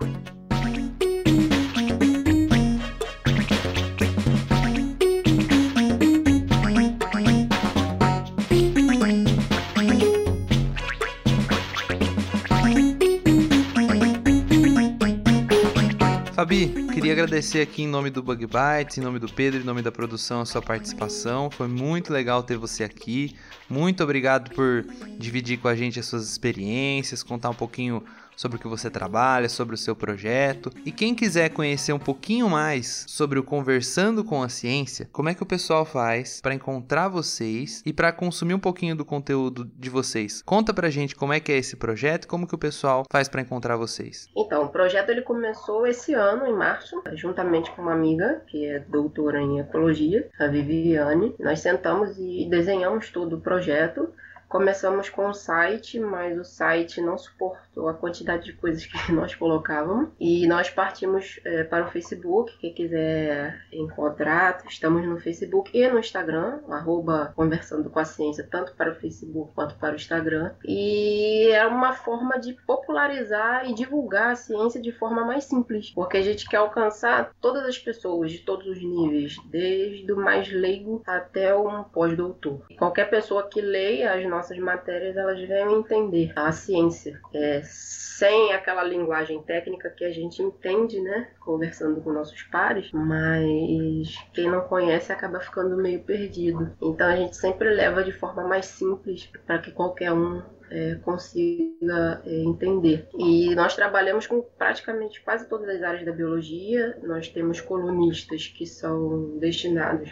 Fabi, 16.41 16.87
queria 16.91 17.11
agradecer 17.11 17.61
aqui 17.61 17.83
em 17.83 17.87
nome 17.87 18.09
do 18.09 18.23
Bug 18.23 18.47
Bites, 18.47 18.97
em 18.97 19.01
nome 19.01 19.19
do 19.19 19.31
Pedro, 19.31 19.61
em 19.61 19.63
nome 19.63 19.83
da 19.83 19.91
produção, 19.91 20.41
a 20.41 20.45
sua 20.45 20.59
participação. 20.59 21.51
Foi 21.51 21.67
muito 21.67 22.11
legal 22.11 22.41
ter 22.41 22.57
você 22.57 22.83
aqui. 22.83 23.35
Muito 23.69 24.03
obrigado 24.03 24.49
por 24.55 24.83
dividir 25.19 25.59
com 25.59 25.67
a 25.67 25.75
gente 25.75 25.99
as 25.99 26.07
suas 26.07 26.27
experiências, 26.27 27.21
contar 27.21 27.51
um 27.51 27.53
pouquinho 27.53 28.03
sobre 28.41 28.57
o 28.57 28.59
que 28.59 28.67
você 28.67 28.89
trabalha, 28.89 29.47
sobre 29.47 29.75
o 29.75 29.77
seu 29.77 29.95
projeto. 29.95 30.71
E 30.83 30.91
quem 30.91 31.13
quiser 31.13 31.49
conhecer 31.49 31.93
um 31.93 31.99
pouquinho 31.99 32.49
mais 32.49 33.05
sobre 33.07 33.37
o 33.37 33.43
Conversando 33.43 34.23
com 34.23 34.41
a 34.41 34.49
Ciência, 34.49 35.07
como 35.11 35.29
é 35.29 35.35
que 35.35 35.43
o 35.43 35.45
pessoal 35.45 35.85
faz 35.85 36.41
para 36.41 36.55
encontrar 36.55 37.07
vocês 37.07 37.83
e 37.85 37.93
para 37.93 38.11
consumir 38.11 38.55
um 38.55 38.59
pouquinho 38.59 38.95
do 38.95 39.05
conteúdo 39.05 39.65
de 39.77 39.91
vocês? 39.91 40.41
Conta 40.41 40.73
pra 40.73 40.89
gente 40.89 41.15
como 41.15 41.33
é 41.33 41.39
que 41.39 41.51
é 41.51 41.57
esse 41.57 41.75
projeto 41.75 42.27
como 42.27 42.47
que 42.47 42.55
o 42.55 42.57
pessoal 42.57 43.03
faz 43.11 43.29
para 43.29 43.41
encontrar 43.41 43.77
vocês. 43.77 44.27
Então, 44.35 44.63
o 44.63 44.69
projeto 44.69 45.09
ele 45.09 45.21
começou 45.21 45.85
esse 45.85 46.15
ano, 46.15 46.47
em 46.47 46.53
março, 46.53 46.99
juntamente 47.13 47.69
com 47.71 47.83
uma 47.83 47.93
amiga 47.93 48.41
que 48.47 48.65
é 48.65 48.79
doutora 48.79 49.39
em 49.39 49.59
ecologia, 49.59 50.27
a 50.39 50.47
Viviane. 50.47 51.35
Nós 51.39 51.59
sentamos 51.59 52.17
e 52.17 52.47
desenhamos 52.49 53.11
todo 53.11 53.35
o 53.35 53.41
projeto 53.41 54.11
Começamos 54.51 55.09
com 55.09 55.29
o 55.29 55.33
site, 55.33 55.97
mas 55.97 56.37
o 56.37 56.43
site 56.43 56.99
não 56.99 57.17
suportou 57.17 57.87
a 57.87 57.93
quantidade 57.93 58.43
de 58.43 58.53
coisas 58.53 58.85
que 58.85 58.97
nós 59.13 59.33
colocávamos. 59.33 60.09
E 60.19 60.45
nós 60.45 60.69
partimos 60.69 61.39
é, 61.45 61.63
para 61.63 61.85
o 61.85 61.89
Facebook. 61.89 62.51
Quem 62.59 62.73
quiser 62.73 63.65
encontrar, 63.71 64.61
estamos 64.67 65.07
no 65.07 65.17
Facebook 65.17 65.71
e 65.73 65.87
no 65.87 65.97
Instagram, 65.97 66.59
arroba 66.69 67.31
Conversando 67.33 67.89
com 67.89 67.99
a 67.99 68.03
Ciência, 68.03 68.45
tanto 68.51 68.75
para 68.75 68.91
o 68.91 68.95
Facebook 68.95 69.53
quanto 69.55 69.75
para 69.75 69.93
o 69.93 69.95
Instagram. 69.95 70.51
E 70.65 71.49
é 71.51 71.65
uma 71.65 71.93
forma 71.93 72.37
de 72.37 72.51
popularizar 72.67 73.69
e 73.69 73.73
divulgar 73.73 74.31
a 74.31 74.35
ciência 74.35 74.81
de 74.81 74.91
forma 74.91 75.23
mais 75.23 75.45
simples, 75.45 75.91
porque 75.91 76.17
a 76.17 76.21
gente 76.21 76.45
quer 76.49 76.57
alcançar 76.57 77.31
todas 77.39 77.63
as 77.65 77.77
pessoas 77.77 78.33
de 78.33 78.39
todos 78.39 78.67
os 78.67 78.83
níveis, 78.83 79.37
desde 79.45 80.11
o 80.11 80.17
mais 80.17 80.51
leigo 80.51 81.01
até 81.07 81.55
um 81.55 81.83
pós-doutor. 81.85 82.65
Qualquer 82.77 83.09
pessoa 83.09 83.47
que 83.47 83.61
leia 83.61 84.13
as 84.13 84.25
nossas 84.25 84.40
matérias, 84.59 85.15
elas 85.17 85.39
venham 85.41 85.79
entender 85.79 86.31
a 86.35 86.51
ciência, 86.51 87.19
é, 87.33 87.61
sem 87.63 88.53
aquela 88.53 88.83
linguagem 88.83 89.41
técnica 89.43 89.89
que 89.89 90.05
a 90.05 90.11
gente 90.11 90.41
entende, 90.41 90.99
né, 91.01 91.29
conversando 91.39 92.01
com 92.01 92.11
nossos 92.11 92.43
pares, 92.43 92.91
mas 92.91 94.15
quem 94.33 94.49
não 94.49 94.61
conhece 94.61 95.11
acaba 95.11 95.39
ficando 95.39 95.75
meio 95.75 96.01
perdido. 96.03 96.71
Então 96.81 97.07
a 97.07 97.15
gente 97.15 97.35
sempre 97.35 97.69
leva 97.69 98.03
de 98.03 98.11
forma 98.11 98.43
mais 98.47 98.65
simples 98.65 99.31
para 99.45 99.59
que 99.59 99.71
qualquer 99.71 100.13
um 100.13 100.41
é, 100.71 100.95
consiga 101.03 102.21
é, 102.25 102.43
entender. 102.43 103.07
E 103.17 103.53
nós 103.55 103.75
trabalhamos 103.75 104.25
com 104.25 104.41
praticamente 104.57 105.21
quase 105.21 105.47
todas 105.47 105.67
as 105.67 105.83
áreas 105.83 106.05
da 106.05 106.11
biologia. 106.11 106.97
Nós 107.03 107.27
temos 107.27 107.59
colunistas 107.59 108.47
que 108.47 108.65
são 108.65 109.37
destinados 109.37 110.09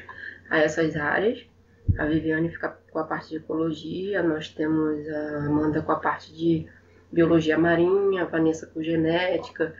a 0.49 0.59
essas 0.59 0.95
áreas. 0.95 1.45
A 1.97 2.05
Viviane 2.05 2.49
fica 2.49 2.77
com 2.91 2.99
a 2.99 3.03
parte 3.03 3.29
de 3.29 3.37
ecologia, 3.37 4.23
nós 4.23 4.49
temos 4.49 5.07
a 5.09 5.45
Amanda 5.45 5.81
com 5.81 5.91
a 5.91 5.99
parte 5.99 6.33
de 6.33 6.67
biologia 7.11 7.57
marinha, 7.57 8.23
a 8.23 8.25
Vanessa 8.25 8.67
com 8.67 8.81
genética, 8.81 9.73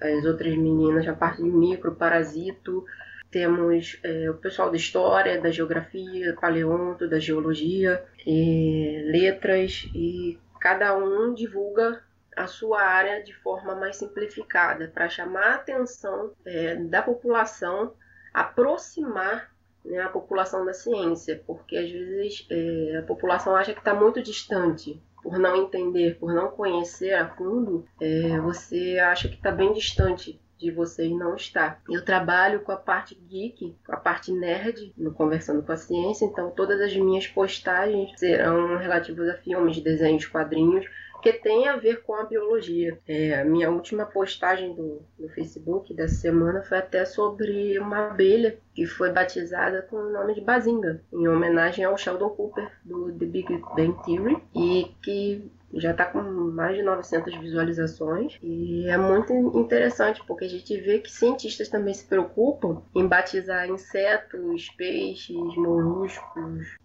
as 0.00 0.24
outras 0.24 0.56
meninas 0.56 1.06
a 1.08 1.14
parte 1.14 1.42
de 1.42 1.50
micro, 1.50 1.94
parasito. 1.94 2.84
Temos 3.30 3.98
é, 4.02 4.30
o 4.30 4.34
pessoal 4.34 4.70
da 4.70 4.76
história, 4.76 5.40
da 5.40 5.50
geografia, 5.50 6.34
paleonto, 6.40 7.08
da 7.08 7.18
geologia, 7.18 8.02
e 8.26 9.02
letras, 9.10 9.90
e 9.94 10.38
cada 10.60 10.96
um 10.96 11.34
divulga 11.34 12.02
a 12.34 12.46
sua 12.46 12.80
área 12.80 13.22
de 13.22 13.34
forma 13.34 13.74
mais 13.74 13.96
simplificada, 13.96 14.88
para 14.88 15.08
chamar 15.08 15.46
a 15.46 15.54
atenção 15.56 16.32
é, 16.46 16.76
da 16.76 17.02
população, 17.02 17.94
aproximar 18.32 19.50
né, 19.88 20.02
a 20.02 20.08
população 20.08 20.64
da 20.64 20.72
ciência, 20.72 21.42
porque 21.46 21.76
às 21.76 21.90
vezes 21.90 22.46
é, 22.50 22.98
a 22.98 23.02
população 23.02 23.56
acha 23.56 23.72
que 23.72 23.80
está 23.80 23.94
muito 23.94 24.22
distante. 24.22 25.02
Por 25.22 25.38
não 25.38 25.56
entender, 25.56 26.16
por 26.18 26.32
não 26.32 26.48
conhecer 26.48 27.12
a 27.12 27.28
fundo, 27.28 27.84
é, 28.00 28.38
você 28.40 28.98
acha 29.00 29.28
que 29.28 29.34
está 29.34 29.50
bem 29.50 29.72
distante 29.72 30.40
de 30.58 30.70
vocês 30.70 31.10
não 31.12 31.36
está. 31.36 31.80
Eu 31.88 32.04
trabalho 32.04 32.60
com 32.60 32.72
a 32.72 32.76
parte 32.76 33.14
geek, 33.14 33.76
com 33.86 33.92
a 33.92 33.96
parte 33.96 34.32
nerd, 34.32 34.92
no 34.96 35.12
Conversando 35.12 35.62
com 35.62 35.72
a 35.72 35.76
Ciência, 35.76 36.24
então 36.24 36.50
todas 36.50 36.80
as 36.80 36.94
minhas 36.96 37.26
postagens 37.26 38.18
serão 38.18 38.76
relativas 38.76 39.28
a 39.28 39.34
filmes, 39.34 39.80
desenhos, 39.80 40.26
quadrinhos, 40.26 40.84
que 41.22 41.32
tem 41.32 41.68
a 41.68 41.76
ver 41.76 42.02
com 42.02 42.14
a 42.14 42.24
biologia. 42.24 42.98
É, 43.06 43.40
a 43.40 43.44
minha 43.44 43.70
última 43.70 44.06
postagem 44.06 44.74
do, 44.74 45.02
no 45.18 45.28
Facebook 45.28 45.92
dessa 45.94 46.14
semana 46.14 46.62
foi 46.62 46.78
até 46.78 47.04
sobre 47.04 47.78
uma 47.78 48.08
abelha 48.08 48.58
que 48.74 48.86
foi 48.86 49.10
batizada 49.10 49.82
com 49.82 49.96
o 49.96 50.12
nome 50.12 50.34
de 50.34 50.40
Bazinga, 50.40 51.00
em 51.12 51.26
homenagem 51.28 51.84
ao 51.84 51.96
Sheldon 51.96 52.30
Cooper 52.30 52.70
do 52.84 53.12
The 53.12 53.26
Big 53.26 53.62
Bang 53.74 53.96
Theory, 54.04 54.42
e 54.54 54.94
que 55.02 55.50
já 55.74 55.90
está 55.90 56.06
com 56.06 56.22
mais 56.22 56.76
de 56.76 56.82
900 56.82 57.34
visualizações 57.36 58.38
e 58.42 58.88
é 58.88 58.96
muito 58.96 59.32
interessante 59.58 60.22
porque 60.26 60.46
a 60.46 60.48
gente 60.48 60.74
vê 60.80 60.98
que 60.98 61.10
cientistas 61.10 61.68
também 61.68 61.92
se 61.92 62.06
preocupam 62.06 62.80
em 62.94 63.06
batizar 63.06 63.68
insetos, 63.68 64.70
peixes, 64.70 65.36
moluscos, 65.56 66.78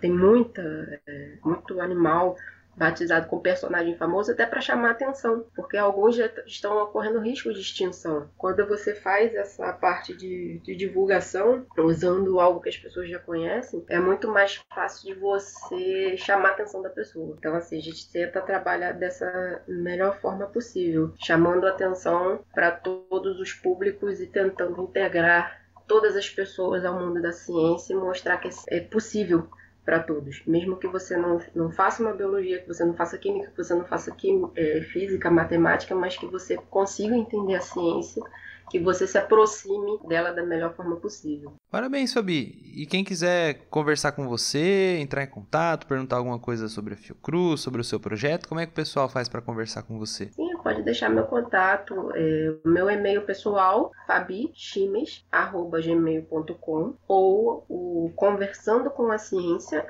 tem 0.00 0.12
muita, 0.12 1.00
é, 1.06 1.38
muito 1.42 1.80
animal 1.80 2.36
batizado 2.78 3.26
com 3.26 3.40
personagem 3.40 3.96
famoso 3.96 4.30
até 4.30 4.46
para 4.46 4.60
chamar 4.60 4.92
atenção, 4.92 5.44
porque 5.54 5.76
alguns 5.76 6.14
já 6.16 6.30
estão 6.46 6.80
ocorrendo 6.82 7.18
risco 7.18 7.52
de 7.52 7.60
extinção. 7.60 8.30
Quando 8.38 8.66
você 8.66 8.94
faz 8.94 9.34
essa 9.34 9.72
parte 9.72 10.14
de, 10.14 10.60
de, 10.60 10.76
divulgação 10.76 11.66
usando 11.76 12.38
algo 12.38 12.60
que 12.60 12.68
as 12.68 12.76
pessoas 12.76 13.10
já 13.10 13.18
conhecem, 13.18 13.84
é 13.88 13.98
muito 13.98 14.28
mais 14.28 14.60
fácil 14.72 15.12
de 15.12 15.20
você 15.20 16.16
chamar 16.16 16.50
a 16.50 16.52
atenção 16.52 16.80
da 16.80 16.90
pessoa. 16.90 17.34
Então, 17.36 17.54
assim, 17.54 17.78
a 17.78 17.82
gente 17.82 18.10
tenta 18.10 18.40
trabalhar 18.40 18.92
dessa 18.92 19.62
melhor 19.66 20.18
forma 20.20 20.46
possível, 20.46 21.12
chamando 21.18 21.66
atenção 21.66 22.40
para 22.54 22.70
todos 22.70 23.40
os 23.40 23.52
públicos 23.52 24.20
e 24.20 24.26
tentando 24.26 24.80
integrar 24.82 25.60
todas 25.88 26.14
as 26.14 26.28
pessoas 26.28 26.84
ao 26.84 26.94
mundo 27.00 27.20
da 27.20 27.32
ciência 27.32 27.94
e 27.94 27.96
mostrar 27.96 28.36
que 28.36 28.50
é 28.68 28.80
possível 28.80 29.48
para 29.88 30.00
todos. 30.00 30.42
Mesmo 30.46 30.76
que 30.76 30.86
você 30.86 31.16
não, 31.16 31.40
não 31.54 31.70
faça 31.70 32.02
uma 32.02 32.12
biologia, 32.12 32.60
que 32.60 32.68
você 32.68 32.84
não 32.84 32.92
faça 32.92 33.16
química, 33.16 33.50
que 33.50 33.56
você 33.56 33.74
não 33.74 33.86
faça 33.86 34.10
química, 34.10 34.52
é, 34.54 34.82
física, 34.82 35.30
matemática, 35.30 35.94
mas 35.94 36.14
que 36.14 36.26
você 36.26 36.58
consiga 36.68 37.16
entender 37.16 37.54
a 37.54 37.60
ciência 37.62 38.22
que 38.70 38.78
você 38.78 39.06
se 39.06 39.16
aproxime 39.16 39.98
dela 40.06 40.30
da 40.30 40.44
melhor 40.44 40.74
forma 40.74 40.96
possível. 40.96 41.54
Parabéns, 41.70 42.12
Fabi. 42.12 42.60
E 42.76 42.84
quem 42.84 43.02
quiser 43.02 43.66
conversar 43.70 44.12
com 44.12 44.28
você, 44.28 44.98
entrar 45.00 45.22
em 45.24 45.26
contato, 45.26 45.86
perguntar 45.86 46.16
alguma 46.16 46.38
coisa 46.38 46.68
sobre 46.68 46.92
a 46.92 46.96
Fiocruz, 46.98 47.62
sobre 47.62 47.80
o 47.80 47.84
seu 47.84 47.98
projeto, 47.98 48.46
como 48.46 48.60
é 48.60 48.66
que 48.66 48.72
o 48.72 48.74
pessoal 48.74 49.08
faz 49.08 49.26
para 49.26 49.40
conversar 49.40 49.84
com 49.84 49.98
você? 49.98 50.26
Sim, 50.32 50.54
pode 50.62 50.82
deixar 50.82 51.08
meu 51.08 51.24
contato, 51.24 52.12
é, 52.14 52.52
meu 52.64 52.90
e-mail 52.90 53.22
pessoal, 53.22 53.92
fabichimes@gmail.com 54.06 56.94
ou 57.06 57.64
o 57.68 58.12
conversando 58.14 58.90
com 58.90 59.10
a 59.10 59.18
ciência 59.18 59.86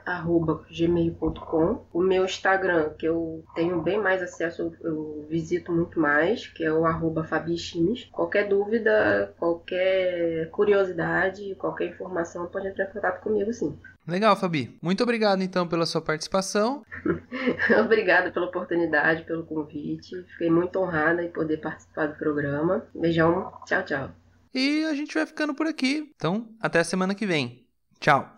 gmail.com. 0.71 1.85
O 1.93 2.01
meu 2.01 2.25
Instagram, 2.25 2.91
que 2.99 3.07
eu 3.07 3.45
tenho 3.55 3.83
bem 3.83 3.99
mais 3.99 4.23
acesso, 4.23 4.73
eu 4.81 5.27
visito 5.29 5.73
muito 5.73 6.01
mais, 6.01 6.47
que 6.47 6.65
é 6.65 6.73
o 6.73 6.85
arroba 6.85 7.25
fabichimes. 7.25 8.05
Qualquer 8.13 8.49
dúvida, 8.49 9.35
qualquer 9.39 10.51
curiosidade, 10.51 11.55
qualquer 11.57 11.89
informação, 11.89 12.47
pode 12.47 12.69
entrar 12.69 12.85
em 12.85 12.93
contato 12.93 13.23
comigo 13.23 13.53
sim. 13.53 13.77
Legal, 14.09 14.35
Fabi. 14.35 14.75
Muito 14.81 15.03
obrigado 15.03 15.43
então 15.43 15.69
pela 15.69 15.85
sua 15.85 16.01
participação. 16.01 16.83
Obrigada 17.79 18.31
pela 18.31 18.47
oportunidade, 18.47 19.25
pelo 19.25 19.45
convite. 19.45 20.25
Fiquei 20.33 20.51
muito 20.51 20.79
honrada 20.79 21.23
em 21.23 21.31
poder 21.31 21.59
participar 21.59 22.07
do 22.07 22.17
programa. 22.17 22.87
Beijão, 22.95 23.53
tchau, 23.67 23.85
tchau. 23.85 24.11
E 24.55 24.83
a 24.87 24.95
gente 24.95 25.13
vai 25.13 25.27
ficando 25.27 25.55
por 25.55 25.67
aqui. 25.67 26.11
Então, 26.17 26.49
até 26.59 26.81
a 26.81 26.85
semana 26.85 27.15
que 27.15 27.27
vem. 27.27 27.67
Tchau. 28.01 28.38